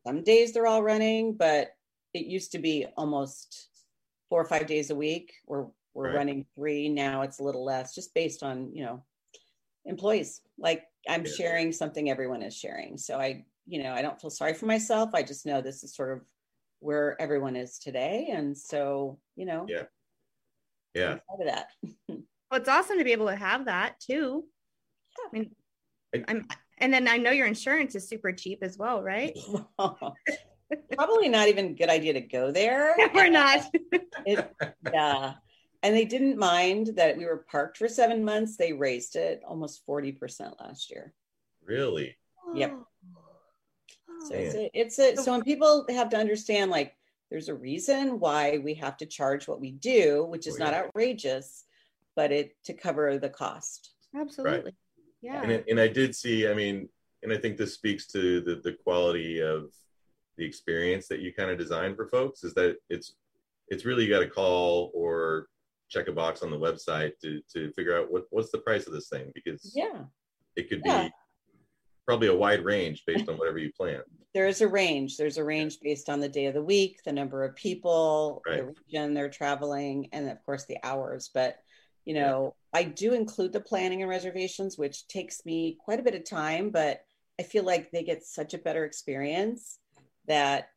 Some 0.07 0.23
days 0.23 0.53
they're 0.53 0.67
all 0.67 0.83
running, 0.83 1.35
but 1.35 1.71
it 2.15 2.27
used 2.27 2.53
to 2.53 2.59
be 2.59 2.87
almost 2.97 3.69
four 4.29 4.41
or 4.41 4.47
five 4.47 4.67
days 4.67 4.91
a 4.91 4.95
week. 4.95 5.33
We're 5.47 5.67
we're 5.95 6.07
right. 6.07 6.17
running 6.17 6.47
three 6.55 6.89
now. 6.89 7.23
It's 7.23 7.41
a 7.41 7.45
little 7.45 7.65
less, 7.65 7.95
just 7.95 8.15
based 8.15 8.43
on 8.43 8.73
you 8.75 8.85
know 8.85 9.05
employees. 9.85 10.41
Like 10.59 10.85
I'm 11.09 11.25
yeah. 11.25 11.33
sharing 11.33 11.73
something 11.73 12.11
everyone 12.11 12.43
is 12.43 12.57
sharing, 12.57 12.99
so 12.99 13.19
I 13.19 13.45
you 13.67 13.83
know, 13.83 13.93
I 13.93 14.03
don't 14.03 14.21
feel 14.21 14.31
sorry 14.31 14.55
for 14.55 14.67
myself. 14.67 15.11
I 15.15 15.23
just 15.23 15.47
know 15.47 15.61
this 15.61 15.85
is 15.85 15.95
sort 15.95 16.13
of 16.13 16.25
where 16.81 17.21
everyone 17.21 17.57
is 17.57 17.79
today. 17.79 18.29
And 18.33 18.57
so, 18.57 19.19
you 19.37 19.47
know, 19.47 19.67
yeah. 19.69 19.85
Yeah. 20.95 21.19
Of 21.29 21.47
that. 21.47 21.69
well, 22.09 22.21
it's 22.55 22.69
awesome 22.69 22.99
to 22.99 23.05
be 23.05 23.13
able 23.13 23.29
to 23.29 23.37
have 23.37 23.67
that 23.67 24.01
too. 24.01 24.45
Yeah. 25.19 25.29
I 25.29 25.39
mean, 25.39 26.25
I'm 26.27 26.49
And 26.79 26.93
then 26.93 27.07
I 27.07 27.17
know 27.17 27.31
your 27.31 27.47
insurance 27.47 27.95
is 27.95 28.09
super 28.09 28.33
cheap 28.33 28.59
as 28.63 28.77
well, 28.77 29.03
right? 29.03 29.39
Probably 30.97 31.29
not 31.29 31.49
even 31.49 31.67
a 31.67 31.75
good 31.75 31.91
idea 31.91 32.15
to 32.15 32.21
go 32.21 32.51
there. 32.51 32.97
We're 33.15 33.31
not. 33.31 33.67
it, 34.27 34.53
yeah. 34.93 35.35
And 35.83 35.97
they 35.97 36.05
didn't 36.05 36.38
mind 36.38 36.88
that 36.97 37.16
we 37.16 37.25
were 37.25 37.45
parked 37.51 37.79
for 37.79 37.88
seven 37.88 38.25
months. 38.25 38.57
They 38.57 38.73
raised 38.73 39.16
it 39.16 39.43
almost 39.47 39.87
40% 39.87 40.61
last 40.61 40.90
year. 40.90 41.14
Really? 41.64 42.16
Yep. 42.55 42.77
So 44.29 44.35
it's 44.35 44.55
a, 44.55 44.71
it's 44.75 44.99
a, 44.99 45.16
so 45.16 45.33
when 45.33 45.43
people 45.43 45.87
have 45.88 46.11
to 46.11 46.19
understand 46.19 46.71
like 46.71 46.95
there's 47.31 47.49
a 47.49 47.55
reason 47.55 48.21
why 48.21 48.59
we 48.59 48.75
have 48.75 48.97
to 48.99 49.07
charge 49.07 49.49
what 49.49 49.61
we 49.61 49.73
do, 49.73 50.27
which 50.27 50.47
is 50.47 50.57
oh, 50.57 50.59
yeah. 50.59 50.64
not 50.64 50.75
outrageous, 50.75 51.64
but 52.16 52.33
it 52.33 52.55
to 52.64 52.75
cover 52.75 53.19
the 53.19 53.31
cost. 53.31 53.93
Absolutely. 54.14 54.62
Right. 54.64 54.75
Yeah. 55.23 55.43
And, 55.43 55.64
and 55.69 55.81
I 55.81 55.88
did 55.88 56.14
see, 56.14 56.49
I 56.49 56.55
mean, 56.55 56.88
and 57.23 57.33
I 57.33 57.37
think 57.37 57.57
this 57.57 57.75
speaks 57.75 58.07
to 58.09 58.40
the, 58.40 58.57
the 58.57 58.77
quality 58.85 59.40
of 59.40 59.73
the 60.37 60.45
experience 60.45 61.07
that 61.09 61.21
you 61.21 61.33
kind 61.33 61.51
of 61.51 61.59
design 61.59 61.95
for 61.95 62.07
folks 62.07 62.45
is 62.45 62.55
that 62.55 62.77
it's 62.88 63.14
it's 63.69 63.85
really 63.85 64.05
you 64.05 64.11
got 64.11 64.21
to 64.21 64.29
call 64.29 64.90
or 64.95 65.47
check 65.90 66.09
a 66.09 66.12
box 66.12 66.42
on 66.42 66.50
the 66.50 66.59
website 66.59 67.12
to 67.20 67.40
to 67.53 67.70
figure 67.72 67.98
out 67.98 68.11
what 68.11 68.24
what's 68.31 68.50
the 68.50 68.59
price 68.59 68.87
of 68.87 68.92
this 68.92 69.09
thing 69.09 69.31
because 69.35 69.72
yeah 69.74 70.05
it 70.57 70.68
could 70.68 70.81
yeah. 70.85 71.05
be 71.05 71.11
probably 72.07 72.29
a 72.29 72.35
wide 72.35 72.64
range 72.64 73.03
based 73.07 73.29
on 73.29 73.37
whatever 73.37 73.59
you 73.59 73.70
plan 73.72 74.00
there 74.33 74.46
is 74.46 74.61
a 74.61 74.68
range 74.68 75.16
there's 75.16 75.37
a 75.37 75.44
range 75.44 75.79
based 75.83 76.09
on 76.09 76.20
the 76.20 76.29
day 76.29 76.46
of 76.46 76.55
the 76.55 76.62
week 76.62 77.00
the 77.05 77.12
number 77.12 77.44
of 77.44 77.55
people 77.57 78.42
right. 78.48 78.59
the 78.59 78.74
region 78.87 79.14
they're 79.14 79.29
traveling 79.29 80.09
and 80.12 80.29
of 80.29 80.42
course 80.44 80.64
the 80.66 80.79
hours 80.83 81.31
but 81.35 81.57
you 82.05 82.14
know 82.14 82.55
yeah. 82.74 82.81
i 82.81 82.83
do 82.83 83.12
include 83.12 83.53
the 83.53 83.61
planning 83.61 84.03
and 84.03 84.11
reservations 84.11 84.79
which 84.79 85.07
takes 85.09 85.44
me 85.44 85.76
quite 85.85 86.00
a 86.00 86.03
bit 86.03 86.14
of 86.14 86.24
time 86.24 86.70
but 86.70 87.03
i 87.38 87.42
feel 87.42 87.64
like 87.64 87.90
they 87.90 88.03
get 88.03 88.24
such 88.24 88.55
a 88.55 88.59
better 88.59 88.85
experience 88.85 89.79
that 90.26 90.68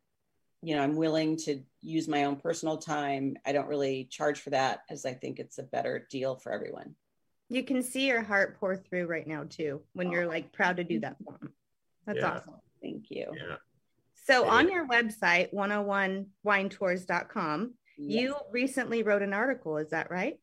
you 0.64 0.74
know 0.74 0.82
i'm 0.82 0.96
willing 0.96 1.36
to 1.36 1.60
use 1.82 2.08
my 2.08 2.24
own 2.24 2.36
personal 2.36 2.78
time 2.78 3.36
i 3.44 3.52
don't 3.52 3.68
really 3.68 4.08
charge 4.10 4.40
for 4.40 4.48
that 4.50 4.80
as 4.88 5.04
i 5.04 5.12
think 5.12 5.38
it's 5.38 5.58
a 5.58 5.62
better 5.62 6.06
deal 6.10 6.36
for 6.36 6.50
everyone 6.52 6.94
you 7.50 7.62
can 7.62 7.82
see 7.82 8.06
your 8.06 8.22
heart 8.22 8.58
pour 8.58 8.74
through 8.76 9.06
right 9.06 9.26
now 9.26 9.44
too 9.48 9.82
when 9.92 10.06
oh. 10.08 10.12
you're 10.12 10.26
like 10.26 10.50
proud 10.52 10.78
to 10.78 10.84
do 10.84 11.00
that 11.00 11.16
for 11.22 11.36
them 11.38 11.52
that's 12.06 12.20
yeah. 12.20 12.32
awesome 12.32 12.54
thank 12.82 13.10
you 13.10 13.26
yeah 13.36 13.56
so 14.26 14.48
on 14.48 14.70
your 14.70 14.88
website 14.88 15.52
101winetours.com 15.52 17.74
yes. 17.98 18.22
you 18.22 18.34
recently 18.50 19.02
wrote 19.02 19.20
an 19.22 19.34
article 19.34 19.76
is 19.76 19.90
that 19.90 20.10
right 20.10 20.38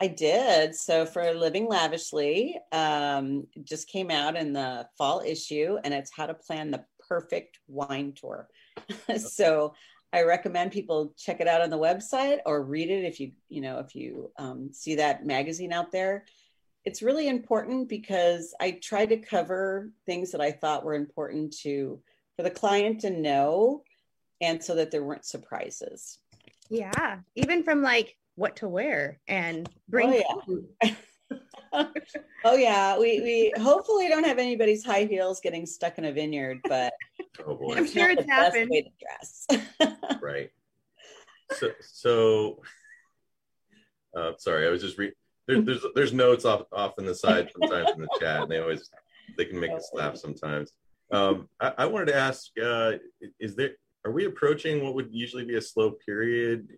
I 0.00 0.08
did. 0.08 0.74
So 0.74 1.06
for 1.06 1.32
Living 1.32 1.68
Lavishly, 1.68 2.54
um, 2.70 3.46
just 3.64 3.88
came 3.88 4.10
out 4.10 4.36
in 4.36 4.52
the 4.52 4.86
fall 4.98 5.22
issue, 5.24 5.78
and 5.84 5.94
it's 5.94 6.10
how 6.14 6.26
to 6.26 6.34
plan 6.34 6.70
the 6.70 6.84
perfect 7.08 7.60
wine 7.66 8.12
tour. 8.14 8.46
so 9.18 9.74
I 10.12 10.22
recommend 10.22 10.72
people 10.72 11.12
check 11.16 11.40
it 11.40 11.48
out 11.48 11.60
on 11.60 11.70
the 11.70 11.78
website 11.78 12.38
or 12.46 12.62
read 12.62 12.90
it 12.90 13.04
if 13.04 13.20
you 13.20 13.32
you 13.48 13.60
know 13.60 13.78
if 13.78 13.94
you 13.94 14.30
um, 14.38 14.70
see 14.72 14.96
that 14.96 15.26
magazine 15.26 15.72
out 15.72 15.92
there. 15.92 16.24
It's 16.84 17.02
really 17.02 17.26
important 17.26 17.88
because 17.88 18.54
I 18.60 18.78
tried 18.82 19.08
to 19.08 19.16
cover 19.16 19.90
things 20.06 20.30
that 20.30 20.40
I 20.40 20.52
thought 20.52 20.84
were 20.84 20.94
important 20.94 21.56
to 21.62 22.00
for 22.36 22.44
the 22.44 22.50
client 22.50 23.00
to 23.00 23.10
know, 23.10 23.82
and 24.40 24.62
so 24.62 24.76
that 24.76 24.90
there 24.90 25.02
weren't 25.02 25.24
surprises. 25.24 26.18
Yeah, 26.70 27.18
even 27.34 27.64
from 27.64 27.82
like 27.82 28.16
what 28.36 28.56
to 28.56 28.68
wear 28.68 29.20
and 29.26 29.68
bring. 29.88 30.22
Oh, 30.28 30.62
yeah. 30.82 30.94
oh 32.44 32.54
yeah, 32.54 32.98
we 32.98 33.20
we 33.20 33.52
hopefully 33.60 34.08
don't 34.08 34.24
have 34.24 34.38
anybody's 34.38 34.84
high 34.84 35.04
heels 35.04 35.40
getting 35.40 35.66
stuck 35.66 35.98
in 35.98 36.04
a 36.04 36.12
vineyard, 36.12 36.60
but 36.68 36.92
oh 37.46 37.54
boy. 37.54 37.74
I'm 37.76 37.86
sure 37.86 38.10
it's 38.10 38.28
happened. 38.28 38.70
Way 38.70 38.82
to 38.82 38.90
dress. 39.00 39.46
right. 40.22 40.50
So 41.52 41.70
so 41.80 42.62
uh, 44.16 44.32
sorry, 44.38 44.66
I 44.66 44.70
was 44.70 44.82
just 44.82 44.98
re- 44.98 45.12
there, 45.46 45.60
there's 45.60 45.84
there's 45.94 46.12
notes 46.12 46.44
off 46.44 46.62
off 46.72 46.98
in 46.98 47.06
the 47.06 47.14
side 47.14 47.50
sometimes 47.52 47.90
in 47.94 48.00
the 48.00 48.08
chat, 48.20 48.42
and 48.42 48.50
they 48.50 48.58
always 48.58 48.90
they 49.36 49.44
can 49.44 49.60
make 49.60 49.72
us 49.72 49.90
laugh 49.92 50.16
sometimes. 50.16 50.72
Um, 51.12 51.48
I, 51.60 51.72
I 51.78 51.86
wanted 51.86 52.06
to 52.06 52.16
ask, 52.16 52.50
uh, 52.62 52.92
is 53.38 53.54
there 53.54 53.72
are 54.04 54.12
we 54.12 54.24
approaching 54.24 54.82
what 54.82 54.94
would 54.94 55.08
usually 55.12 55.44
be 55.44 55.56
a 55.56 55.62
slow 55.62 55.92
period? 56.04 56.68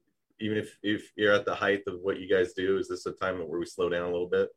Even 0.41 0.59
if 0.59 0.77
if 0.83 1.11
you're 1.17 1.33
at 1.33 1.45
the 1.45 1.55
height 1.55 1.83
of 1.87 2.01
what 2.01 2.21
you 2.21 2.29
guys 2.29 2.53
do, 2.53 2.79
is 2.79 2.89
this 2.89 3.07
a 3.07 3.13
time 3.13 3.39
where 3.39 3.59
we 3.59 3.67
slow 3.67 3.89
down 3.89 4.03
a 4.03 4.13
little 4.13 4.29
bit? 4.29 4.49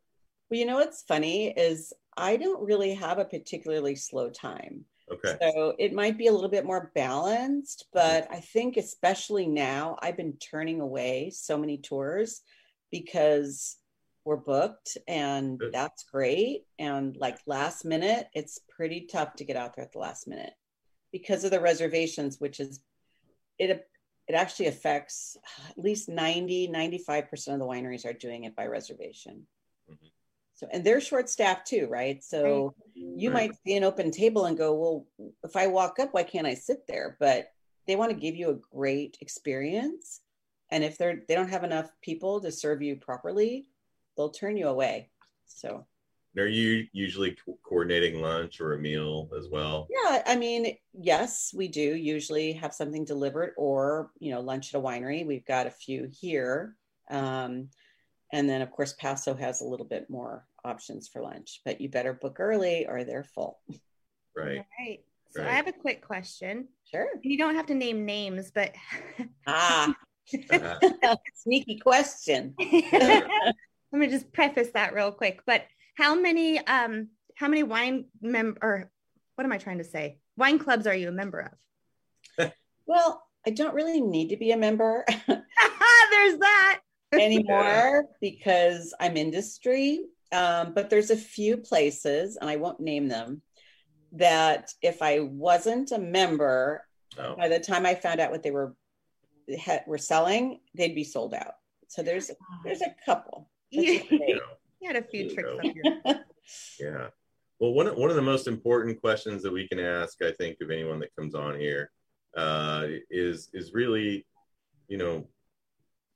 Well, 0.49 0.59
you 0.59 0.65
know 0.65 0.75
what's 0.75 1.03
funny 1.03 1.49
is 1.49 1.93
I 2.17 2.37
don't 2.37 2.65
really 2.65 2.93
have 2.95 3.19
a 3.19 3.25
particularly 3.25 3.95
slow 3.95 4.29
time. 4.29 4.85
Okay. 5.11 5.35
So 5.41 5.75
it 5.77 5.93
might 5.93 6.17
be 6.17 6.27
a 6.27 6.31
little 6.31 6.49
bit 6.49 6.65
more 6.65 6.91
balanced, 6.95 7.87
but 7.93 8.27
I 8.31 8.39
think 8.39 8.77
especially 8.77 9.47
now 9.47 9.97
I've 10.01 10.17
been 10.17 10.37
turning 10.37 10.79
away 10.79 11.31
so 11.33 11.57
many 11.57 11.77
tours 11.77 12.41
because 12.91 13.77
we're 14.23 14.37
booked 14.37 14.97
and 15.07 15.59
Good. 15.59 15.73
that's 15.73 16.03
great. 16.03 16.65
And 16.79 17.15
like 17.17 17.39
last 17.45 17.83
minute, 17.83 18.27
it's 18.33 18.59
pretty 18.69 19.07
tough 19.11 19.35
to 19.35 19.45
get 19.45 19.57
out 19.57 19.75
there 19.75 19.83
at 19.83 19.91
the 19.91 19.99
last 19.99 20.27
minute 20.27 20.53
because 21.11 21.43
of 21.43 21.51
the 21.51 21.59
reservations, 21.59 22.39
which 22.39 22.59
is 22.59 22.79
it 23.59 23.87
it 24.27 24.33
actually 24.33 24.67
affects 24.67 25.35
at 25.69 25.77
least 25.77 26.07
90 26.07 26.69
95% 26.69 27.53
of 27.53 27.59
the 27.59 27.65
wineries 27.65 28.05
are 28.05 28.13
doing 28.13 28.45
it 28.45 28.55
by 28.55 28.65
reservation 28.65 29.45
mm-hmm. 29.91 30.07
So, 30.61 30.67
and 30.71 30.83
they're 30.83 31.01
short 31.01 31.27
staffed 31.27 31.65
too, 31.65 31.87
right? 31.89 32.23
So 32.23 32.75
right. 32.75 32.93
you 32.95 33.31
right. 33.31 33.49
might 33.49 33.57
see 33.65 33.75
an 33.75 33.83
open 33.83 34.11
table 34.11 34.45
and 34.45 34.55
go, 34.55 34.75
well, 34.75 35.31
if 35.43 35.55
I 35.55 35.65
walk 35.65 35.97
up, 35.97 36.13
why 36.13 36.21
can't 36.21 36.45
I 36.45 36.53
sit 36.53 36.85
there? 36.87 37.17
But 37.19 37.51
they 37.87 37.95
want 37.95 38.11
to 38.11 38.17
give 38.17 38.35
you 38.35 38.51
a 38.51 38.75
great 38.75 39.17
experience. 39.21 40.21
And 40.69 40.83
if 40.83 40.99
they're, 40.99 41.23
they 41.27 41.33
don't 41.33 41.49
have 41.49 41.63
enough 41.63 41.89
people 42.03 42.39
to 42.41 42.51
serve 42.51 42.83
you 42.83 42.95
properly, 42.95 43.69
they'll 44.15 44.29
turn 44.29 44.55
you 44.55 44.67
away. 44.67 45.09
So 45.47 45.87
are 46.37 46.45
you 46.45 46.85
usually 46.93 47.35
co- 47.43 47.57
coordinating 47.63 48.21
lunch 48.21 48.61
or 48.61 48.73
a 48.73 48.79
meal 48.79 49.31
as 49.35 49.49
well? 49.49 49.87
Yeah, 49.89 50.21
I 50.27 50.35
mean, 50.35 50.77
yes, 50.93 51.55
we 51.57 51.69
do 51.69 51.81
usually 51.81 52.53
have 52.53 52.73
something 52.73 53.03
delivered 53.03 53.53
or, 53.57 54.11
you 54.19 54.31
know, 54.31 54.41
lunch 54.41 54.75
at 54.75 54.79
a 54.79 54.81
winery. 54.81 55.25
We've 55.25 55.45
got 55.45 55.65
a 55.65 55.71
few 55.71 56.07
here. 56.11 56.75
Um, 57.09 57.69
and 58.31 58.47
then, 58.47 58.61
of 58.61 58.69
course, 58.71 58.93
Paso 58.93 59.33
has 59.33 59.61
a 59.61 59.65
little 59.65 59.85
bit 59.87 60.07
more 60.07 60.45
options 60.63 61.07
for 61.07 61.21
lunch, 61.21 61.61
but 61.65 61.81
you 61.81 61.89
better 61.89 62.13
book 62.13 62.39
early 62.39 62.85
or 62.87 63.03
they're 63.03 63.23
full. 63.23 63.59
Right. 64.35 64.65
Right. 64.79 64.99
So 65.31 65.41
right. 65.41 65.51
I 65.51 65.53
have 65.53 65.67
a 65.67 65.73
quick 65.73 66.05
question. 66.05 66.67
Sure. 66.89 67.07
You 67.21 67.37
don't 67.37 67.55
have 67.55 67.67
to 67.67 67.73
name 67.73 68.05
names, 68.05 68.51
but 68.51 68.73
ah, 69.47 69.93
sneaky 71.35 71.79
question. 71.79 72.55
Let 72.59 73.99
me 73.99 74.07
just 74.07 74.31
preface 74.31 74.69
that 74.73 74.93
real 74.93 75.11
quick. 75.11 75.41
But 75.45 75.65
how 75.95 76.15
many 76.15 76.59
um 76.65 77.09
how 77.35 77.47
many 77.47 77.63
wine 77.63 78.05
mem 78.21 78.57
or 78.61 78.91
what 79.35 79.45
am 79.45 79.51
I 79.51 79.57
trying 79.57 79.79
to 79.79 79.83
say? 79.83 80.19
Wine 80.37 80.59
clubs 80.59 80.87
are 80.87 80.95
you 80.95 81.09
a 81.09 81.13
member 81.13 81.51
of? 82.37 82.51
well, 82.85 83.23
I 83.45 83.51
don't 83.51 83.73
really 83.73 84.01
need 84.01 84.29
to 84.29 84.37
be 84.37 84.51
a 84.51 84.57
member. 84.57 85.05
There's 85.27 86.37
that 86.39 86.81
anymore 87.13 88.05
because 88.19 88.93
I'm 88.99 89.17
industry. 89.17 90.01
Um, 90.31 90.73
but 90.73 90.89
there's 90.89 91.11
a 91.11 91.17
few 91.17 91.57
places, 91.57 92.37
and 92.37 92.49
I 92.49 92.55
won't 92.55 92.79
name 92.79 93.07
them, 93.07 93.41
that 94.13 94.73
if 94.81 95.01
I 95.01 95.19
wasn't 95.19 95.91
a 95.91 95.99
member, 95.99 96.85
oh. 97.17 97.35
by 97.35 97.47
the 97.47 97.59
time 97.59 97.85
I 97.85 97.95
found 97.95 98.19
out 98.19 98.31
what 98.31 98.43
they 98.43 98.51
were 98.51 98.75
had, 99.59 99.83
were 99.87 99.97
selling, 99.97 100.59
they'd 100.75 100.95
be 100.95 101.03
sold 101.03 101.33
out. 101.33 101.55
So 101.87 102.01
there's 102.01 102.31
there's 102.63 102.81
a 102.81 102.95
couple. 103.05 103.49
You, 103.69 104.01
you 104.09 104.87
had 104.87 104.95
a 104.95 105.03
few 105.03 105.29
tricks 105.33 105.49
up 105.49 105.61
here. 105.61 106.23
yeah. 106.79 107.07
Well, 107.59 107.73
one 107.73 107.87
of, 107.87 107.95
one 107.95 108.09
of 108.09 108.15
the 108.15 108.21
most 108.21 108.47
important 108.47 108.99
questions 108.99 109.43
that 109.43 109.53
we 109.53 109.67
can 109.67 109.79
ask, 109.79 110.21
I 110.23 110.31
think, 110.31 110.57
of 110.61 110.71
anyone 110.71 110.99
that 110.99 111.15
comes 111.15 111.35
on 111.35 111.59
here, 111.59 111.91
uh, 112.35 112.87
is 113.09 113.49
is 113.53 113.73
really, 113.73 114.25
you 114.87 114.97
know, 114.97 115.27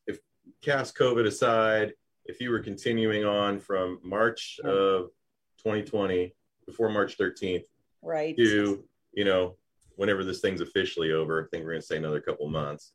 if 0.07 0.19
cast 0.61 0.97
COVID 0.97 1.25
aside, 1.25 1.93
if 2.25 2.41
you 2.41 2.49
were 2.49 2.59
continuing 2.59 3.25
on 3.25 3.59
from 3.59 3.99
March 4.03 4.59
of 4.63 5.09
2020 5.57 6.33
before 6.65 6.89
March 6.89 7.17
13th, 7.17 7.65
right, 8.01 8.35
to 8.37 8.83
you 9.13 9.25
know 9.25 9.55
whenever 9.95 10.23
this 10.23 10.41
thing's 10.41 10.61
officially 10.61 11.11
over, 11.11 11.43
I 11.43 11.47
think 11.49 11.63
we're 11.63 11.71
going 11.71 11.81
to 11.81 11.87
say 11.87 11.97
another 11.97 12.19
couple 12.19 12.49
months, 12.49 12.93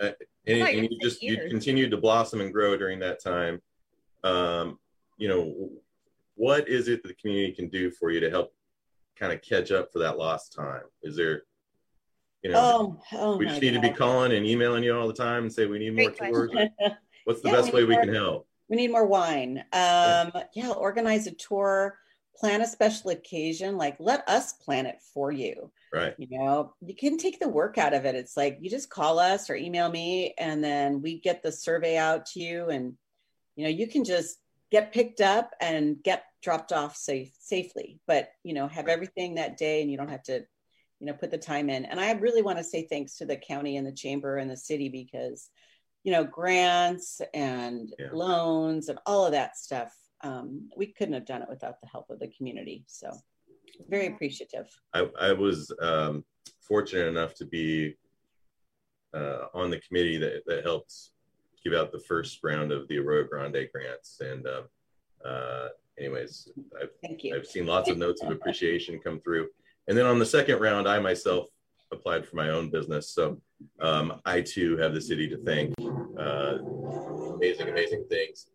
uh, 0.00 0.10
and, 0.46 0.62
and 0.62 0.88
you 0.90 0.98
just 1.00 1.22
you 1.22 1.48
continued 1.48 1.90
to 1.90 1.96
blossom 1.96 2.40
and 2.40 2.52
grow 2.52 2.76
during 2.76 2.98
that 3.00 3.22
time. 3.22 3.60
Um, 4.24 4.78
you 5.16 5.28
know, 5.28 5.70
what 6.34 6.68
is 6.68 6.88
it 6.88 7.02
that 7.02 7.08
the 7.08 7.14
community 7.14 7.52
can 7.52 7.68
do 7.68 7.90
for 7.90 8.10
you 8.10 8.20
to 8.20 8.30
help 8.30 8.54
kind 9.16 9.32
of 9.32 9.42
catch 9.42 9.72
up 9.72 9.92
for 9.92 9.98
that 10.00 10.18
lost 10.18 10.52
time? 10.52 10.82
Is 11.02 11.16
there 11.16 11.42
you 12.42 12.52
know, 12.52 13.00
oh, 13.12 13.18
oh 13.18 13.36
we 13.36 13.46
just 13.46 13.60
need 13.60 13.74
God. 13.74 13.82
to 13.82 13.88
be 13.88 13.94
calling 13.94 14.32
and 14.32 14.46
emailing 14.46 14.84
you 14.84 14.96
all 14.96 15.08
the 15.08 15.12
time 15.12 15.42
and 15.42 15.52
say 15.52 15.66
we 15.66 15.78
need 15.78 15.94
Great 15.94 16.20
more 16.32 16.46
tours. 16.46 16.68
What's 17.24 17.40
the 17.40 17.48
yeah, 17.48 17.56
best 17.56 17.72
way 17.72 17.84
we 17.84 17.96
can 17.96 18.14
help? 18.14 18.47
We 18.68 18.76
need 18.76 18.90
more 18.90 19.06
wine. 19.06 19.64
Um, 19.72 20.32
yeah, 20.54 20.70
organize 20.76 21.26
a 21.26 21.32
tour, 21.32 21.98
plan 22.36 22.60
a 22.60 22.66
special 22.66 23.10
occasion, 23.10 23.76
like 23.76 23.96
let 23.98 24.28
us 24.28 24.52
plan 24.52 24.86
it 24.86 25.00
for 25.14 25.32
you. 25.32 25.70
Right. 25.92 26.14
You 26.18 26.38
know, 26.38 26.74
you 26.80 26.94
can 26.94 27.18
take 27.18 27.40
the 27.40 27.48
work 27.48 27.78
out 27.78 27.94
of 27.94 28.04
it. 28.04 28.14
It's 28.14 28.36
like 28.36 28.58
you 28.60 28.70
just 28.70 28.90
call 28.90 29.18
us 29.18 29.50
or 29.50 29.56
email 29.56 29.90
me 29.90 30.34
and 30.38 30.62
then 30.62 31.02
we 31.02 31.20
get 31.20 31.42
the 31.42 31.50
survey 31.50 31.96
out 31.96 32.26
to 32.26 32.40
you 32.40 32.68
and 32.68 32.94
you 33.56 33.64
know, 33.64 33.70
you 33.70 33.88
can 33.88 34.04
just 34.04 34.38
get 34.70 34.92
picked 34.92 35.20
up 35.20 35.50
and 35.60 36.00
get 36.02 36.24
dropped 36.42 36.72
off 36.72 36.94
safe 36.94 37.32
safely, 37.40 37.98
but 38.06 38.28
you 38.44 38.54
know, 38.54 38.68
have 38.68 38.86
everything 38.86 39.34
that 39.34 39.56
day 39.56 39.82
and 39.82 39.90
you 39.90 39.96
don't 39.96 40.10
have 40.10 40.22
to, 40.24 40.44
you 41.00 41.06
know, 41.06 41.14
put 41.14 41.30
the 41.32 41.38
time 41.38 41.68
in. 41.70 41.84
And 41.84 41.98
I 41.98 42.12
really 42.12 42.42
want 42.42 42.58
to 42.58 42.64
say 42.64 42.86
thanks 42.86 43.16
to 43.16 43.26
the 43.26 43.36
county 43.36 43.76
and 43.76 43.86
the 43.86 43.92
chamber 43.92 44.36
and 44.36 44.48
the 44.48 44.56
city 44.56 44.88
because 44.88 45.50
you 46.08 46.14
know, 46.14 46.24
grants 46.24 47.20
and 47.34 47.92
yeah. 47.98 48.06
loans 48.14 48.88
and 48.88 48.98
all 49.04 49.26
of 49.26 49.32
that 49.32 49.58
stuff 49.58 49.92
um, 50.22 50.70
we 50.74 50.86
couldn't 50.86 51.12
have 51.12 51.26
done 51.26 51.42
it 51.42 51.50
without 51.50 51.82
the 51.82 51.86
help 51.86 52.08
of 52.08 52.18
the 52.18 52.28
community. 52.28 52.82
So 52.86 53.10
very 53.90 54.06
appreciative. 54.06 54.66
I, 54.94 55.06
I 55.20 55.32
was 55.32 55.70
um, 55.82 56.24
fortunate 56.60 57.08
enough 57.08 57.34
to 57.34 57.44
be 57.44 57.94
uh, 59.14 59.48
on 59.52 59.68
the 59.68 59.80
committee 59.80 60.16
that, 60.16 60.44
that 60.46 60.64
helped 60.64 60.94
give 61.62 61.74
out 61.74 61.92
the 61.92 62.00
first 62.00 62.40
round 62.42 62.72
of 62.72 62.88
the 62.88 62.96
Arroyo 62.96 63.26
Grande 63.28 63.68
grants. 63.70 64.20
And 64.22 64.46
um, 64.46 64.64
uh, 65.22 65.68
anyways, 65.98 66.48
I've, 66.80 66.88
Thank 67.02 67.22
you. 67.22 67.36
I've 67.36 67.46
seen 67.46 67.66
lots 67.66 67.90
of 67.90 67.98
notes 67.98 68.22
of 68.22 68.30
appreciation 68.30 68.98
come 68.98 69.20
through. 69.20 69.48
And 69.88 69.96
then 69.98 70.06
on 70.06 70.18
the 70.18 70.26
second 70.26 70.58
round, 70.58 70.88
I 70.88 70.98
myself 71.00 71.48
applied 71.92 72.26
for 72.26 72.36
my 72.36 72.48
own 72.48 72.70
business. 72.70 73.10
So 73.10 73.42
um, 73.80 74.20
I 74.24 74.40
too 74.40 74.76
have 74.78 74.94
the 74.94 75.00
city 75.00 75.28
to 75.28 75.36
thank. 75.38 75.74
Uh, 76.18 76.58
amazing, 77.34 77.68
amazing 77.68 78.04
things. 78.08 78.46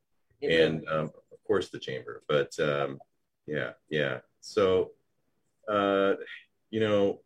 And 0.42 0.86
um, 0.90 1.12
of 1.44 1.48
course 1.48 1.70
the 1.70 1.80
chamber 1.80 2.24
but 2.28 2.58
um, 2.60 3.00
yeah 3.48 3.72
yeah 3.90 4.20
so 4.40 4.92
uh, 5.70 6.14
you 6.70 6.80
know 6.80 7.20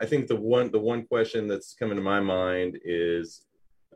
i 0.00 0.06
think 0.06 0.26
the 0.26 0.36
one 0.36 0.70
the 0.70 0.78
one 0.78 1.06
question 1.06 1.48
that's 1.48 1.74
coming 1.74 1.96
to 1.96 2.02
my 2.02 2.20
mind 2.20 2.78
is 2.84 3.46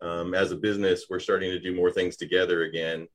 um, 0.00 0.34
as 0.34 0.50
a 0.50 0.56
business 0.56 1.06
we're 1.10 1.20
starting 1.20 1.50
to 1.50 1.60
do 1.60 1.74
more 1.74 1.90
things 1.90 2.16
together 2.16 2.62
again 2.62 3.06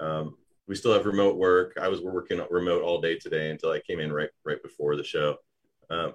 um, 0.00 0.36
we 0.66 0.74
still 0.74 0.92
have 0.92 1.06
remote 1.06 1.36
work 1.36 1.76
i 1.80 1.86
was 1.86 2.00
working 2.00 2.40
remote 2.50 2.82
all 2.82 3.00
day 3.00 3.16
today 3.16 3.50
until 3.50 3.70
i 3.70 3.80
came 3.80 4.00
in 4.00 4.12
right 4.12 4.30
right 4.44 4.62
before 4.62 4.96
the 4.96 5.04
show 5.04 5.36
um, 5.90 6.12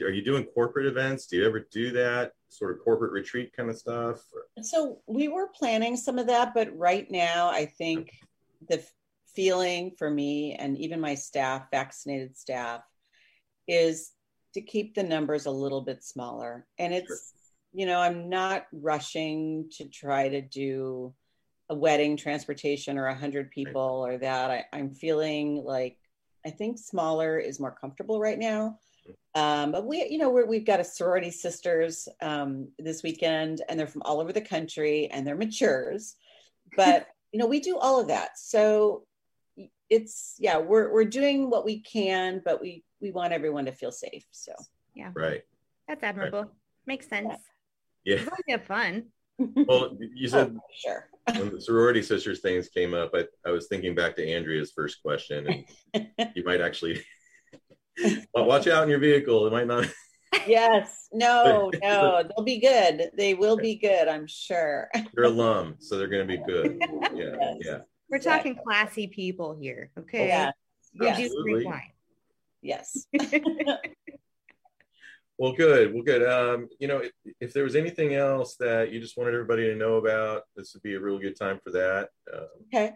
are 0.00 0.10
you 0.10 0.22
doing 0.24 0.44
corporate 0.44 0.86
events 0.86 1.26
do 1.26 1.36
you 1.36 1.46
ever 1.46 1.66
do 1.72 1.90
that 1.90 2.32
sort 2.48 2.70
of 2.70 2.84
corporate 2.84 3.12
retreat 3.12 3.52
kind 3.56 3.68
of 3.68 3.76
stuff 3.76 4.20
so 4.62 5.00
we 5.06 5.28
were 5.28 5.48
planning 5.48 5.96
some 5.96 6.18
of 6.18 6.26
that 6.26 6.54
but 6.54 6.76
right 6.76 7.10
now 7.10 7.48
i 7.48 7.66
think 7.66 8.12
the 8.68 8.82
feeling 9.38 9.92
for 9.96 10.10
me 10.10 10.54
and 10.54 10.76
even 10.78 11.00
my 11.00 11.14
staff, 11.14 11.70
vaccinated 11.70 12.36
staff, 12.36 12.80
is 13.68 14.10
to 14.54 14.60
keep 14.60 14.96
the 14.96 15.02
numbers 15.04 15.46
a 15.46 15.50
little 15.50 15.82
bit 15.82 16.02
smaller. 16.02 16.66
And 16.76 16.92
it's, 16.92 17.06
sure. 17.06 17.80
you 17.80 17.86
know, 17.86 18.00
I'm 18.00 18.28
not 18.28 18.66
rushing 18.72 19.70
to 19.76 19.84
try 19.84 20.28
to 20.28 20.40
do 20.40 21.14
a 21.68 21.74
wedding 21.76 22.16
transportation 22.16 22.98
or 22.98 23.06
a 23.06 23.14
hundred 23.14 23.52
people 23.52 24.04
or 24.04 24.18
that. 24.18 24.50
I, 24.50 24.64
I'm 24.72 24.90
feeling 24.90 25.62
like 25.64 25.98
I 26.44 26.50
think 26.50 26.78
smaller 26.78 27.38
is 27.38 27.60
more 27.60 27.76
comfortable 27.80 28.18
right 28.18 28.38
now. 28.40 28.78
Um, 29.34 29.72
but 29.72 29.86
we, 29.86 30.06
you 30.08 30.18
know, 30.18 30.30
we 30.30 30.56
have 30.56 30.66
got 30.66 30.80
a 30.80 30.84
sorority 30.84 31.30
sisters 31.30 32.08
um, 32.20 32.68
this 32.78 33.02
weekend, 33.02 33.62
and 33.68 33.78
they're 33.78 33.86
from 33.86 34.02
all 34.02 34.20
over 34.20 34.32
the 34.32 34.40
country, 34.40 35.08
and 35.10 35.26
they're 35.26 35.36
matures. 35.36 36.16
But 36.76 37.06
you 37.32 37.38
know, 37.38 37.46
we 37.46 37.60
do 37.60 37.76
all 37.76 38.00
of 38.00 38.08
that. 38.08 38.38
So 38.38 39.04
it's 39.90 40.34
yeah 40.38 40.58
we're 40.58 40.92
we're 40.92 41.04
doing 41.04 41.48
what 41.50 41.64
we 41.64 41.80
can 41.80 42.42
but 42.44 42.60
we 42.60 42.84
we 43.00 43.10
want 43.10 43.32
everyone 43.32 43.64
to 43.64 43.72
feel 43.72 43.92
safe 43.92 44.24
so. 44.30 44.52
Yeah. 44.94 45.10
Right. 45.14 45.42
That's 45.86 46.02
admirable. 46.02 46.42
Right. 46.42 46.50
makes 46.86 47.08
sense. 47.08 47.34
Yeah. 48.04 48.16
It's 48.16 48.30
really 48.48 48.60
fun. 48.62 49.04
Well 49.68 49.96
you 50.14 50.26
said 50.26 50.56
oh, 50.56 50.60
sure. 50.76 51.08
when 51.40 51.54
the 51.54 51.60
sorority 51.60 52.02
sisters 52.02 52.40
things 52.40 52.68
came 52.68 52.92
up 52.92 53.12
I, 53.14 53.24
I 53.46 53.52
was 53.52 53.68
thinking 53.68 53.94
back 53.94 54.16
to 54.16 54.28
andrea's 54.28 54.72
first 54.72 55.00
question 55.00 55.64
and 55.94 56.08
you 56.34 56.42
might 56.44 56.60
actually 56.60 56.94
well, 56.94 57.02
watch 58.34 58.66
out 58.66 58.84
in 58.84 58.88
your 58.88 58.98
vehicle 58.98 59.46
it 59.46 59.52
might 59.52 59.66
not 59.66 59.86
yes 60.46 61.08
no 61.12 61.70
no 61.82 62.22
they'll 62.22 62.44
be 62.44 62.58
good 62.58 63.10
they 63.16 63.34
will 63.34 63.56
be 63.56 63.76
good 63.76 64.08
i'm 64.08 64.26
sure 64.26 64.88
they're 65.14 65.24
alum 65.24 65.74
so 65.78 65.96
they're 65.98 66.08
going 66.08 66.26
to 66.26 66.36
be 66.36 66.42
good 66.44 66.78
yeah 67.14 67.34
yes. 67.40 67.56
yeah 67.60 67.78
we're 68.10 68.18
talking 68.18 68.56
classy 68.56 69.06
people 69.06 69.56
here. 69.60 69.90
Okay. 69.98 70.28
Yeah. 70.28 70.50
Yes. 70.94 71.30
wine. 71.34 71.92
Yes. 72.62 73.06
well, 75.38 75.52
good. 75.52 75.92
Well, 75.92 76.02
good. 76.02 76.26
Um, 76.26 76.68
you 76.78 76.88
know, 76.88 76.98
if, 76.98 77.12
if, 77.40 77.52
there 77.52 77.64
was 77.64 77.76
anything 77.76 78.14
else 78.14 78.56
that 78.56 78.90
you 78.90 79.00
just 79.00 79.16
wanted 79.18 79.34
everybody 79.34 79.66
to 79.66 79.76
know 79.76 79.96
about, 79.96 80.44
this 80.56 80.72
would 80.74 80.82
be 80.82 80.94
a 80.94 81.00
real 81.00 81.18
good 81.18 81.38
time 81.38 81.60
for 81.62 81.70
that. 81.72 82.08
Um, 82.32 82.48
okay. 82.66 82.94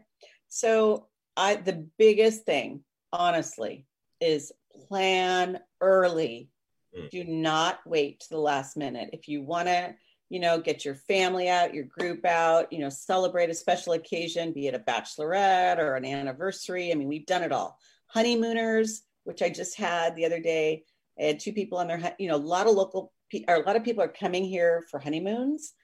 So, 0.49 1.09
I 1.37 1.57
the 1.57 1.87
biggest 1.99 2.45
thing, 2.45 2.83
honestly, 3.13 3.87
is 4.21 4.53
plan 4.89 5.61
early. 5.81 6.51
Mm. 6.97 7.11
Do 7.11 7.25
not 7.25 7.81
wait 7.87 8.20
to 8.20 8.29
the 8.31 8.39
last 8.39 8.77
minute. 8.77 9.11
If 9.12 9.29
you 9.29 9.43
want 9.43 9.68
to 9.68 9.95
you 10.33 10.41
know, 10.41 10.59
get 10.59 10.83
your 10.83 10.95
family 10.95 11.51
out, 11.51 11.75
your 11.75 11.85
group 11.85 12.25
out, 12.25 12.73
you 12.73 12.79
know, 12.79 12.89
celebrate 12.89 13.51
a 13.51 13.55
special 13.55 13.93
occasion, 13.93 14.51
be 14.51 14.66
it 14.66 14.75
a 14.75 14.79
bachelorette 14.79 15.77
or 15.77 15.95
an 15.95 16.07
anniversary. 16.07 16.91
I 16.91 16.95
mean, 16.95 17.07
we've 17.07 17.27
done 17.27 17.43
it 17.43 17.53
all. 17.53 17.79
Honeymooners, 18.07 19.03
which 19.25 19.43
I 19.43 19.51
just 19.51 19.77
had 19.77 20.16
the 20.16 20.25
other 20.25 20.41
day. 20.41 20.85
I 21.20 21.25
had 21.25 21.39
two 21.39 21.53
people 21.53 21.77
on 21.77 21.87
their, 21.87 22.14
you 22.18 22.29
know, 22.29 22.37
a 22.37 22.39
lot 22.39 22.66
of 22.66 22.73
local, 22.73 23.12
or 23.47 23.57
a 23.57 23.66
lot 23.66 23.77
of 23.77 23.85
people 23.85 24.03
are 24.03 24.09
coming 24.09 24.43
here 24.43 24.87
for 24.91 24.99
honeymoons 24.99 25.75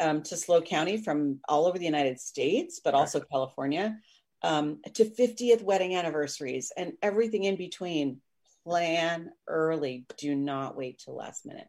um, 0.00 0.22
to 0.22 0.34
SLO 0.34 0.62
County 0.62 0.96
from 0.96 1.40
all 1.46 1.66
over 1.66 1.78
the 1.78 1.84
United 1.84 2.18
States, 2.18 2.80
but 2.82 2.94
also 2.94 3.20
California, 3.20 3.98
um, 4.42 4.78
to 4.94 5.04
50th 5.04 5.62
wedding 5.62 5.94
anniversaries 5.94 6.72
and 6.74 6.94
everything 7.02 7.44
in 7.44 7.56
between. 7.56 8.22
Plan 8.70 9.30
early. 9.46 10.06
Do 10.16 10.34
not 10.34 10.76
wait 10.76 11.02
till 11.04 11.16
last 11.16 11.44
minute 11.44 11.68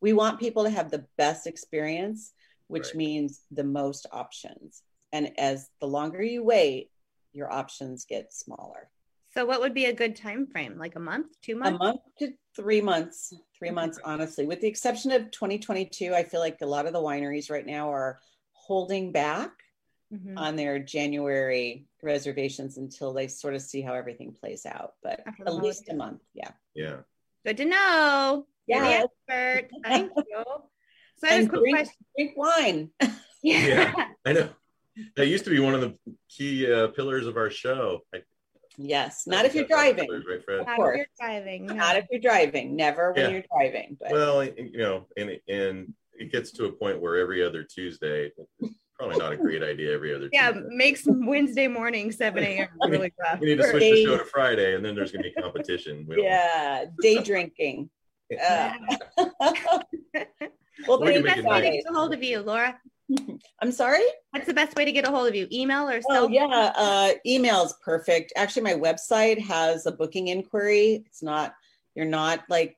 we 0.00 0.12
want 0.12 0.40
people 0.40 0.64
to 0.64 0.70
have 0.70 0.90
the 0.90 1.04
best 1.16 1.46
experience, 1.46 2.32
which 2.68 2.86
right. 2.86 2.96
means 2.96 3.40
the 3.50 3.64
most 3.64 4.06
options. 4.12 4.82
And 5.12 5.32
as 5.38 5.68
the 5.80 5.86
longer 5.86 6.22
you 6.22 6.44
wait, 6.44 6.90
your 7.32 7.50
options 7.50 8.04
get 8.04 8.32
smaller. 8.32 8.90
So 9.34 9.44
what 9.44 9.60
would 9.60 9.74
be 9.74 9.86
a 9.86 9.92
good 9.92 10.16
time 10.16 10.46
frame? 10.46 10.78
Like 10.78 10.96
a 10.96 11.00
month, 11.00 11.26
two 11.42 11.56
months? 11.56 11.76
A 11.76 11.78
month 11.78 12.00
to 12.20 12.32
three 12.54 12.80
months. 12.80 13.34
Three 13.58 13.70
months, 13.70 13.98
honestly. 14.04 14.46
With 14.46 14.60
the 14.60 14.68
exception 14.68 15.10
of 15.12 15.30
2022, 15.30 16.14
I 16.14 16.22
feel 16.22 16.40
like 16.40 16.58
a 16.62 16.66
lot 16.66 16.86
of 16.86 16.92
the 16.92 17.00
wineries 17.00 17.50
right 17.50 17.66
now 17.66 17.92
are 17.92 18.20
holding 18.52 19.12
back 19.12 19.50
mm-hmm. 20.12 20.38
on 20.38 20.56
their 20.56 20.78
January 20.78 21.86
reservations 22.02 22.76
until 22.76 23.12
they 23.12 23.28
sort 23.28 23.54
of 23.54 23.62
see 23.62 23.80
how 23.80 23.94
everything 23.94 24.32
plays 24.32 24.66
out. 24.66 24.94
But 25.02 25.22
at 25.44 25.54
least 25.54 25.88
a 25.88 25.94
month. 25.94 26.22
Yeah. 26.34 26.50
Yeah. 26.74 26.96
Good 27.44 27.58
to 27.58 27.64
know. 27.64 28.46
Yeah. 28.66 29.04
Expert. 29.28 29.70
Thank 29.84 30.12
you. 30.16 30.44
So 31.18 31.28
I 31.28 31.32
have 31.32 31.46
a 31.46 31.48
quick 31.48 31.60
drink, 31.60 31.76
question. 31.76 32.04
Drink 32.16 32.36
wine. 32.36 32.90
yeah. 33.42 33.66
yeah. 33.66 34.06
I 34.24 34.32
know. 34.32 34.48
That 35.16 35.26
used 35.26 35.44
to 35.44 35.50
be 35.50 35.60
one 35.60 35.74
of 35.74 35.80
the 35.80 35.94
key 36.28 36.70
uh, 36.70 36.88
pillars 36.88 37.26
of 37.26 37.36
our 37.36 37.50
show. 37.50 38.00
I, 38.14 38.22
yes. 38.78 39.26
Not 39.26 39.44
if 39.44 39.54
you're 39.54 39.66
driving. 39.66 40.06
Pillars, 40.06 40.24
right, 40.28 40.44
Fred? 40.44 40.66
Not 40.66 40.78
if 40.78 40.96
you're 40.96 41.06
driving. 41.18 41.66
Not 41.66 41.96
if 41.96 42.06
you're 42.10 42.20
driving. 42.20 42.76
Never 42.76 43.12
when 43.12 43.24
yeah. 43.24 43.30
you're 43.30 43.44
driving. 43.54 43.96
But. 44.00 44.12
Well, 44.12 44.44
you 44.44 44.78
know, 44.78 45.06
and 45.16 45.38
and 45.48 45.94
it 46.18 46.32
gets 46.32 46.50
to 46.52 46.64
a 46.64 46.72
point 46.72 47.00
where 47.00 47.16
every 47.16 47.44
other 47.44 47.62
Tuesday, 47.62 48.32
probably 48.98 49.16
not 49.18 49.32
a 49.32 49.36
great 49.46 49.62
idea 49.62 49.92
every 49.92 50.14
other 50.14 50.28
day. 50.28 50.30
yeah 50.34 50.52
Tuesday. 50.52 50.68
makes 50.76 51.02
wednesday 51.06 51.68
morning 51.68 52.10
7 52.10 52.42
a.m 52.42 52.68
really 52.88 53.12
rough. 53.20 53.40
we 53.40 53.46
need 53.48 53.58
to 53.58 53.68
switch 53.68 53.80
day. 53.80 53.90
the 53.92 54.04
show 54.04 54.18
to 54.18 54.24
friday 54.24 54.74
and 54.74 54.84
then 54.84 54.94
there's 54.94 55.12
going 55.12 55.22
to 55.22 55.30
be 55.30 55.40
competition 55.40 56.06
yeah 56.16 56.84
day 57.00 57.22
drinking. 57.22 57.90
Uh. 58.44 58.72
well 60.88 61.00
what's 61.00 61.16
the 61.16 61.22
best 61.22 61.44
way 61.44 61.62
to 61.62 61.70
get 61.70 61.84
a 61.88 61.92
hold 61.92 62.12
of 62.12 62.22
you 62.22 62.40
laura. 62.40 62.78
I'm 63.62 63.70
sorry? 63.70 64.02
What's 64.32 64.46
the 64.46 64.54
best 64.54 64.76
way 64.76 64.84
to 64.84 64.90
get 64.90 65.06
a 65.06 65.10
hold 65.12 65.28
of 65.28 65.34
you 65.36 65.46
email 65.52 65.88
or 65.88 66.00
oh 66.10 66.28
yeah 66.28 66.72
uh, 66.74 67.12
email 67.24 67.62
is 67.62 67.74
perfect. 67.84 68.32
Actually 68.34 68.62
my 68.62 68.74
website 68.74 69.40
has 69.40 69.86
a 69.86 69.92
booking 69.92 70.26
inquiry. 70.26 71.04
It's 71.06 71.22
not 71.22 71.54
you're 71.94 72.04
not 72.04 72.42
like 72.48 72.76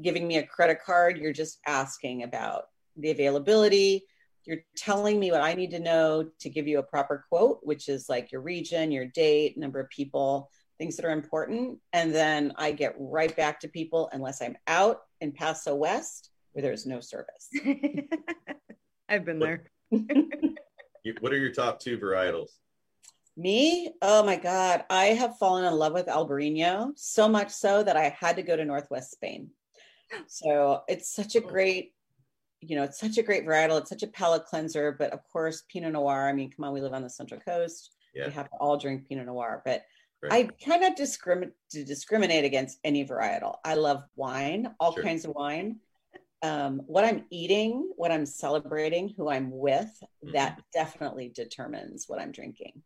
giving 0.00 0.26
me 0.26 0.38
a 0.38 0.46
credit 0.46 0.78
card. 0.82 1.18
You're 1.18 1.34
just 1.34 1.58
asking 1.66 2.22
about 2.22 2.64
the 2.96 3.10
availability 3.10 4.04
you're 4.46 4.62
telling 4.76 5.18
me 5.18 5.30
what 5.30 5.40
I 5.40 5.54
need 5.54 5.70
to 5.72 5.80
know 5.80 6.28
to 6.40 6.48
give 6.48 6.68
you 6.68 6.78
a 6.78 6.82
proper 6.82 7.24
quote, 7.28 7.60
which 7.62 7.88
is 7.88 8.08
like 8.08 8.30
your 8.30 8.40
region, 8.40 8.92
your 8.92 9.06
date, 9.06 9.58
number 9.58 9.80
of 9.80 9.90
people, 9.90 10.50
things 10.78 10.96
that 10.96 11.04
are 11.04 11.10
important. 11.10 11.78
And 11.92 12.14
then 12.14 12.52
I 12.56 12.72
get 12.72 12.94
right 12.98 13.34
back 13.36 13.60
to 13.60 13.68
people 13.68 14.08
unless 14.12 14.40
I'm 14.40 14.56
out 14.66 15.00
in 15.20 15.32
Paso 15.32 15.74
West 15.74 16.30
where 16.52 16.62
there's 16.62 16.86
no 16.86 17.00
service. 17.00 17.50
I've 19.08 19.24
been 19.24 19.38
there. 19.38 19.64
what 19.90 21.32
are 21.32 21.38
your 21.38 21.52
top 21.52 21.80
two 21.80 21.98
varietals? 21.98 22.48
Me? 23.36 23.92
Oh 24.00 24.24
my 24.24 24.36
God. 24.36 24.84
I 24.88 25.06
have 25.06 25.36
fallen 25.36 25.64
in 25.64 25.74
love 25.74 25.92
with 25.92 26.06
Albarino 26.06 26.92
so 26.96 27.28
much 27.28 27.50
so 27.50 27.82
that 27.82 27.96
I 27.96 28.16
had 28.18 28.36
to 28.36 28.42
go 28.42 28.56
to 28.56 28.64
Northwest 28.64 29.10
Spain. 29.10 29.50
So 30.28 30.82
it's 30.88 31.14
such 31.14 31.36
a 31.36 31.44
oh. 31.44 31.46
great, 31.46 31.92
you 32.66 32.76
know, 32.76 32.84
it's 32.84 32.98
such 32.98 33.18
a 33.18 33.22
great 33.22 33.46
varietal. 33.46 33.80
It's 33.80 33.90
such 33.90 34.02
a 34.02 34.08
palate 34.08 34.44
cleanser. 34.44 34.92
But 34.92 35.12
of 35.12 35.20
course, 35.32 35.62
Pinot 35.70 35.92
Noir. 35.92 36.28
I 36.28 36.32
mean, 36.32 36.50
come 36.50 36.64
on, 36.64 36.72
we 36.72 36.80
live 36.80 36.92
on 36.92 37.02
the 37.02 37.10
Central 37.10 37.40
Coast. 37.40 37.94
Yeah. 38.14 38.26
We 38.26 38.32
have 38.32 38.48
to 38.50 38.56
all 38.56 38.76
drink 38.76 39.08
Pinot 39.08 39.26
Noir. 39.26 39.62
But 39.64 39.82
I 40.30 40.48
kind 40.64 40.84
of 40.84 40.96
discriminate 40.96 41.54
to 41.70 41.84
discriminate 41.84 42.44
against 42.44 42.78
any 42.84 43.06
varietal. 43.06 43.56
I 43.64 43.74
love 43.74 44.02
wine, 44.16 44.74
all 44.80 44.94
sure. 44.94 45.02
kinds 45.02 45.24
of 45.24 45.34
wine. 45.34 45.76
Um, 46.42 46.82
what 46.86 47.04
I'm 47.04 47.24
eating, 47.30 47.90
what 47.96 48.10
I'm 48.10 48.26
celebrating, 48.26 49.14
who 49.16 49.28
I'm 49.28 49.50
with, 49.50 49.90
mm-hmm. 50.24 50.32
that 50.32 50.60
definitely 50.72 51.32
determines 51.34 52.04
what 52.08 52.20
I'm 52.20 52.32
drinking. 52.32 52.82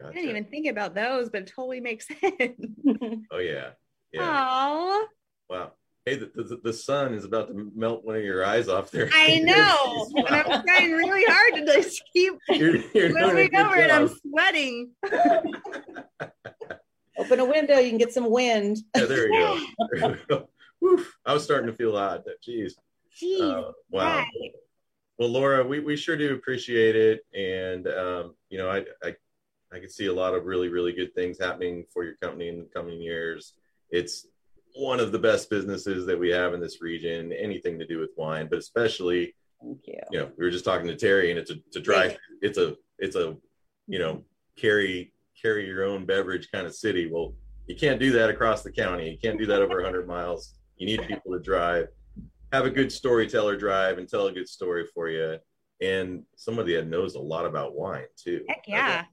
Gotcha. 0.00 0.10
I 0.10 0.14
didn't 0.14 0.30
even 0.30 0.44
think 0.44 0.66
about 0.66 0.94
those, 0.94 1.28
but 1.28 1.42
it 1.42 1.52
totally 1.54 1.80
makes 1.80 2.06
sense. 2.20 2.32
oh 3.30 3.38
yeah. 3.38 3.70
Yeah. 4.12 4.22
Aww. 4.22 5.04
Wow. 5.48 5.72
Hey, 6.04 6.16
the, 6.16 6.32
the, 6.34 6.60
the, 6.64 6.72
sun 6.72 7.14
is 7.14 7.24
about 7.24 7.46
to 7.46 7.70
melt 7.76 8.04
one 8.04 8.16
of 8.16 8.24
your 8.24 8.44
eyes 8.44 8.68
off 8.68 8.90
there. 8.90 9.08
I 9.12 9.38
know. 9.44 9.76
wow. 10.10 10.24
And 10.26 10.34
I'm 10.34 10.62
trying 10.64 10.92
really 10.92 11.22
hard 11.28 11.54
to 11.54 11.64
just 11.64 12.02
keep 12.12 12.34
you're, 12.48 12.78
you're 12.92 13.12
moving 13.12 13.54
over 13.54 13.76
and 13.76 13.92
I'm 13.92 14.08
sweating. 14.08 14.90
Open 17.18 17.38
a 17.38 17.44
window, 17.44 17.78
you 17.78 17.90
can 17.90 17.98
get 17.98 18.12
some 18.12 18.28
wind. 18.30 18.78
Yeah, 18.96 19.04
there 19.04 19.32
you 19.32 19.38
go. 20.28 20.48
There 20.80 20.98
I 21.24 21.34
was 21.34 21.44
starting 21.44 21.70
to 21.70 21.76
feel 21.76 21.96
hot. 21.96 22.24
Jeez. 22.46 22.72
Jeez. 23.22 23.40
Uh, 23.40 23.70
wow. 23.90 24.16
Right. 24.18 24.50
Well, 25.18 25.28
Laura, 25.28 25.64
we, 25.64 25.78
we 25.78 25.94
sure 25.94 26.16
do 26.16 26.34
appreciate 26.34 26.96
it. 26.96 27.20
And, 27.32 27.86
um, 27.86 28.34
you 28.48 28.58
know, 28.58 28.68
I, 28.68 28.78
I, 29.04 29.14
I 29.72 29.78
can 29.78 29.88
see 29.88 30.06
a 30.06 30.12
lot 30.12 30.34
of 30.34 30.46
really, 30.46 30.68
really 30.68 30.92
good 30.92 31.14
things 31.14 31.38
happening 31.38 31.84
for 31.92 32.02
your 32.02 32.16
company 32.16 32.48
in 32.48 32.58
the 32.58 32.68
coming 32.74 33.00
years. 33.00 33.52
It's 33.90 34.26
one 34.74 35.00
of 35.00 35.12
the 35.12 35.18
best 35.18 35.50
businesses 35.50 36.06
that 36.06 36.18
we 36.18 36.30
have 36.30 36.54
in 36.54 36.60
this 36.60 36.80
region, 36.80 37.32
anything 37.32 37.78
to 37.78 37.86
do 37.86 37.98
with 37.98 38.10
wine, 38.16 38.48
but 38.48 38.58
especially, 38.58 39.34
Thank 39.60 39.80
you. 39.86 40.00
you 40.10 40.18
know, 40.20 40.30
we 40.36 40.44
were 40.44 40.50
just 40.50 40.64
talking 40.64 40.86
to 40.86 40.94
Terrie 40.94 41.30
and 41.30 41.38
it's 41.38 41.50
a, 41.50 41.56
a 41.76 41.80
dry, 41.80 42.16
it's 42.40 42.58
a, 42.58 42.76
it's 42.98 43.16
a, 43.16 43.36
you 43.86 43.98
know, 43.98 44.22
carry, 44.56 45.12
carry 45.40 45.66
your 45.66 45.84
own 45.84 46.06
beverage 46.06 46.50
kind 46.50 46.66
of 46.66 46.74
city. 46.74 47.10
Well, 47.12 47.34
you 47.66 47.76
can't 47.76 48.00
do 48.00 48.12
that 48.12 48.30
across 48.30 48.62
the 48.62 48.72
county. 48.72 49.10
You 49.10 49.18
can't 49.18 49.38
do 49.38 49.46
that 49.46 49.62
over 49.62 49.76
100 49.76 50.06
miles. 50.06 50.54
You 50.76 50.86
need 50.86 51.02
people 51.08 51.32
to 51.32 51.40
drive, 51.40 51.88
have 52.52 52.64
a 52.64 52.70
good 52.70 52.90
storyteller 52.90 53.56
drive 53.56 53.98
and 53.98 54.08
tell 54.08 54.26
a 54.26 54.32
good 54.32 54.48
story 54.48 54.86
for 54.94 55.08
you. 55.08 55.38
And 55.80 56.22
somebody 56.36 56.74
that 56.76 56.86
knows 56.86 57.16
a 57.16 57.20
lot 57.20 57.44
about 57.44 57.74
wine 57.74 58.06
too. 58.16 58.44
Heck 58.48 58.64
yeah. 58.68 59.04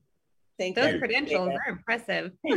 Thank 0.59 0.75
Those 0.75 0.93
you. 0.93 0.99
credentials 0.99 1.49
are 1.49 1.71
impressive. 1.71 2.31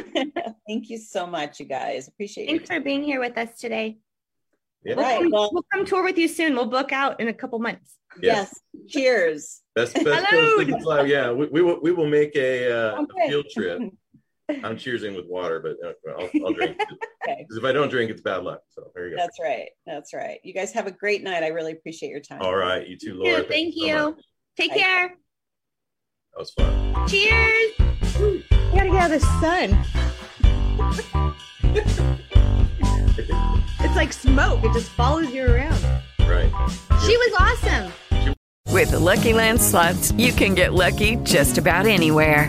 Thank 0.68 0.90
you 0.90 0.98
so 0.98 1.26
much, 1.26 1.60
you 1.60 1.66
guys. 1.66 2.08
Appreciate 2.08 2.44
it. 2.44 2.48
Thanks 2.48 2.68
for 2.68 2.80
being 2.80 3.02
here 3.02 3.20
with 3.20 3.38
us 3.38 3.58
today. 3.58 3.98
Yeah. 4.84 4.96
We'll, 4.96 5.04
right. 5.04 5.22
come, 5.22 5.30
well, 5.30 5.50
we'll 5.52 5.66
come 5.72 5.86
tour 5.86 6.02
with 6.02 6.18
you 6.18 6.26
soon. 6.26 6.54
We'll 6.54 6.66
book 6.66 6.92
out 6.92 7.20
in 7.20 7.28
a 7.28 7.32
couple 7.32 7.60
months. 7.60 7.96
Yes. 8.20 8.60
yes. 8.74 8.92
Cheers. 8.92 9.60
Best 9.74 9.94
best 9.94 10.26
Hello. 10.28 11.02
Yeah, 11.04 11.30
we, 11.30 11.46
we 11.46 11.62
will 11.62 11.80
we 11.80 11.92
will 11.92 12.08
make 12.08 12.34
a, 12.36 12.70
uh, 12.70 13.02
okay. 13.02 13.26
a 13.26 13.28
field 13.28 13.46
trip. 13.50 13.80
I'm 14.48 14.76
cheersing 14.76 15.16
with 15.16 15.26
water, 15.26 15.60
but 15.60 15.76
uh, 15.86 15.92
I'll, 16.18 16.46
I'll 16.46 16.52
drink. 16.52 16.76
Because 16.76 16.98
okay. 17.26 17.46
if 17.48 17.64
I 17.64 17.72
don't 17.72 17.88
drink, 17.88 18.10
it's 18.10 18.20
bad 18.20 18.42
luck. 18.42 18.60
So 18.70 18.90
there 18.94 19.08
you 19.08 19.16
go. 19.16 19.22
That's 19.22 19.38
right. 19.40 19.70
That's 19.86 20.12
right. 20.12 20.40
You 20.42 20.52
guys 20.52 20.72
have 20.72 20.88
a 20.88 20.90
great 20.90 21.22
night. 21.22 21.42
I 21.42 21.48
really 21.48 21.72
appreciate 21.72 22.10
your 22.10 22.20
time. 22.20 22.42
All 22.42 22.56
right. 22.56 22.86
You 22.86 22.98
too, 22.98 23.14
Laura. 23.14 23.36
Thank, 23.36 23.48
Thank 23.48 23.76
you. 23.76 23.94
So 23.94 24.16
Take 24.56 24.72
Bye. 24.72 24.78
care. 24.78 25.16
That 26.32 26.38
was 26.38 26.50
fun. 26.52 27.06
Cheers. 27.08 27.72
You 28.18 28.42
gotta 28.72 28.88
get 28.88 28.96
out 28.96 29.12
of 29.12 29.20
the 29.20 29.26
sun. 29.40 29.68
it's 33.80 33.96
like 33.96 34.12
smoke. 34.14 34.64
It 34.64 34.72
just 34.72 34.88
follows 34.92 35.30
you 35.30 35.44
around. 35.44 35.76
Right. 36.20 36.50
She 37.04 37.18
was 37.18 37.34
awesome. 37.38 37.92
With 38.72 38.92
the 38.92 38.98
Lucky 38.98 39.34
Land 39.34 39.60
slots, 39.60 40.12
you 40.12 40.32
can 40.32 40.54
get 40.54 40.72
lucky 40.72 41.16
just 41.16 41.58
about 41.58 41.84
anywhere. 41.84 42.48